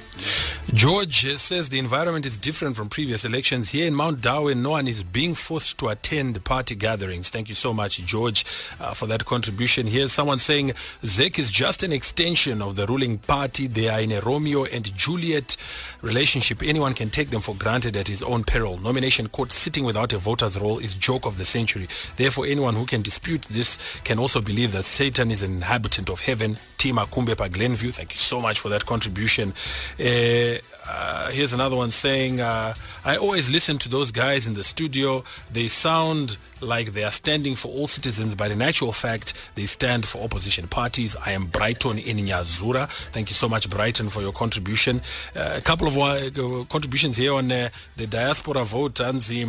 George 0.73 1.25
says 1.37 1.69
the 1.69 1.79
environment 1.79 2.25
is 2.25 2.37
different 2.37 2.75
from 2.75 2.89
previous 2.89 3.23
elections. 3.23 3.71
Here 3.71 3.87
in 3.87 3.95
Mount 3.95 4.21
Darwin, 4.21 4.61
no 4.61 4.71
one 4.71 4.87
is 4.87 5.03
being 5.03 5.35
forced 5.35 5.77
to 5.79 5.89
attend 5.89 6.43
party 6.43 6.75
gatherings. 6.75 7.29
Thank 7.29 7.49
you 7.49 7.55
so 7.55 7.73
much, 7.73 8.03
George, 8.05 8.45
uh, 8.79 8.93
for 8.93 9.05
that 9.07 9.25
contribution. 9.25 9.87
Here's 9.87 10.11
someone 10.11 10.39
saying 10.39 10.71
ZEC 11.03 11.39
is 11.39 11.51
just 11.51 11.83
an 11.83 11.91
extension 11.91 12.61
of 12.61 12.75
the 12.75 12.85
ruling 12.85 13.19
party. 13.19 13.67
They 13.67 13.87
are 13.89 13.99
in 13.99 14.11
a 14.11 14.21
Romeo 14.21 14.65
and 14.65 14.95
Juliet 14.95 15.55
relationship. 16.01 16.61
Anyone 16.63 16.93
can 16.93 17.09
take 17.09 17.29
them 17.29 17.41
for 17.41 17.55
granted 17.55 17.95
at 17.95 18.07
his 18.07 18.23
own 18.23 18.43
peril. 18.43 18.77
Nomination 18.77 19.27
court 19.27 19.51
sitting 19.51 19.83
without 19.83 20.13
a 20.13 20.17
voter's 20.17 20.59
roll 20.59 20.79
is 20.79 20.95
joke 20.95 21.25
of 21.25 21.37
the 21.37 21.45
century. 21.45 21.87
Therefore, 22.15 22.45
anyone 22.45 22.75
who 22.75 22.85
can 22.85 23.01
dispute 23.01 23.43
this 23.43 23.77
can 24.03 24.19
also 24.19 24.41
believe 24.41 24.71
that 24.71 24.83
Satan 24.85 25.31
is 25.31 25.41
an 25.41 25.51
inhabitant 25.51 26.09
of 26.09 26.21
heaven. 26.21 26.57
Team 26.77 26.97
Akumbe 27.05 27.35
Pa 27.35 27.47
Glenview, 27.47 27.91
thank 27.91 28.11
you 28.13 28.17
so 28.17 28.41
much 28.41 28.59
for 28.59 28.69
that 28.69 28.85
contribution. 28.85 29.53
Uh, 29.99 30.57
uh, 30.87 31.29
here's 31.31 31.53
another 31.53 31.75
one 31.75 31.91
saying, 31.91 32.41
uh, 32.41 32.73
I 33.03 33.17
always 33.17 33.49
listen 33.49 33.77
to 33.79 33.89
those 33.89 34.11
guys 34.11 34.47
in 34.47 34.53
the 34.53 34.63
studio. 34.63 35.23
They 35.51 35.67
sound 35.67 36.37
like 36.61 36.93
they 36.93 37.03
are 37.03 37.11
standing 37.11 37.55
for 37.55 37.67
all 37.69 37.87
citizens, 37.87 38.33
but 38.35 38.51
in 38.51 38.61
actual 38.61 38.91
fact, 38.91 39.33
they 39.55 39.65
stand 39.65 40.05
for 40.05 40.23
opposition 40.23 40.67
parties. 40.67 41.15
I 41.25 41.31
am 41.31 41.47
Brighton 41.47 41.97
in 41.97 42.17
Nyazura. 42.17 42.89
Thank 43.11 43.29
you 43.29 43.33
so 43.33 43.49
much, 43.49 43.69
Brighton, 43.69 44.09
for 44.09 44.21
your 44.21 44.31
contribution. 44.31 45.01
Uh, 45.35 45.55
a 45.57 45.61
couple 45.61 45.87
of 45.87 45.97
uh, 45.97 46.63
contributions 46.65 47.17
here 47.17 47.33
on 47.33 47.51
uh, 47.51 47.69
the 47.97 48.07
diaspora 48.07 48.63
vote. 48.63 48.95
Anzi, 49.03 49.45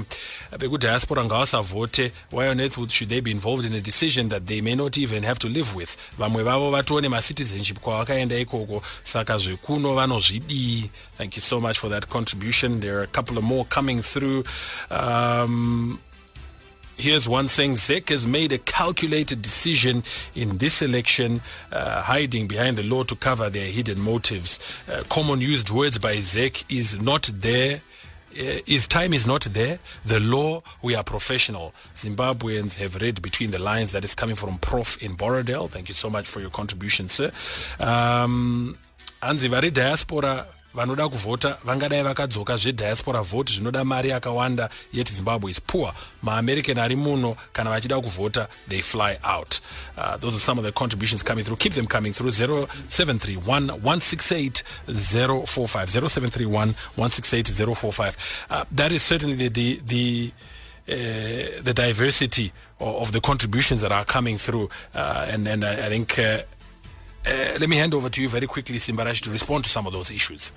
beku 0.53 0.79
diaspora 0.79 1.25
ngavasavote. 1.25 2.13
Why 2.31 2.49
on 2.49 2.61
earth 2.61 2.91
should 2.91 3.09
they 3.09 3.21
be 3.21 3.31
involved 3.31 3.65
in 3.65 3.73
a 3.75 3.81
decision 3.81 4.29
that 4.29 4.47
they 4.47 4.61
may 4.61 4.75
not 4.75 4.99
even 4.99 5.23
have 5.23 5.39
to 5.41 5.49
live 5.49 5.75
with? 5.75 5.97
Vamwe 6.19 6.43
vavo 6.43 6.71
zvekuno 9.39 9.95
vanozvidii. 9.95 10.91
Thank 11.27 11.35
you 11.35 11.43
so 11.43 11.61
much 11.61 11.81
for 11.81 11.89
that 11.89 12.09
contribution. 12.09 12.79
There 12.79 13.01
are 13.01 13.03
a 13.03 13.09
couple 13.09 13.37
of 13.37 13.43
more 13.43 13.65
coming 13.65 14.01
through. 14.01 14.45
Um, 14.93 15.99
Here's 16.99 17.29
one 17.29 17.49
saying 17.49 17.73
ZEC 17.73 18.11
has 18.11 18.29
made 18.29 18.53
a 18.53 18.59
calculated 18.59 19.43
decision 19.43 20.05
in 20.37 20.59
this 20.59 20.83
election, 20.83 21.41
uh, 21.73 22.03
hiding 22.03 22.47
behind 22.47 22.77
the 22.77 22.85
law 22.85 23.03
to 23.03 23.17
cover 23.17 23.51
their 23.51 23.67
hidden 23.67 24.01
motives. 24.01 24.61
Uh, 24.89 25.03
common 25.09 25.41
used 25.41 25.69
words 25.69 25.99
by 25.99 26.15
ZEC 26.19 26.65
is 26.71 27.03
not 27.03 27.29
there. 27.35 27.81
Uh, 28.33 28.61
his 28.65 28.87
time 28.87 29.13
is 29.13 29.27
not 29.27 29.43
there. 29.43 29.81
The 30.05 30.21
law, 30.21 30.63
we 30.81 30.95
are 30.95 31.03
professional. 31.03 31.75
Zimbabweans 31.97 32.77
have 32.77 32.95
read 33.03 33.21
between 33.21 33.51
the 33.51 33.59
lines 33.59 33.91
that 33.93 34.05
is 34.05 34.15
coming 34.15 34.37
from 34.37 34.59
Prof 34.59 35.03
in 35.03 35.17
Borrowdale. 35.17 35.69
Thank 35.69 35.89
you 35.89 35.95
so 35.95 36.09
much 36.09 36.29
for 36.29 36.41
your 36.41 36.51
contribution, 36.51 37.09
sir. 37.09 37.33
Um, 37.81 38.79
hanzi 39.23 39.49
vari 39.49 39.71
diaspora 39.71 40.47
vanoda 40.77 41.09
kuvhota 41.09 41.59
vangadai 41.65 42.03
vakadzoka 42.03 42.57
zvedhiaspora 42.57 43.23
vote 43.23 43.53
zvinoda 43.53 43.85
mari 43.85 44.11
yakawanda 44.11 44.69
yet 44.93 45.13
zimbabwe 45.13 45.51
is 45.51 45.61
poor. 45.61 45.93
Maamerican 46.23 46.79
ari 46.79 46.97
muno 46.97 47.37
kana 47.53 47.71
vachida 47.71 48.01
kuvhota 48.01 48.49
they 48.69 48.83
fly 48.83 49.17
out. 49.25 49.61
Uh, 49.97 50.17
those 50.19 50.37
are 50.37 50.41
some 50.41 50.59
of 50.59 50.65
the 50.65 50.73
contributions 50.73 51.23
coming 51.23 51.45
through. 51.45 51.57
Keep 51.57 51.73
them 51.73 51.87
coming 51.87 52.13
through. 52.13 52.31
0731 52.31 53.69
168 53.69 54.63
045 54.87 55.91
0731 55.91 56.69
168 56.69 57.49
045 57.49 58.47
uh, 58.51 58.65
that 58.71 58.93
is 58.93 59.03
certainly 59.03 59.37
the 59.37 59.49
the, 59.49 59.81
the 59.87 60.33
uh, 60.89 61.63
the 61.63 61.73
diversity 61.75 62.53
of, 62.79 62.97
of 63.03 63.13
the 63.13 63.21
contributions 63.21 63.81
that 63.81 63.91
are 63.93 64.05
coming 64.05 64.39
through. 64.39 64.69
Uh, 64.95 65.27
and 65.29 65.49
and 65.49 65.65
I, 65.65 65.87
I 65.87 65.89
think 65.89 66.19
uh, 66.19 66.43
uh, 67.27 67.59
let 67.59 67.69
me 67.69 67.77
hand 67.77 67.95
over 67.95 68.09
to 68.09 68.23
you 68.23 68.29
very 68.29 68.47
quickly, 68.47 68.77
Simbarashe, 68.77 69.23
to 69.23 69.31
respond 69.31 69.65
to 69.65 69.71
some 69.71 69.87
of 69.87 69.93
those 69.93 70.11
issues. 70.11 70.53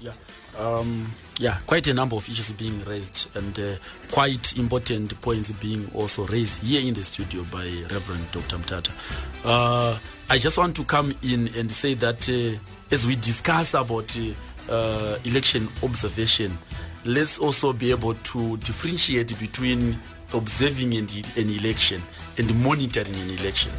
Yeah. 0.00 0.12
Um, 0.58 1.12
yeah, 1.38 1.58
quite 1.66 1.86
a 1.86 1.94
number 1.94 2.16
of 2.16 2.28
issues 2.28 2.50
being 2.52 2.82
raised 2.84 3.34
and 3.36 3.58
uh, 3.58 3.76
quite 4.10 4.56
important 4.58 5.20
points 5.22 5.52
being 5.52 5.88
also 5.94 6.26
raised 6.26 6.64
here 6.64 6.86
in 6.86 6.94
the 6.94 7.04
studio 7.04 7.44
by 7.44 7.64
Reverend 7.92 8.28
Dr. 8.32 8.56
Mutata. 8.56 8.90
Uh, 9.44 9.96
I 10.28 10.38
just 10.38 10.58
want 10.58 10.74
to 10.76 10.84
come 10.84 11.14
in 11.22 11.48
and 11.56 11.70
say 11.70 11.94
that 11.94 12.28
uh, 12.28 12.58
as 12.90 13.06
we 13.06 13.14
discuss 13.14 13.74
about 13.74 14.18
uh, 14.18 14.72
uh, 14.72 15.18
election 15.24 15.68
observation, 15.84 16.50
let's 17.04 17.38
also 17.38 17.72
be 17.72 17.92
able 17.92 18.14
to 18.14 18.56
differentiate 18.58 19.38
between 19.38 19.96
observing 20.34 20.94
an, 20.94 21.06
an 21.36 21.50
election 21.50 22.02
and 22.36 22.64
monitoring 22.64 23.14
an 23.14 23.30
election. 23.38 23.72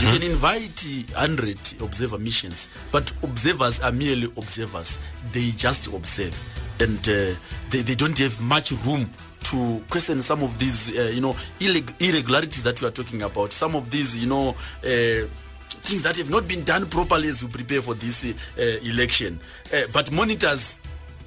You 0.00 0.18
can 0.18 0.22
invite 0.22 0.86
100 1.14 1.82
observer 1.82 2.18
missions, 2.18 2.68
but 2.92 3.12
observers 3.22 3.80
are 3.80 3.92
merely 3.92 4.26
observers. 4.36 4.98
They 5.32 5.50
just 5.50 5.88
observe. 5.92 6.34
and 6.80 6.98
uh, 7.08 7.34
they, 7.70 7.82
they 7.82 7.94
don't 7.94 8.18
have 8.18 8.40
much 8.40 8.72
room 8.84 9.08
to 9.44 9.84
question 9.90 10.20
some 10.22 10.42
of 10.42 10.58
these, 10.58 10.88
uh, 10.90 11.02
you 11.14 11.20
know, 11.20 11.34
illeg- 11.60 11.94
irregularities 12.00 12.62
that 12.64 12.80
we 12.82 12.88
are 12.88 12.90
talking 12.90 13.22
about. 13.22 13.52
Some 13.52 13.76
of 13.76 13.90
these, 13.90 14.16
you 14.16 14.26
know, 14.26 14.48
uh, 14.50 15.26
things 15.68 16.02
that 16.02 16.16
have 16.16 16.30
not 16.30 16.48
been 16.48 16.64
done 16.64 16.86
properly 16.86 17.28
as 17.28 17.44
we 17.44 17.50
prepare 17.50 17.80
for 17.82 17.94
this 17.94 18.24
uh, 18.24 18.62
election. 18.88 19.38
Uh, 19.72 19.82
but 19.92 20.10
monitors 20.10 20.80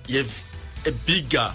have 0.10 0.44
a 0.86 0.92
bigger 1.06 1.54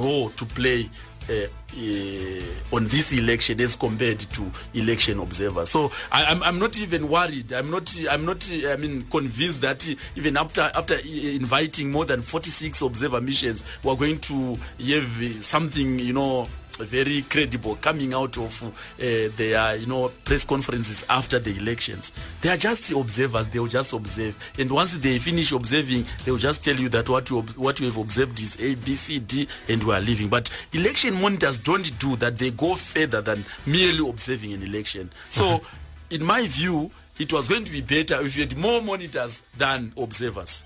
role 0.00 0.30
to 0.30 0.44
play 0.46 0.88
Eh, 1.30 1.46
eh, 1.78 2.42
on 2.72 2.82
this 2.86 3.12
election 3.12 3.60
as 3.60 3.76
compared 3.76 4.18
to 4.18 4.50
election 4.74 5.20
observers. 5.20 5.70
So 5.70 5.88
I, 6.10 6.24
I'm, 6.24 6.42
I'm 6.42 6.58
not 6.58 6.80
even 6.80 7.08
worried. 7.08 7.52
I'm 7.52 7.70
not. 7.70 7.96
I'm 8.10 8.24
not. 8.24 8.52
I 8.68 8.74
mean, 8.74 9.02
convinced 9.02 9.60
that 9.60 9.88
even 10.16 10.36
after 10.36 10.62
after 10.74 10.96
inviting 11.04 11.92
more 11.92 12.04
than 12.04 12.20
46 12.20 12.82
observer 12.82 13.20
missions, 13.20 13.78
we're 13.84 13.94
going 13.94 14.18
to 14.18 14.58
have 14.88 15.44
something, 15.44 16.00
you 16.00 16.12
know, 16.12 16.48
very 16.84 17.22
credible 17.22 17.76
coming 17.76 18.14
out 18.14 18.36
of 18.38 18.62
uh, 18.62 19.04
their 19.36 19.76
you 19.76 19.86
know 19.86 20.10
press 20.24 20.44
conferences 20.44 21.04
after 21.08 21.38
the 21.38 21.56
elections. 21.56 22.12
They 22.40 22.50
are 22.50 22.56
just 22.56 22.92
observers 22.92 23.48
they 23.48 23.58
will 23.58 23.66
just 23.66 23.92
observe. 23.92 24.36
And 24.58 24.70
once 24.70 24.94
they 24.94 25.18
finish 25.18 25.52
observing 25.52 26.04
they 26.24 26.30
will 26.30 26.38
just 26.38 26.64
tell 26.64 26.76
you 26.76 26.88
that 26.90 27.08
what 27.08 27.30
you 27.30 27.42
what 27.56 27.80
you 27.80 27.86
have 27.86 27.98
observed 27.98 28.40
is 28.40 28.56
a 28.60 28.74
b 28.74 28.94
c 28.94 29.18
d 29.18 29.48
and 29.68 29.82
we 29.84 29.94
are 29.94 30.00
leaving. 30.00 30.28
But 30.28 30.50
election 30.72 31.14
monitors 31.20 31.58
don't 31.58 31.98
do 31.98 32.16
that. 32.16 32.36
They 32.36 32.50
go 32.50 32.74
further 32.74 33.20
than 33.20 33.44
merely 33.66 34.08
observing 34.08 34.52
an 34.52 34.62
election. 34.62 35.10
So 35.28 35.60
in 36.10 36.24
my 36.24 36.46
view 36.46 36.90
it 37.18 37.32
was 37.32 37.48
going 37.48 37.64
to 37.64 37.72
be 37.72 37.82
better 37.82 38.20
if 38.22 38.36
you 38.36 38.44
had 38.44 38.56
more 38.56 38.82
monitors 38.82 39.42
than 39.56 39.92
observers 39.96 40.64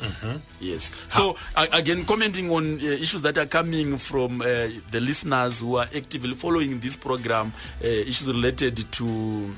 Mm-hmm. 0.00 0.36
Yes. 0.60 0.92
So 1.08 1.36
uh, 1.56 1.66
again, 1.72 2.04
commenting 2.04 2.50
on 2.50 2.78
uh, 2.78 2.82
issues 2.82 3.22
that 3.22 3.36
are 3.38 3.46
coming 3.46 3.98
from 3.98 4.40
uh, 4.40 4.44
the 4.90 5.00
listeners 5.00 5.60
who 5.60 5.76
are 5.76 5.88
actively 5.94 6.34
following 6.34 6.78
this 6.80 6.96
program, 6.96 7.52
issues 7.80 8.28
related 8.28 8.76
to. 8.92 9.54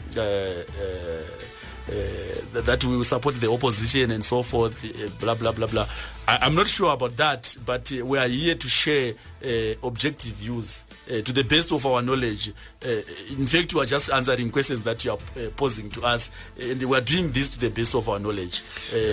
Uh, 1.91 2.61
that 2.61 2.85
we 2.85 2.97
will 2.97 3.03
support 3.03 3.35
the 3.41 3.51
opposition 3.51 4.13
and 4.13 4.25
so 4.25 4.43
forth, 4.43 4.85
uh, 4.85 5.09
blah 5.19 5.35
blah 5.35 5.51
blah 5.51 5.67
blah. 5.67 5.87
I, 6.31 6.47
am 6.47 6.55
not 6.55 6.69
sure 6.69 6.93
about 6.93 7.17
that, 7.17 7.57
but 7.67 7.93
uh, 7.93 8.07
we 8.07 8.17
are 8.17 8.29
here 8.29 8.55
to 8.55 8.69
share 8.69 9.15
uh, 9.45 9.75
objective 9.83 10.33
views 10.35 10.85
uh, 11.09 11.23
to 11.23 11.33
the 11.33 11.43
best 11.43 11.73
of 11.73 11.85
our 11.85 12.03
knowledge. 12.03 12.51
Uh, 12.85 12.89
in 13.37 13.47
fact, 13.49 13.75
we 13.75 13.83
are 13.83 13.87
just 13.87 14.13
answering 14.13 14.49
questions 14.53 14.83
that 14.83 15.05
you 15.05 15.11
are 15.11 15.19
posing 15.57 15.91
to 15.91 16.03
us, 16.03 16.31
and 16.61 16.81
we 16.85 16.97
are 16.97 17.01
doing 17.01 17.33
this 17.33 17.49
to 17.51 17.59
the 17.59 17.71
best 17.71 17.97
of 17.97 18.09
our 18.09 18.21
knowledge, 18.21 18.63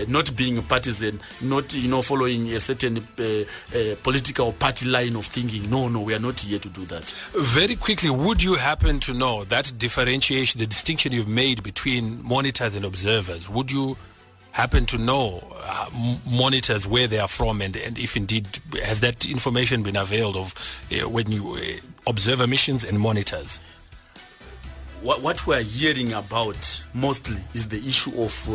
not 0.08 0.36
being 0.36 0.62
partisan, 0.62 1.20
not 1.42 1.74
you 1.76 1.90
know 1.90 2.04
following 2.04 2.48
a 2.54 2.60
certain 2.60 2.96
political 4.04 4.54
party 4.54 4.86
line 4.88 5.16
of 5.16 5.26
thinking. 5.26 5.68
No, 5.72 5.88
no, 5.88 6.02
we 6.02 6.14
are 6.14 6.20
not 6.20 6.40
here 6.40 6.60
to 6.60 6.70
do 6.70 6.86
that. 6.86 7.12
Very 7.34 7.76
quickly, 7.76 8.12
would 8.12 8.44
you 8.44 8.54
happen 8.56 9.00
to 9.02 9.14
know 9.14 9.44
that 9.46 9.74
differentiation, 9.78 10.60
the 10.60 10.68
distinction 10.68 11.14
you've 11.14 11.28
made 11.28 11.64
between 11.64 12.24
monitors 12.24 12.76
and 12.76 12.86
observers? 12.86 13.50
Would 13.50 13.72
you 13.72 13.98
happen 14.58 14.88
to 14.88 14.98
know 14.98 15.40
uh, 15.56 15.88
monitors 16.28 16.88
where 16.88 17.06
they 17.06 17.20
are 17.20 17.28
from 17.28 17.62
and, 17.62 17.78
and 17.78 18.00
if 18.00 18.18
indeed 18.18 18.48
has 18.84 19.02
that 19.02 19.24
information 19.30 19.84
been 19.84 19.96
availed 19.96 20.36
of 20.36 20.52
uh, 20.92 21.08
when 21.08 21.32
you 21.32 21.54
uh, 21.54 21.60
observer 22.10 22.48
missions 22.48 22.84
and 22.84 23.00
monitors? 23.00 23.60
What, 25.04 25.22
what 25.22 25.46
we're 25.46 25.62
hearing 25.62 26.12
about 26.12 26.84
mostly 26.96 27.38
is 27.54 27.68
the 27.68 27.78
issue 27.78 28.20
of 28.20 28.50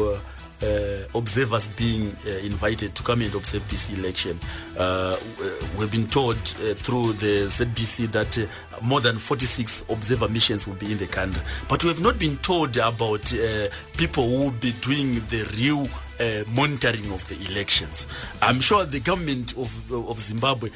uh, 0.62 0.72
uh, 0.72 1.18
observers 1.18 1.68
being 1.68 2.16
uh, 2.26 2.30
invited 2.44 2.94
to 2.94 3.02
come 3.02 3.22
and 3.22 3.34
observe 3.34 3.68
this 3.70 3.96
election. 3.98 4.38
Uh, 4.78 5.16
we've 5.78 5.92
been 5.92 6.06
told 6.06 6.36
uh, 6.36 6.74
through 6.74 7.12
the 7.14 7.46
ZBC 7.46 8.10
that 8.12 8.38
uh, 8.38 8.84
more 8.84 9.00
than 9.00 9.16
46 9.16 9.84
observer 9.90 10.28
missions 10.28 10.66
will 10.66 10.74
be 10.74 10.92
in 10.92 10.98
the 10.98 11.06
country. 11.06 11.42
But 11.68 11.84
we 11.84 11.90
have 11.90 12.00
not 12.00 12.18
been 12.18 12.36
told 12.38 12.76
about 12.76 13.32
uh, 13.34 13.68
people 13.96 14.28
who 14.28 14.44
will 14.44 14.50
be 14.52 14.72
doing 14.80 15.14
the 15.28 15.48
real 15.58 15.88
monitoring 16.54 17.10
of 17.10 17.26
the 17.28 17.34
elections. 17.50 18.06
I'm 18.40 18.60
sure 18.60 18.84
the 18.84 19.00
government 19.00 19.58
of, 19.58 19.92
of 19.92 20.20
Zimbabwe 20.20 20.70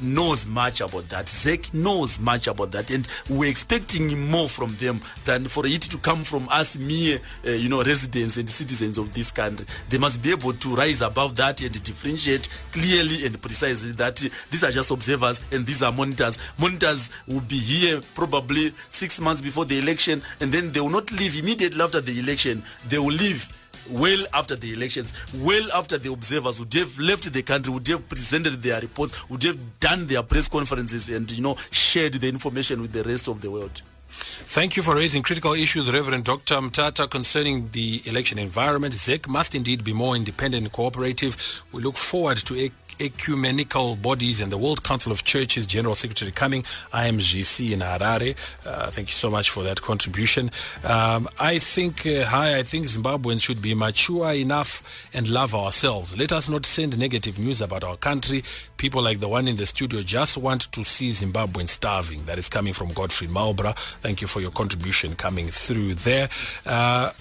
knows 0.00 0.46
much 0.46 0.80
about 0.80 1.08
that. 1.08 1.26
ZEC 1.26 1.74
knows 1.74 2.18
much 2.18 2.46
about 2.46 2.70
that, 2.72 2.90
and 2.90 3.06
we're 3.28 3.50
expecting 3.50 4.30
more 4.30 4.48
from 4.48 4.74
them 4.76 5.00
than 5.24 5.46
for 5.46 5.66
it 5.66 5.82
to 5.82 5.98
come 5.98 6.24
from 6.24 6.48
us 6.50 6.78
mere, 6.78 7.18
uh, 7.46 7.50
you 7.50 7.68
know, 7.68 7.82
residents 7.82 8.36
and 8.36 8.48
citizens 8.48 8.98
of 8.98 9.12
this 9.12 9.30
country. 9.30 9.66
They 9.88 9.98
must 9.98 10.22
be 10.22 10.30
able 10.30 10.52
to 10.52 10.74
rise 10.74 11.02
above 11.02 11.36
that 11.36 11.62
and 11.62 11.82
differentiate 11.82 12.48
clearly 12.72 13.26
and 13.26 13.40
precisely 13.40 13.92
that 13.92 14.16
these 14.16 14.64
are 14.64 14.70
just 14.70 14.90
observers 14.90 15.42
and 15.52 15.66
these 15.66 15.82
are 15.82 15.92
monitors. 15.92 16.38
Monitors 16.58 17.10
will 17.26 17.40
be 17.40 17.58
here 17.58 18.00
probably 18.14 18.70
six 18.90 19.20
months 19.20 19.42
before 19.42 19.64
the 19.64 19.78
election, 19.78 20.22
and 20.40 20.52
then 20.52 20.72
they 20.72 20.80
will 20.80 20.90
not 20.90 21.10
leave 21.12 21.36
immediately 21.36 21.82
after 21.82 22.00
the 22.00 22.18
election. 22.18 22.62
They 22.88 22.98
will 22.98 23.12
leave 23.12 23.61
well 23.90 24.24
after 24.34 24.56
the 24.56 24.72
elections, 24.72 25.12
well 25.42 25.68
after 25.74 25.98
the 25.98 26.12
observers 26.12 26.60
would 26.60 26.72
have 26.74 26.98
left 26.98 27.32
the 27.32 27.42
country, 27.42 27.72
would 27.72 27.86
have 27.88 28.08
presented 28.08 28.62
their 28.62 28.80
reports, 28.80 29.28
would 29.28 29.42
have 29.42 29.80
done 29.80 30.06
their 30.06 30.22
press 30.22 30.48
conferences 30.48 31.08
and, 31.08 31.30
you 31.30 31.42
know, 31.42 31.56
shared 31.70 32.14
the 32.14 32.28
information 32.28 32.80
with 32.80 32.92
the 32.92 33.02
rest 33.02 33.28
of 33.28 33.40
the 33.40 33.50
world. 33.50 33.82
Thank 34.14 34.76
you 34.76 34.82
for 34.82 34.94
raising 34.94 35.22
critical 35.22 35.54
issues, 35.54 35.90
Reverend 35.90 36.24
Dr. 36.24 36.56
Mutata, 36.56 37.08
concerning 37.08 37.70
the 37.72 38.02
election 38.04 38.38
environment. 38.38 38.92
ZEC 38.92 39.26
must 39.26 39.54
indeed 39.54 39.82
be 39.82 39.94
more 39.94 40.14
independent 40.14 40.64
and 40.64 40.72
cooperative. 40.72 41.62
We 41.72 41.82
look 41.82 41.96
forward 41.96 42.36
to 42.38 42.54
ecumenical 43.00 43.96
bodies 43.96 44.40
and 44.40 44.50
the 44.52 44.58
World 44.58 44.82
Council 44.82 45.12
of 45.12 45.24
Churches 45.24 45.66
General 45.66 45.94
Secretary 45.94 46.30
coming, 46.30 46.62
IMGC 46.92 47.72
in 47.72 47.80
Harare. 47.80 48.36
Uh, 48.66 48.90
thank 48.90 49.08
you 49.08 49.14
so 49.14 49.30
much 49.30 49.50
for 49.50 49.62
that 49.62 49.82
contribution. 49.82 50.50
Um, 50.84 51.28
I 51.38 51.58
think, 51.58 52.06
uh, 52.06 52.24
hi, 52.24 52.58
I 52.58 52.62
think 52.62 52.86
Zimbabweans 52.86 53.42
should 53.42 53.62
be 53.62 53.74
mature 53.74 54.32
enough 54.32 54.82
and 55.12 55.28
love 55.28 55.54
ourselves. 55.54 56.16
Let 56.16 56.32
us 56.32 56.48
not 56.48 56.66
send 56.66 56.98
negative 56.98 57.38
news 57.38 57.60
about 57.60 57.84
our 57.84 57.96
country. 57.96 58.44
People 58.76 59.02
like 59.02 59.20
the 59.20 59.28
one 59.28 59.48
in 59.48 59.56
the 59.56 59.66
studio 59.66 60.02
just 60.02 60.36
want 60.36 60.72
to 60.72 60.84
see 60.84 61.10
Zimbabweans 61.10 61.70
starving. 61.70 62.24
That 62.24 62.38
is 62.38 62.48
coming 62.48 62.72
from 62.72 62.92
Godfrey 62.92 63.28
Malbra. 63.28 63.76
Thank 64.00 64.20
you 64.20 64.26
for 64.26 64.40
your 64.40 64.50
contribution 64.50 65.14
coming 65.14 65.48
through 65.48 65.94
there. 65.94 66.28
Uh, 66.66 67.12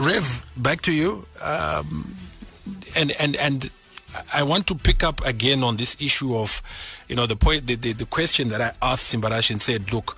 Rev, 0.00 0.48
back 0.56 0.82
to 0.82 0.92
you. 0.92 1.26
Um, 1.40 2.16
and 2.96 3.12
and 3.12 3.36
and 3.36 3.70
I 4.32 4.42
want 4.42 4.66
to 4.68 4.74
pick 4.74 5.04
up 5.04 5.24
again 5.24 5.62
on 5.62 5.76
this 5.76 6.00
issue 6.00 6.36
of, 6.36 6.62
you 7.08 7.16
know, 7.16 7.26
the 7.26 7.36
point, 7.36 7.66
the, 7.66 7.76
the, 7.76 7.92
the 7.92 8.06
question 8.06 8.48
that 8.50 8.60
I 8.60 8.72
asked 8.82 9.14
Simbarashe 9.14 9.50
and 9.50 9.60
said, 9.60 9.92
look, 9.92 10.16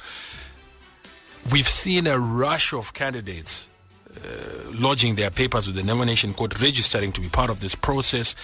we've 1.50 1.68
seen 1.68 2.06
a 2.06 2.18
rush 2.18 2.72
of 2.72 2.94
candidates 2.94 3.68
uh, 4.16 4.70
lodging 4.72 5.14
their 5.14 5.30
papers 5.30 5.66
with 5.66 5.76
the 5.76 5.82
nomination 5.82 6.34
court, 6.34 6.60
registering 6.60 7.12
to 7.12 7.20
be 7.20 7.28
part 7.28 7.50
of 7.50 7.60
this 7.60 7.74
process. 7.74 8.36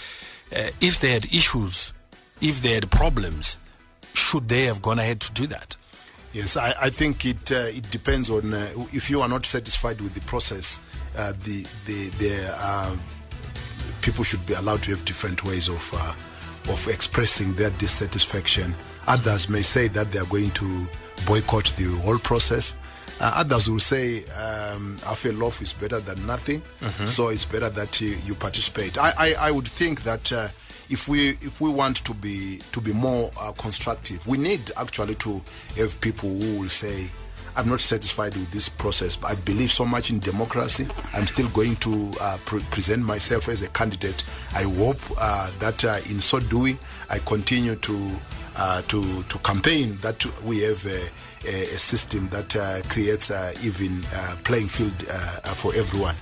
Uh, 0.54 0.70
if 0.80 1.00
they 1.00 1.12
had 1.12 1.24
issues, 1.26 1.92
if 2.40 2.62
they 2.62 2.72
had 2.74 2.90
problems, 2.90 3.58
should 4.14 4.48
they 4.48 4.64
have 4.64 4.80
gone 4.80 4.98
ahead 4.98 5.20
to 5.20 5.32
do 5.32 5.46
that? 5.46 5.76
Yes, 6.32 6.56
I, 6.56 6.74
I 6.80 6.90
think 6.90 7.24
it 7.24 7.50
uh, 7.50 7.66
it 7.68 7.90
depends 7.90 8.28
on 8.28 8.52
uh, 8.52 8.68
if 8.92 9.08
you 9.08 9.22
are 9.22 9.28
not 9.28 9.46
satisfied 9.46 10.00
with 10.00 10.14
the 10.14 10.20
process, 10.22 10.82
uh, 11.16 11.32
the 11.32 11.66
the 11.86 12.10
the 12.18 12.98
people 14.02 14.24
should 14.24 14.44
be 14.46 14.54
allowed 14.54 14.82
to 14.84 14.90
have 14.90 15.04
different 15.04 15.44
ways 15.44 15.68
of 15.68 15.90
uh, 15.94 16.14
of 16.72 16.86
expressing 16.88 17.54
their 17.54 17.70
dissatisfaction. 17.70 18.74
Others 19.06 19.48
may 19.48 19.62
say 19.62 19.88
that 19.88 20.10
they 20.10 20.18
are 20.18 20.26
going 20.26 20.50
to 20.52 20.86
boycott 21.26 21.66
the 21.76 21.84
whole 22.02 22.18
process. 22.18 22.74
Uh, 23.20 23.32
others 23.36 23.68
will 23.68 23.80
say 23.80 24.24
um, 24.26 24.96
after 25.06 25.32
love 25.32 25.60
is 25.60 25.72
better 25.72 25.98
than 25.98 26.24
nothing, 26.26 26.60
mm-hmm. 26.80 27.04
so 27.06 27.28
it's 27.28 27.44
better 27.44 27.68
that 27.68 28.00
you, 28.00 28.16
you 28.24 28.34
participate. 28.34 28.96
I, 28.96 29.12
I, 29.18 29.34
I, 29.40 29.50
would 29.50 29.66
think 29.66 30.02
that 30.02 30.30
uh, 30.30 30.46
if 30.88 31.08
we 31.08 31.30
if 31.30 31.60
we 31.60 31.68
want 31.68 31.96
to 32.04 32.14
be 32.14 32.60
to 32.70 32.80
be 32.80 32.92
more 32.92 33.30
uh, 33.40 33.50
constructive, 33.52 34.24
we 34.26 34.38
need 34.38 34.70
actually 34.76 35.16
to 35.16 35.42
have 35.76 36.00
people 36.00 36.28
who 36.28 36.60
will 36.60 36.68
say 36.68 37.06
I'm 37.58 37.68
not 37.68 37.80
satisfied 37.80 38.36
with 38.36 38.52
this 38.52 38.68
process. 38.68 39.18
I 39.24 39.34
believe 39.34 39.72
so 39.72 39.84
much 39.84 40.10
in 40.10 40.20
democracy. 40.20 40.86
I'm 41.12 41.26
still 41.26 41.48
going 41.48 41.74
to 41.76 42.12
uh, 42.20 42.36
pre- 42.44 42.62
present 42.70 43.04
myself 43.04 43.48
as 43.48 43.62
a 43.62 43.68
candidate. 43.70 44.22
I 44.54 44.62
hope 44.62 44.98
uh, 45.20 45.50
that 45.58 45.84
uh, 45.84 45.96
in 46.08 46.20
so 46.20 46.38
doing, 46.38 46.78
I 47.10 47.18
continue 47.18 47.74
to 47.74 48.16
uh, 48.56 48.82
to 48.82 49.22
to 49.24 49.38
campaign 49.38 49.98
that 50.02 50.24
we 50.44 50.60
have 50.60 50.86
a, 50.86 51.10
a, 51.48 51.64
system 51.78 52.28
that 52.28 52.54
uh, 52.54 52.80
creates 52.88 53.32
even 53.64 54.04
uh, 54.14 54.36
playing 54.44 54.68
field 54.68 55.02
for 55.56 55.74
everyone 55.74 56.14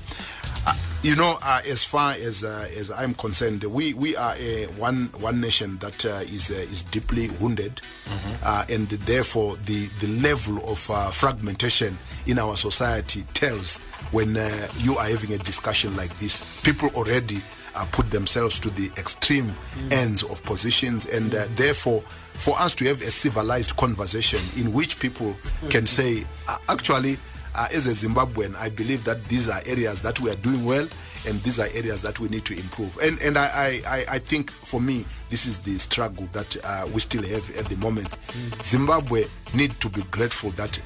you 1.07 1.15
know, 1.15 1.37
uh, 1.41 1.61
as 1.69 1.85
far 1.85 2.13
as 2.13 2.43
uh, 2.43 2.69
as 2.77 2.91
I'm 2.91 3.15
concerned, 3.15 3.63
we, 3.63 3.95
we 3.95 4.17
are 4.17 4.35
a 4.39 4.65
one 4.77 5.05
one 5.21 5.41
nation 5.41 5.77
that 5.79 6.05
uh, 6.05 6.19
is 6.23 6.51
uh, 6.51 6.55
is 6.55 6.83
deeply 6.83 7.31
wounded, 7.41 7.81
mm-hmm. 8.07 8.73
and 8.73 8.89
therefore 9.07 9.55
the 9.57 9.87
the 10.01 10.09
level 10.21 10.59
of 10.69 10.85
uh, 10.91 11.11
fragmentation 11.11 11.97
in 12.27 12.41
our 12.41 12.57
society 12.57 13.23
tells 13.35 13.79
when 14.11 14.37
uh, 14.37 14.69
you 14.79 14.97
are 14.97 15.07
having 15.07 15.33
a 15.33 15.39
discussion 15.39 15.97
like 15.97 16.11
this. 16.17 16.61
People 16.63 16.89
already 16.97 17.39
uh, 17.77 17.87
put 17.93 18.11
themselves 18.11 18.59
to 18.59 18.71
the 18.71 18.87
extreme 18.99 19.55
ends 19.93 20.25
of 20.25 20.43
positions, 20.43 21.07
and 21.07 21.37
uh, 21.37 21.47
therefore, 21.55 22.01
for 22.01 22.59
us 22.59 22.75
to 22.75 22.85
have 22.87 23.01
a 23.03 23.11
civilized 23.13 23.77
conversation 23.77 24.41
in 24.61 24.73
which 24.73 24.99
people 24.99 25.37
can 25.71 25.87
say, 25.87 26.25
uh, 26.49 26.57
actually, 26.69 27.17
uh, 27.57 27.67
as 27.75 27.87
a 27.87 28.07
Zimbabwean, 28.07 28.55
I 28.57 28.69
believe 28.69 29.03
that 29.05 29.25
these 29.25 29.49
are 29.51 29.61
areas 29.67 30.03
that 30.03 30.21
we 30.21 30.31
are 30.31 30.35
doing 30.37 30.65
well, 30.65 30.87
and 31.27 31.41
these 31.43 31.59
are 31.59 31.67
areas 31.75 32.03
that 32.03 32.21
we 32.21 32.29
need 32.29 32.45
to 32.45 32.55
improve. 32.55 32.97
And 33.03 33.21
and 33.23 33.39
I 33.39 33.81
I, 33.87 34.05
I 34.11 34.19
think 34.19 34.51
for 34.51 34.81
me, 34.81 35.05
this 35.31 35.47
is 35.47 35.59
the 35.61 35.79
struggle 35.79 36.29
that 36.33 36.57
uh, 36.65 36.87
we 36.93 37.01
still 37.01 37.23
have 37.23 37.57
at 37.57 37.65
the 37.67 37.77
moment. 37.79 38.17
Zimbabwe 38.63 39.25
need 39.55 39.71
to 39.81 39.89
be 39.89 40.03
grateful 40.11 40.51
that 40.51 40.81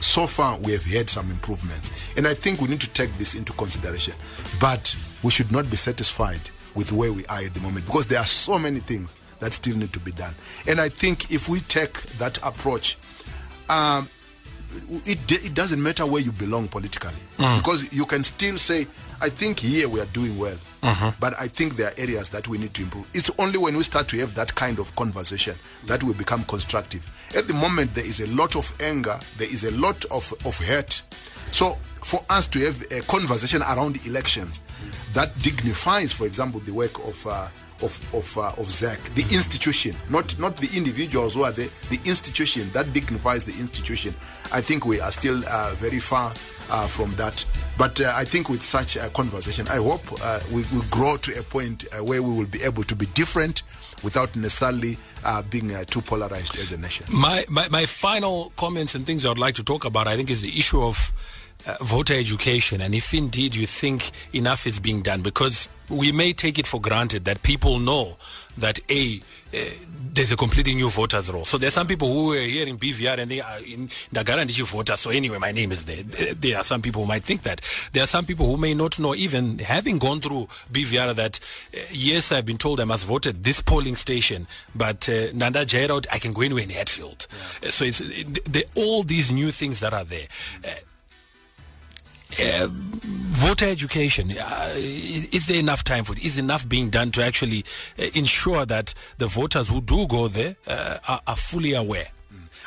so 0.00 0.26
far 0.26 0.58
we 0.60 0.72
have 0.72 0.84
had 0.84 1.10
some 1.10 1.30
improvements 1.30 2.16
and 2.16 2.26
i 2.26 2.32
think 2.32 2.58
we 2.62 2.68
need 2.68 2.80
to 2.80 2.88
take 2.94 3.12
this 3.18 3.34
into 3.34 3.52
consideration 3.52 4.14
but 4.58 4.96
we 5.22 5.30
should 5.30 5.52
not 5.52 5.68
be 5.68 5.76
satisfied 5.76 6.40
with 6.74 6.90
where 6.90 7.12
we 7.12 7.22
are 7.26 7.40
at 7.40 7.52
the 7.52 7.60
moment 7.60 7.84
because 7.84 8.06
there 8.06 8.18
are 8.18 8.24
so 8.24 8.58
many 8.58 8.78
things 8.80 9.18
that 9.40 9.52
still 9.52 9.76
need 9.76 9.92
to 9.92 10.00
be 10.00 10.10
done 10.12 10.32
and 10.66 10.80
i 10.80 10.88
think 10.88 11.30
if 11.30 11.50
we 11.50 11.60
take 11.60 11.92
that 12.16 12.38
approach 12.42 12.96
um, 13.68 14.08
it, 15.06 15.44
it 15.44 15.54
doesn't 15.54 15.82
matter 15.82 16.06
where 16.06 16.22
you 16.22 16.32
belong 16.32 16.68
politically. 16.68 17.12
Because 17.56 17.92
you 17.92 18.04
can 18.06 18.22
still 18.24 18.56
say 18.56 18.86
i 19.22 19.28
think 19.28 19.58
here 19.60 19.86
we 19.88 20.00
are 20.00 20.06
doing 20.12 20.38
well. 20.38 20.56
But 21.20 21.34
i 21.38 21.46
think 21.48 21.76
there 21.76 21.88
are 21.88 21.94
areas 21.98 22.28
that 22.30 22.48
we 22.48 22.58
need 22.58 22.72
to 22.74 22.82
improve. 22.82 23.06
It's 23.14 23.30
only 23.38 23.58
when 23.58 23.76
we 23.76 23.82
start 23.82 24.08
to 24.08 24.16
have 24.18 24.34
that 24.34 24.54
kind 24.54 24.78
of 24.78 24.94
conversation 24.96 25.54
that 25.86 26.02
we 26.02 26.12
become 26.14 26.42
constructive. 26.44 27.02
At 27.36 27.46
the 27.46 27.54
moment 27.54 27.94
there 27.94 28.04
is 28.06 28.20
a 28.20 28.34
lot 28.34 28.56
of 28.56 28.72
anger 28.80 29.18
there 29.38 29.48
is 29.50 29.64
a 29.64 29.72
lot 29.78 30.04
of, 30.06 30.32
of 30.46 30.58
hurt. 30.58 31.02
So 31.50 31.76
for 32.04 32.20
us 32.30 32.46
to 32.48 32.60
have 32.60 32.80
a 32.92 33.00
conversation 33.02 33.62
around 33.62 34.04
elections 34.06 34.62
that 35.12 35.34
dignifies 35.42 36.12
for 36.12 36.26
example 36.26 36.60
the 36.60 36.72
work 36.72 36.98
of 37.06 37.26
uh, 37.26 37.48
of 37.82 38.14
of, 38.14 38.38
uh, 38.38 38.52
of 38.58 38.68
the 39.14 39.26
institution, 39.30 39.94
not 40.08 40.38
not 40.38 40.56
the 40.56 40.76
individuals 40.76 41.34
who 41.34 41.44
are 41.44 41.52
there, 41.52 41.68
the 41.90 42.00
institution 42.04 42.70
that 42.72 42.92
dignifies 42.92 43.44
the 43.44 43.52
institution. 43.60 44.14
I 44.52 44.60
think 44.60 44.86
we 44.86 45.00
are 45.00 45.12
still 45.12 45.42
uh, 45.48 45.72
very 45.76 46.00
far 46.00 46.32
uh, 46.70 46.86
from 46.86 47.14
that. 47.16 47.44
But 47.78 48.00
uh, 48.00 48.12
I 48.14 48.24
think 48.24 48.48
with 48.48 48.62
such 48.62 48.96
a 48.96 49.08
conversation, 49.10 49.66
I 49.68 49.76
hope 49.76 50.02
uh, 50.22 50.40
we 50.52 50.62
will 50.72 50.84
grow 50.90 51.16
to 51.16 51.38
a 51.38 51.42
point 51.42 51.84
uh, 51.92 52.04
where 52.04 52.22
we 52.22 52.30
will 52.30 52.46
be 52.46 52.62
able 52.62 52.84
to 52.84 52.94
be 52.94 53.06
different 53.06 53.62
without 54.02 54.34
necessarily 54.36 54.96
uh, 55.24 55.42
being 55.50 55.74
uh, 55.74 55.84
too 55.84 56.00
polarized 56.00 56.58
as 56.58 56.72
a 56.72 56.78
nation. 56.78 57.06
My, 57.12 57.44
my 57.48 57.68
my 57.68 57.84
final 57.86 58.52
comments 58.56 58.94
and 58.94 59.06
things 59.06 59.24
I 59.24 59.28
would 59.28 59.38
like 59.38 59.54
to 59.56 59.64
talk 59.64 59.84
about, 59.84 60.08
I 60.08 60.16
think, 60.16 60.30
is 60.30 60.42
the 60.42 60.48
issue 60.48 60.82
of 60.82 61.12
uh, 61.66 61.76
voter 61.80 62.14
education, 62.14 62.80
and 62.80 62.94
if 62.94 63.12
indeed 63.12 63.54
you 63.54 63.66
think 63.66 64.10
enough 64.32 64.66
is 64.66 64.78
being 64.78 65.02
done, 65.02 65.22
because 65.22 65.68
we 65.90 66.12
may 66.12 66.32
take 66.32 66.58
it 66.58 66.66
for 66.66 66.80
granted 66.80 67.24
that 67.24 67.42
people 67.42 67.78
know 67.78 68.16
that 68.58 68.78
a 68.90 69.20
uh, 69.52 69.58
there's 70.12 70.30
a 70.30 70.36
completely 70.36 70.74
new 70.76 70.88
voters 70.88 71.28
roll. 71.32 71.44
So 71.44 71.58
there's 71.58 71.74
some 71.74 71.86
people 71.88 72.06
who 72.12 72.32
are 72.34 72.38
here 72.40 72.66
in 72.68 72.78
BVR 72.78 73.18
and 73.18 73.28
they 73.30 73.40
are 73.40 73.58
in 73.58 73.88
Ndagara 74.12 74.44
Ndichi 74.44 74.62
voter. 74.70 74.96
So 74.96 75.10
anyway, 75.10 75.38
my 75.38 75.50
name 75.52 75.72
is 75.72 75.84
there. 75.86 76.02
There- 76.04 76.34
There 76.34 76.56
are 76.58 76.62
some 76.64 76.82
people 76.82 77.02
who 77.02 77.08
might 77.08 77.24
think 77.24 77.42
that. 77.42 77.60
There 77.92 78.02
are 78.02 78.06
some 78.06 78.24
people 78.24 78.46
who 78.46 78.56
may 78.56 78.74
not 78.74 78.98
know, 79.00 79.14
even 79.14 79.58
having 79.58 79.98
gone 79.98 80.20
through 80.20 80.46
BVR, 80.72 81.14
that 81.16 81.40
uh, 81.74 81.78
yes, 81.90 82.30
I've 82.32 82.46
been 82.46 82.58
told 82.58 82.78
I 82.80 82.84
must 82.84 83.06
vote 83.06 83.26
at 83.26 83.42
this 83.42 83.60
polling 83.60 83.96
station, 83.96 84.46
but 84.74 85.08
uh, 85.08 85.28
Nanda 85.34 85.64
Jairot, 85.68 86.06
I 86.12 86.18
can 86.20 86.32
go 86.32 86.42
anywhere 86.42 86.62
in 86.64 86.70
Hatfield. 86.70 87.26
Uh, 87.64 87.70
so 87.70 87.84
it's 87.84 88.00
it, 88.00 88.44
the, 88.52 88.64
all 88.76 89.02
these 89.02 89.32
new 89.32 89.50
things 89.50 89.80
that 89.80 89.92
are 89.92 90.04
there. 90.04 90.26
Uh, 90.64 90.70
uh, 92.38 92.68
voter 92.70 93.66
education 93.66 94.30
uh, 94.30 94.68
is 94.76 95.46
there 95.46 95.58
enough 95.58 95.82
time 95.84 96.04
for 96.04 96.12
it 96.14 96.24
is 96.24 96.38
enough 96.38 96.68
being 96.68 96.90
done 96.90 97.10
to 97.10 97.22
actually 97.22 97.64
uh, 97.98 98.04
ensure 98.14 98.66
that 98.66 98.92
the 99.18 99.26
voters 99.26 99.68
who 99.68 99.80
do 99.80 100.06
go 100.06 100.28
there 100.28 100.56
uh, 100.66 100.98
are, 101.08 101.20
are 101.26 101.36
fully 101.36 101.74
aware 101.74 102.08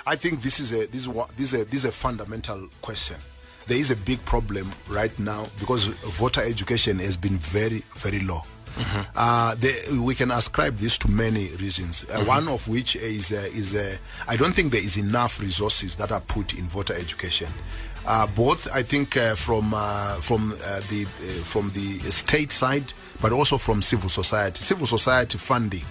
I 0.05 0.17
think 0.17 0.41
this 0.41 0.59
is 0.59 0.73
a 0.73 0.85
this 0.87 1.01
is 1.03 1.07
what 1.09 1.29
this 1.37 1.53
is 1.53 1.61
a, 1.61 1.65
this 1.65 1.75
is 1.75 1.85
a 1.85 1.91
fundamental 1.93 2.67
question. 2.81 3.15
There 3.67 3.77
is 3.77 3.89
a 3.89 3.95
big 3.95 4.19
problem 4.25 4.69
right 4.89 5.17
now 5.17 5.45
because 5.61 5.85
voter 6.19 6.41
education 6.41 6.97
has 6.99 7.15
been 7.15 7.37
very 7.37 7.83
very 7.95 8.19
low. 8.19 8.41
Uh, 9.15 9.55
the, 9.55 10.03
we 10.05 10.13
can 10.15 10.31
ascribe 10.31 10.75
this 10.75 10.97
to 10.97 11.07
many 11.09 11.47
reasons. 11.57 12.05
Uh, 12.09 12.19
One 12.25 12.49
of 12.49 12.67
which 12.67 12.97
is 12.97 13.31
uh, 13.31 13.47
is 13.57 13.75
uh, 13.75 13.95
I 14.27 14.35
don't 14.35 14.51
think 14.53 14.73
there 14.73 14.83
is 14.83 14.97
enough 14.97 15.39
resources 15.39 15.95
that 15.95 16.11
are 16.11 16.19
put 16.21 16.53
in 16.57 16.65
voter 16.65 16.95
education. 16.95 17.47
Uh, 18.05 18.27
both 18.35 18.67
I 18.73 18.83
think 18.83 19.15
uh, 19.17 19.35
from 19.35 19.73
uh, 19.73 20.15
from 20.21 20.51
uh, 20.51 20.79
the 20.89 21.05
uh, 21.05 21.43
from 21.43 21.69
the 21.71 21.99
state 22.11 22.51
side, 22.51 22.91
but 23.21 23.31
also 23.31 23.57
from 23.57 23.81
civil 23.81 24.09
society. 24.09 24.61
Civil 24.63 24.85
society 24.87 25.37
funding 25.37 25.83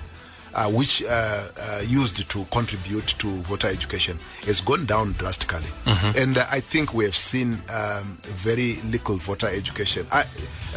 uh, 0.54 0.68
which 0.70 1.02
uh, 1.02 1.08
uh, 1.08 1.80
used 1.86 2.28
to 2.28 2.44
contribute 2.50 3.06
to 3.06 3.28
voter 3.42 3.68
education 3.68 4.18
has 4.44 4.60
gone 4.60 4.84
down 4.84 5.12
drastically. 5.12 5.68
And 6.16 6.36
uh, 6.36 6.44
I 6.50 6.60
think 6.60 6.92
we 6.92 7.04
have 7.04 7.14
seen 7.16 7.62
um, 7.72 8.18
very 8.22 8.76
little 8.84 9.16
voter 9.16 9.46
education. 9.48 10.06
I, 10.12 10.24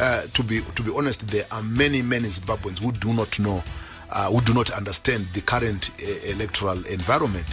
uh, 0.00 0.22
to 0.32 0.42
be 0.42 0.60
to 0.60 0.82
be 0.82 0.90
honest, 0.96 1.26
there 1.28 1.44
are 1.50 1.62
many 1.62 2.00
many 2.02 2.28
Zimbabweans 2.28 2.78
who 2.78 2.92
do 2.92 3.12
not 3.12 3.38
know. 3.38 3.62
Uh, 4.08 4.30
who 4.30 4.40
do 4.42 4.54
not 4.54 4.70
understand 4.70 5.26
the 5.34 5.40
current 5.40 5.90
uh, 6.00 6.30
electoral 6.30 6.78
environment. 6.86 7.44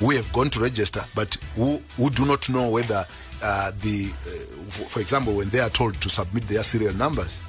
We 0.00 0.16
have 0.16 0.30
gone 0.32 0.50
to 0.50 0.60
register, 0.60 1.04
but 1.14 1.36
who, 1.54 1.80
who 1.96 2.10
do 2.10 2.26
not 2.26 2.50
know 2.50 2.68
whether 2.68 3.06
uh, 3.42 3.70
the, 3.70 4.10
uh, 4.10 4.70
for, 4.70 5.00
example, 5.00 5.34
when 5.34 5.48
they 5.48 5.60
are 5.60 5.70
told 5.70 5.94
to 6.00 6.08
submit 6.10 6.46
their 6.48 6.62
serial 6.62 6.94
numbers, 6.94 7.40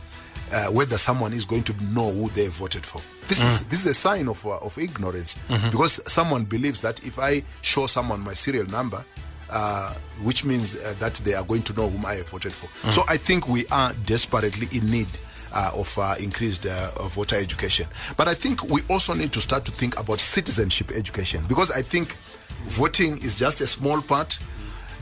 uh, 0.53 0.67
whether 0.67 0.97
someone 0.97 1.33
is 1.33 1.45
going 1.45 1.63
to 1.63 1.73
know 1.85 2.11
who 2.11 2.29
they 2.29 2.47
voted 2.47 2.85
for. 2.85 3.01
This 3.27 3.41
is 3.43 3.61
this 3.67 3.79
is 3.81 3.85
a 3.85 3.93
sign 3.93 4.27
of 4.27 4.45
uh, 4.45 4.57
of 4.57 4.77
ignorance 4.77 5.37
because 5.71 6.01
someone 6.11 6.43
believes 6.43 6.81
that 6.81 7.05
if 7.05 7.19
I 7.19 7.43
show 7.61 7.85
someone 7.85 8.19
my 8.21 8.33
serial 8.33 8.65
number, 8.65 9.05
uh, 9.49 9.93
which 10.23 10.43
means 10.45 10.75
uh, 10.75 10.93
that 10.99 11.15
they 11.23 11.33
are 11.33 11.43
going 11.45 11.61
to 11.63 11.73
know 11.73 11.89
whom 11.89 12.05
I 12.05 12.15
have 12.15 12.29
voted 12.29 12.53
for. 12.53 12.67
So 12.91 13.03
I 13.07 13.17
think 13.17 13.47
we 13.47 13.65
are 13.67 13.93
desperately 14.05 14.67
in 14.77 14.89
need. 14.89 15.07
Uh, 15.53 15.69
of 15.75 15.97
uh, 15.99 16.15
increased 16.23 16.65
uh, 16.65 16.91
voter 17.09 17.35
education, 17.35 17.85
but 18.15 18.25
I 18.29 18.33
think 18.33 18.63
we 18.69 18.79
also 18.89 19.13
need 19.13 19.33
to 19.33 19.41
start 19.41 19.65
to 19.65 19.71
think 19.71 19.99
about 19.99 20.21
citizenship 20.21 20.91
education 20.91 21.43
because 21.49 21.71
I 21.71 21.81
think 21.81 22.13
voting 22.67 23.17
is 23.17 23.37
just 23.37 23.59
a 23.59 23.67
small 23.67 24.01
part 24.01 24.37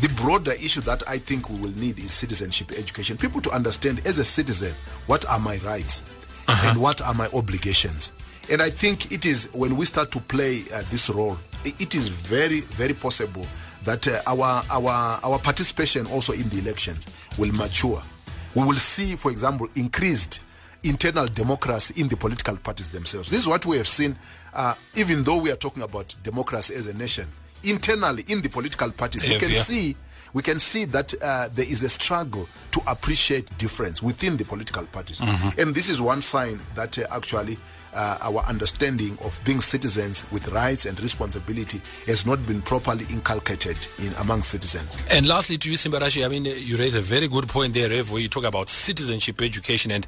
the 0.02 0.10
broader 0.16 0.52
issue 0.54 0.82
that 0.82 1.04
I 1.08 1.18
think 1.18 1.50
we 1.50 1.58
will 1.60 1.76
need 1.78 2.00
is 2.00 2.12
citizenship 2.12 2.72
education. 2.72 3.18
People 3.18 3.42
to 3.42 3.52
understand 3.52 4.00
as 4.06 4.18
a 4.18 4.26
citizen 4.26 4.74
what 5.08 5.28
are 5.30 5.40
my 5.40 5.58
rights 5.58 6.04
and 6.48 6.80
what 6.80 7.02
are 7.02 7.14
my 7.14 7.28
obligations. 7.34 8.14
And 8.52 8.62
I 8.62 8.70
think 8.70 9.12
it 9.12 9.26
is 9.26 9.50
when 9.54 9.76
we 9.76 9.86
start 9.86 10.12
to 10.12 10.20
play 10.20 10.64
uh, 10.74 10.84
this 10.90 11.10
role, 11.10 11.38
it 11.66 11.94
is 11.96 12.08
very, 12.08 12.62
very 12.62 12.94
possible 12.94 13.46
that 13.84 14.08
uh, 14.08 14.22
our 14.28 14.64
our 14.72 15.20
our 15.24 15.40
participation 15.40 16.06
also 16.08 16.34
in 16.34 16.48
the 16.50 16.60
elections 16.60 17.18
will 17.38 17.52
mature. 17.54 18.02
We 18.56 18.64
will 18.64 18.74
see, 18.74 19.16
for 19.16 19.32
example, 19.32 19.68
increased 19.76 20.42
internal 20.84 21.28
democracy 21.28 22.02
in 22.02 22.08
the 22.08 22.18
political 22.18 22.58
parties 22.58 22.90
themselves. 22.90 23.30
This 23.30 23.42
is 23.42 23.48
what 23.48 23.66
we 23.66 23.78
have 23.78 23.88
seen, 23.88 24.18
uh, 24.54 24.74
even 24.96 25.24
though 25.24 25.42
we 25.42 25.52
are 25.52 25.56
talking 25.58 25.84
about 25.84 26.16
democracy 26.24 26.74
as 26.74 26.88
a 26.88 26.98
nation. 26.98 27.28
Internally, 27.64 28.24
in 28.28 28.42
the 28.42 28.50
political 28.50 28.92
parties, 28.92 29.28
we 29.28 29.38
can 29.38 29.54
see 29.54 29.96
we 30.34 30.44
can 30.44 30.60
see 30.60 30.86
that 30.86 31.14
uh, 31.24 31.50
there 31.56 31.66
is 31.68 31.82
a 31.84 31.90
struggle 31.90 32.48
to 32.72 32.82
appreciate 32.88 33.50
difference 33.58 34.04
within 34.04 34.38
the 34.38 34.46
political 34.46 34.86
parties, 34.86 35.20
and 35.22 35.74
this 35.74 35.90
is 35.90 36.00
one 36.02 36.22
sign 36.22 36.60
that 36.76 36.98
uh, 36.98 37.04
actually. 37.12 37.58
Uh, 37.92 38.20
our 38.22 38.46
understanding 38.46 39.18
of 39.26 39.40
being 39.44 39.60
citizens 39.60 40.28
with 40.32 40.48
rights 40.50 40.86
and 40.86 41.02
responsibility 41.02 41.82
has 42.06 42.24
not 42.24 42.38
been 42.46 42.62
properly 42.62 43.04
inculcated 43.10 43.76
in 43.98 44.14
among 44.22 44.44
citizens. 44.44 45.00
And 45.10 45.28
lastly, 45.28 45.58
to 45.58 45.72
you, 45.72 45.76
Simbarashe, 45.76 46.24
I 46.24 46.30
mean, 46.30 46.46
uh, 46.46 46.52
you 46.52 46.78
raise 46.78 46.94
a 46.94 47.02
very 47.02 47.28
good 47.28 47.48
point 47.48 47.74
there, 47.74 47.90
Rev, 47.90 48.12
where 48.12 48.22
you 48.22 48.28
talk 48.28 48.44
about 48.44 48.70
citizenship 48.70 49.42
education. 49.42 49.90
And 49.90 50.06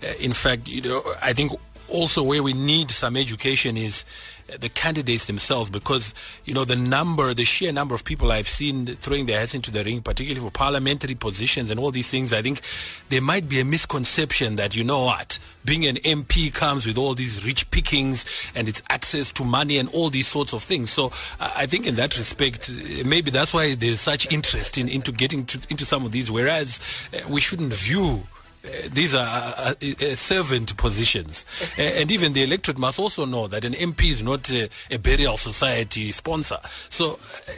uh, 0.00 0.12
in 0.20 0.32
fact, 0.32 0.68
you 0.68 0.82
know, 0.82 1.02
I 1.20 1.32
think 1.32 1.50
also 1.88 2.22
where 2.22 2.40
we 2.40 2.52
need 2.52 2.92
some 2.92 3.16
education 3.16 3.76
is 3.76 4.04
the 4.46 4.68
candidates 4.68 5.26
themselves 5.26 5.70
because, 5.70 6.14
you 6.44 6.54
know, 6.54 6.64
the 6.64 6.76
number, 6.76 7.32
the 7.34 7.44
sheer 7.44 7.72
number 7.72 7.94
of 7.94 8.04
people 8.04 8.30
I've 8.30 8.48
seen 8.48 8.86
throwing 8.86 9.26
their 9.26 9.40
heads 9.40 9.54
into 9.54 9.70
the 9.70 9.82
ring, 9.82 10.02
particularly 10.02 10.44
for 10.46 10.52
parliamentary 10.52 11.14
positions 11.14 11.70
and 11.70 11.80
all 11.80 11.90
these 11.90 12.10
things, 12.10 12.32
I 12.32 12.42
think 12.42 12.60
there 13.08 13.22
might 13.22 13.48
be 13.48 13.60
a 13.60 13.64
misconception 13.64 14.56
that, 14.56 14.76
you 14.76 14.84
know 14.84 15.04
what, 15.04 15.38
being 15.64 15.86
an 15.86 15.96
MP 15.96 16.54
comes 16.54 16.86
with 16.86 16.98
all 16.98 17.14
these 17.14 17.44
rich 17.44 17.70
pickings 17.70 18.50
and 18.54 18.68
its 18.68 18.82
access 18.90 19.32
to 19.32 19.44
money 19.44 19.78
and 19.78 19.88
all 19.94 20.10
these 20.10 20.26
sorts 20.26 20.52
of 20.52 20.62
things. 20.62 20.90
So 20.90 21.06
I 21.40 21.66
think 21.66 21.86
in 21.86 21.94
that 21.94 22.18
respect, 22.18 22.70
uh, 22.70 23.06
maybe 23.06 23.30
that's 23.30 23.54
why 23.54 23.74
there's 23.74 24.00
such 24.00 24.30
interest 24.32 24.76
in 24.78 24.88
into 24.88 25.12
getting 25.12 25.46
to, 25.46 25.58
into 25.70 25.84
some 25.84 26.04
of 26.04 26.12
these. 26.12 26.30
Whereas 26.30 26.80
uh, 27.14 27.28
we 27.28 27.40
shouldn't 27.40 27.72
view. 27.72 28.24
Uh, 28.64 28.68
these 28.92 29.14
are 29.14 29.26
uh, 29.58 29.74
uh, 29.82 30.14
servant 30.14 30.74
positions, 30.78 31.44
uh, 31.78 31.82
and 31.82 32.10
even 32.10 32.32
the 32.32 32.42
electorate 32.42 32.78
must 32.78 32.98
also 32.98 33.26
know 33.26 33.46
that 33.46 33.64
an 33.64 33.74
MP 33.74 34.10
is 34.10 34.22
not 34.22 34.50
uh, 34.52 34.66
a 34.90 34.98
burial 34.98 35.36
society 35.36 36.10
sponsor. 36.12 36.56
So, 36.88 37.10
uh, 37.10 37.52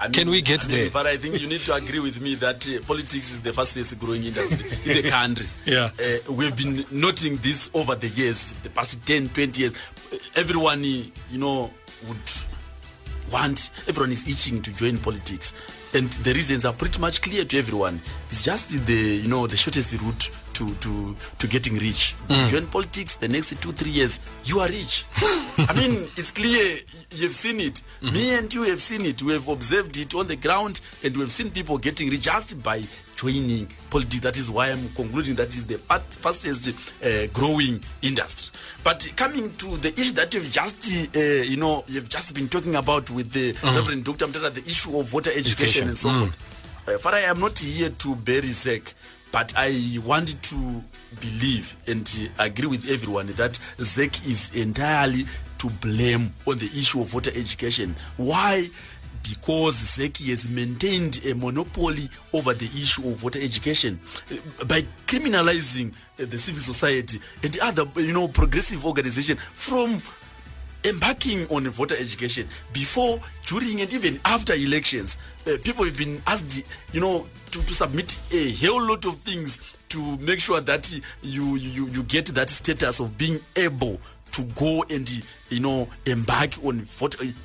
I 0.00 0.04
mean, 0.04 0.12
Can 0.12 0.30
we 0.30 0.42
get 0.42 0.64
I 0.64 0.68
mean, 0.68 0.76
there? 0.76 0.90
But 0.90 1.06
I 1.06 1.16
think 1.16 1.40
you 1.40 1.46
need 1.48 1.60
to 1.60 1.74
agree 1.74 2.00
with 2.00 2.20
me 2.20 2.34
that 2.36 2.68
uh, 2.68 2.80
politics 2.86 3.32
is 3.32 3.40
the 3.40 3.52
fastest 3.52 3.98
growing 3.98 4.24
industry 4.24 4.68
in 4.96 5.02
the 5.02 5.08
country. 5.10 5.46
Yeah. 5.64 5.90
Uh, 6.00 6.32
we've 6.32 6.56
been 6.56 6.84
noting 6.90 7.36
this 7.38 7.70
over 7.74 7.94
the 7.94 8.08
years, 8.08 8.52
the 8.62 8.70
past 8.70 9.06
10, 9.06 9.28
20 9.30 9.60
years. 9.60 9.74
Uh, 10.12 10.16
Everyone, 10.36 10.80
uh, 10.80 10.84
you 10.84 11.38
know, 11.38 11.70
would 12.08 12.18
want, 13.32 13.70
everyone 13.88 14.10
is 14.10 14.26
itching 14.28 14.62
to 14.62 14.72
join 14.72 14.98
politics. 14.98 15.52
And 15.94 16.10
the 16.10 16.32
reasons 16.34 16.64
are 16.64 16.72
pretty 16.74 17.00
much 17.00 17.22
clear 17.22 17.44
to 17.44 17.58
everyone. 17.58 18.00
It's 18.26 18.44
just 18.44 18.84
the, 18.86 18.92
you 18.92 19.28
know, 19.28 19.46
the 19.46 19.56
shortest 19.56 19.94
route 20.00 20.30
to, 20.54 20.74
to, 20.74 21.16
to 21.38 21.46
getting 21.46 21.74
rich. 21.74 22.14
You 22.28 22.36
mm. 22.36 22.48
join 22.48 22.66
politics, 22.66 23.16
the 23.16 23.28
next 23.28 23.60
two, 23.62 23.72
three 23.72 23.92
years, 23.92 24.20
you 24.44 24.60
are 24.60 24.68
rich. 24.68 25.04
I 25.58 25.72
mean, 25.74 26.04
it's 26.16 26.30
clear, 26.30 26.76
you've 27.14 27.32
seen 27.32 27.60
it. 27.60 27.74
Mm-hmm. 28.02 28.12
Me 28.14 28.34
and 28.38 28.52
you 28.52 28.64
have 28.64 28.80
seen 28.80 29.06
it. 29.06 29.22
We 29.22 29.32
have 29.32 29.48
observed 29.48 29.96
it 29.96 30.14
on 30.14 30.26
the 30.26 30.36
ground 30.36 30.80
and 31.04 31.16
we've 31.16 31.30
seen 31.30 31.50
people 31.50 31.78
getting 31.78 32.10
rich 32.10 32.22
just 32.22 32.62
by 32.62 32.82
joining 33.18 33.66
politics. 33.90 34.20
That 34.20 34.36
is 34.36 34.50
why 34.50 34.70
I'm 34.70 34.88
concluding 34.90 35.34
that 35.36 35.48
is 35.48 35.66
the 35.66 35.78
fastest 35.78 36.94
uh, 37.04 37.26
growing 37.32 37.82
industry. 38.02 38.52
But 38.84 39.12
coming 39.16 39.50
to 39.56 39.76
the 39.78 39.92
issue 39.92 40.12
that 40.14 40.32
you've 40.32 40.50
just, 40.50 41.16
uh, 41.16 41.20
you 41.20 41.56
know, 41.56 41.84
you've 41.88 42.08
just 42.08 42.32
been 42.34 42.48
talking 42.48 42.76
about 42.76 43.10
with 43.10 43.32
the 43.32 43.52
Reverend 43.64 44.04
Dr. 44.04 44.26
Mutata, 44.26 44.54
the 44.54 44.62
issue 44.62 44.96
of 44.98 45.06
voter 45.06 45.30
education, 45.30 45.88
Education. 45.88 45.88
and 45.88 45.96
so 45.98 46.10
forth. 46.10 46.84
Uh, 46.88 46.92
Farai, 46.98 47.24
I 47.26 47.30
am 47.30 47.40
not 47.40 47.58
here 47.58 47.90
to 47.90 48.14
bury 48.16 48.48
ZEC, 48.48 48.94
but 49.32 49.52
I 49.56 49.98
want 50.06 50.40
to 50.44 50.82
believe 51.20 51.76
and 51.88 52.30
agree 52.38 52.68
with 52.68 52.88
everyone 52.88 53.26
that 53.34 53.52
ZEC 53.78 54.26
is 54.26 54.54
entirely 54.56 55.24
to 55.58 55.68
blame 55.82 56.32
on 56.46 56.56
the 56.58 56.66
issue 56.66 57.00
of 57.00 57.08
voter 57.08 57.30
education. 57.34 57.94
Why? 58.16 58.68
Because 59.28 59.74
Zeki 59.74 60.28
has 60.30 60.48
maintained 60.48 61.24
a 61.26 61.34
monopoly 61.34 62.08
over 62.32 62.54
the 62.54 62.66
issue 62.66 63.08
of 63.08 63.16
voter 63.16 63.40
education 63.40 63.98
uh, 64.30 64.64
by 64.66 64.82
criminalizing 65.06 65.92
uh, 65.92 66.26
the 66.26 66.38
civil 66.38 66.60
society 66.60 67.18
and 67.42 67.56
other 67.62 67.84
you 67.96 68.12
know 68.12 68.28
progressive 68.28 68.84
organization 68.84 69.36
from 69.36 70.00
embarking 70.84 71.46
on 71.48 71.64
voter 71.68 71.96
education. 71.96 72.46
Before 72.72 73.18
during 73.46 73.80
and 73.80 73.92
even 73.92 74.20
after 74.24 74.54
elections 74.54 75.18
uh, 75.46 75.56
people 75.64 75.84
have 75.84 75.96
been 75.96 76.22
asked 76.26 76.62
you 76.92 77.00
know 77.00 77.26
to, 77.50 77.64
to 77.64 77.74
submit 77.74 78.18
a 78.32 78.52
whole 78.66 78.86
lot 78.88 79.04
of 79.06 79.16
things 79.16 79.76
to 79.88 80.18
make 80.18 80.38
sure 80.38 80.60
that 80.60 80.92
you, 81.22 81.56
you 81.56 81.88
you 81.88 82.02
get 82.04 82.26
that 82.26 82.50
status 82.50 83.00
of 83.00 83.16
being 83.16 83.40
able 83.56 83.98
to 84.38 84.44
go 84.54 84.84
and 84.88 85.10
you 85.48 85.58
know 85.58 85.88
embark 86.06 86.50
on 86.64 86.78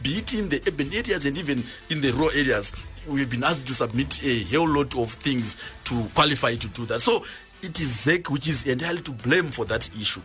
be 0.04 0.12
it 0.12 0.34
in 0.36 0.48
the 0.50 0.62
urban 0.68 0.94
areas 0.94 1.26
and 1.26 1.36
even 1.40 1.64
in 1.90 2.02
the 2.02 2.12
rural 2.12 2.30
areas 2.32 2.72
we've 3.10 3.30
been 3.30 3.44
asked 3.44 3.66
to 3.66 3.74
submit 3.74 4.24
a 4.24 4.44
whole 4.56 4.70
lot 4.70 4.96
of 4.96 5.10
things 5.10 5.74
to 5.84 6.08
qualify 6.14 6.54
to 6.54 6.68
do 6.70 6.86
that. 6.86 7.00
So 7.02 7.26
it 7.62 7.80
is 7.80 8.06
ZEC 8.06 8.30
which 8.30 8.48
is 8.48 8.68
entirely 8.68 9.02
to 9.02 9.12
blame 9.12 9.50
for 9.50 9.66
that 9.66 9.90
issue. 10.00 10.22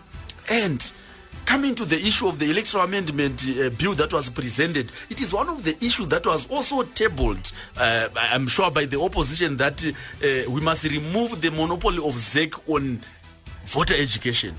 And 0.50 0.92
coming 1.46 1.74
to 1.74 1.84
the 1.86 1.96
issue 1.96 2.28
of 2.28 2.38
the 2.38 2.50
electoral 2.50 2.84
amendment 2.84 3.48
uh, 3.48 3.70
bill 3.78 3.94
that 3.94 4.12
was 4.12 4.28
presented 4.28 4.92
it 5.08 5.20
is 5.22 5.32
one 5.32 5.48
of 5.48 5.62
the 5.64 5.74
issues 5.84 6.06
that 6.08 6.26
was 6.26 6.50
also 6.50 6.82
tabled 6.82 7.52
uh, 7.78 8.08
i'm 8.32 8.46
sure 8.46 8.70
by 8.70 8.84
the 8.84 9.00
opposition 9.00 9.56
that 9.56 9.82
uh, 9.86 10.50
we 10.50 10.60
must 10.60 10.84
remove 10.90 11.40
the 11.40 11.50
monopoly 11.52 11.98
of 11.98 12.12
ZEC 12.12 12.52
on 12.68 13.00
voter 13.64 13.94
education. 13.94 14.54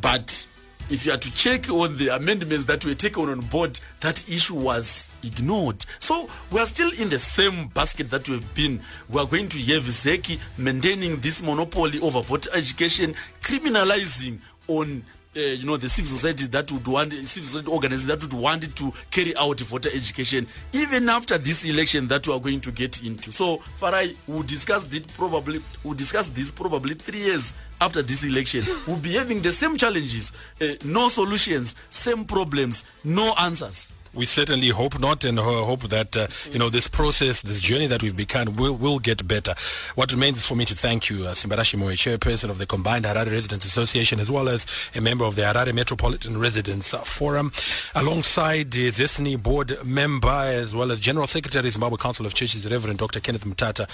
But 0.00 0.46
if 0.92 1.06
you 1.06 1.12
are 1.12 1.16
to 1.16 1.34
check 1.34 1.70
on 1.70 1.96
the 1.96 2.08
amendments 2.08 2.66
that 2.66 2.84
were 2.84 2.92
taken 2.92 3.28
on 3.30 3.40
board, 3.40 3.80
that 4.00 4.28
issue 4.28 4.56
was 4.56 5.14
ignored. 5.24 5.82
So 5.98 6.28
we 6.50 6.60
are 6.60 6.66
still 6.66 6.90
in 7.00 7.08
the 7.08 7.18
same 7.18 7.68
basket 7.68 8.10
that 8.10 8.28
we've 8.28 8.54
been. 8.54 8.80
We 9.08 9.18
are 9.20 9.26
going 9.26 9.48
to 9.48 9.58
have 9.58 9.84
Zeki 9.84 10.38
maintaining 10.58 11.16
this 11.16 11.42
monopoly 11.42 11.98
over 12.00 12.20
voter 12.20 12.50
education, 12.54 13.14
criminalizing 13.40 14.38
on 14.68 15.02
uh, 15.34 15.40
you 15.40 15.64
know 15.66 15.78
the 15.78 15.88
civil 15.88 16.10
society 16.10 16.46
that 16.46 16.70
would 16.70 16.86
want 16.86 17.10
civil 17.12 17.26
society 17.26 17.70
organizations 17.70 18.06
that 18.06 18.22
would 18.22 18.38
want 18.38 18.76
to 18.76 18.92
carry 19.10 19.34
out 19.36 19.58
voter 19.60 19.88
education 19.94 20.46
even 20.74 21.08
after 21.08 21.38
this 21.38 21.64
election 21.64 22.06
that 22.06 22.26
we 22.28 22.34
are 22.34 22.40
going 22.40 22.60
to 22.60 22.70
get 22.70 23.02
into 23.02 23.32
so 23.32 23.56
farai 23.80 24.14
will 24.28 24.42
discuss 24.42 24.84
this 24.84 25.06
probably 25.16 25.58
will 25.84 25.94
discuss 25.94 26.28
this 26.28 26.50
probably 26.50 26.94
three 26.94 27.20
years 27.20 27.54
after 27.82 28.02
this 28.02 28.24
election 28.24 28.62
we'll 28.86 28.96
be 29.00 29.14
having 29.14 29.40
the 29.42 29.50
same 29.52 29.76
challenges 29.76 30.32
uh, 30.60 30.66
no 30.84 31.08
solutions 31.08 31.74
same 31.90 32.24
problems 32.24 32.84
no 33.04 33.34
answers 33.40 33.90
we 34.14 34.24
certainly 34.24 34.68
hope 34.68 34.98
not 35.00 35.24
and 35.24 35.38
hope 35.38 35.82
that 35.82 36.16
uh, 36.16 36.26
you 36.50 36.58
know 36.58 36.68
this 36.68 36.88
process 36.88 37.42
this 37.42 37.60
journey 37.60 37.86
that 37.86 38.02
we've 38.02 38.16
begun 38.16 38.56
will 38.56 38.76
will 38.76 38.98
get 38.98 39.26
better. 39.26 39.54
What 39.94 40.12
remains 40.12 40.36
is 40.38 40.46
for 40.46 40.54
me 40.54 40.64
to 40.66 40.74
thank 40.74 41.08
you 41.10 41.24
uh, 41.24 41.32
Simbarashe 41.32 41.76
Moyo 41.78 41.94
chairperson 41.94 42.50
of 42.50 42.58
the 42.58 42.66
combined 42.66 43.04
Harare 43.04 43.30
Residents 43.30 43.64
Association 43.64 44.20
as 44.20 44.30
well 44.30 44.48
as 44.48 44.66
a 44.94 45.00
member 45.00 45.24
of 45.24 45.36
the 45.36 45.42
Harare 45.42 45.74
Metropolitan 45.74 46.38
Residents 46.38 46.92
uh, 46.94 46.98
Forum. 46.98 47.52
Alongside 47.94 48.74
uh, 48.74 48.90
Zesni 48.90 49.42
board 49.42 49.72
member 49.84 50.28
as 50.28 50.74
well 50.74 50.92
as 50.92 51.00
general 51.00 51.26
secretary 51.26 51.66
of 51.66 51.72
Zimbabwe 51.72 51.96
Council 51.96 52.26
of 52.26 52.34
Churches 52.34 52.70
Reverend 52.70 52.98
Dr. 52.98 53.20
Kenneth 53.20 53.44
Mutata 53.44 53.88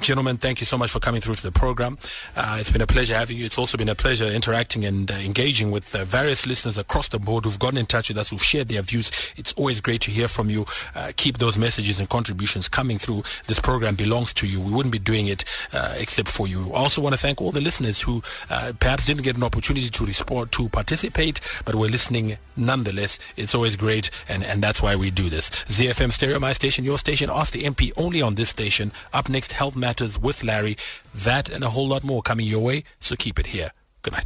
gentlemen 0.00 0.36
thank 0.36 0.60
you 0.60 0.66
so 0.66 0.78
much 0.78 0.90
for 0.90 1.00
coming 1.00 1.20
through 1.20 1.34
to 1.34 1.42
the 1.42 1.52
program. 1.52 1.98
Uh, 2.36 2.56
it's 2.58 2.70
been 2.70 2.80
a 2.80 2.86
pleasure 2.86 3.14
having 3.14 3.36
you. 3.36 3.44
It's 3.44 3.58
also 3.58 3.76
been 3.76 3.88
a 3.88 3.94
pleasure 3.94 4.26
interacting 4.26 4.84
and 4.84 5.10
uh, 5.10 5.14
engaging 5.14 5.70
with 5.70 5.94
uh, 5.94 6.04
various 6.04 6.46
listeners 6.46 6.78
across 6.78 7.08
the 7.08 7.18
board 7.18 7.44
who've 7.44 7.58
gotten 7.58 7.78
in 7.78 7.86
touch 7.86 8.08
with 8.08 8.18
us 8.18 8.30
who've 8.30 8.42
shared 8.42 8.68
their 8.68 8.82
views 8.82 9.10
it's 9.52 9.58
always 9.58 9.82
great 9.82 10.00
to 10.02 10.10
hear 10.10 10.28
from 10.28 10.48
you. 10.48 10.64
Uh, 10.94 11.12
keep 11.14 11.36
those 11.36 11.58
messages 11.58 12.00
and 12.00 12.08
contributions 12.08 12.70
coming 12.70 12.96
through. 12.96 13.22
This 13.48 13.60
program 13.60 13.96
belongs 13.96 14.32
to 14.34 14.46
you. 14.46 14.60
We 14.60 14.72
wouldn't 14.72 14.92
be 14.92 14.98
doing 14.98 15.26
it 15.26 15.44
uh, 15.74 15.94
except 15.98 16.28
for 16.28 16.48
you. 16.48 16.72
I 16.72 16.78
also 16.78 17.02
want 17.02 17.14
to 17.14 17.20
thank 17.20 17.42
all 17.42 17.50
the 17.52 17.60
listeners 17.60 18.00
who 18.00 18.22
uh, 18.48 18.72
perhaps 18.80 19.04
didn't 19.06 19.24
get 19.24 19.36
an 19.36 19.44
opportunity 19.44 19.90
to 19.90 20.04
respond, 20.06 20.52
to 20.52 20.70
participate, 20.70 21.40
but 21.66 21.74
were 21.74 21.88
listening 21.88 22.38
nonetheless. 22.56 23.18
It's 23.36 23.54
always 23.54 23.76
great, 23.76 24.10
and, 24.26 24.42
and 24.42 24.62
that's 24.62 24.82
why 24.82 24.96
we 24.96 25.10
do 25.10 25.28
this. 25.28 25.50
ZFM 25.50 26.12
Stereo, 26.12 26.38
my 26.38 26.54
station, 26.54 26.84
your 26.84 26.96
station. 26.96 27.28
Ask 27.30 27.52
the 27.52 27.64
MP 27.64 27.92
only 27.98 28.22
on 28.22 28.36
this 28.36 28.48
station. 28.48 28.90
Up 29.12 29.28
next, 29.28 29.52
Health 29.52 29.76
Matters 29.76 30.18
with 30.18 30.42
Larry. 30.44 30.76
That 31.14 31.50
and 31.50 31.62
a 31.62 31.70
whole 31.70 31.88
lot 31.88 32.04
more 32.04 32.22
coming 32.22 32.46
your 32.46 32.60
way, 32.60 32.84
so 33.00 33.16
keep 33.16 33.38
it 33.38 33.48
here. 33.48 33.72
Good 34.00 34.14
night. 34.14 34.20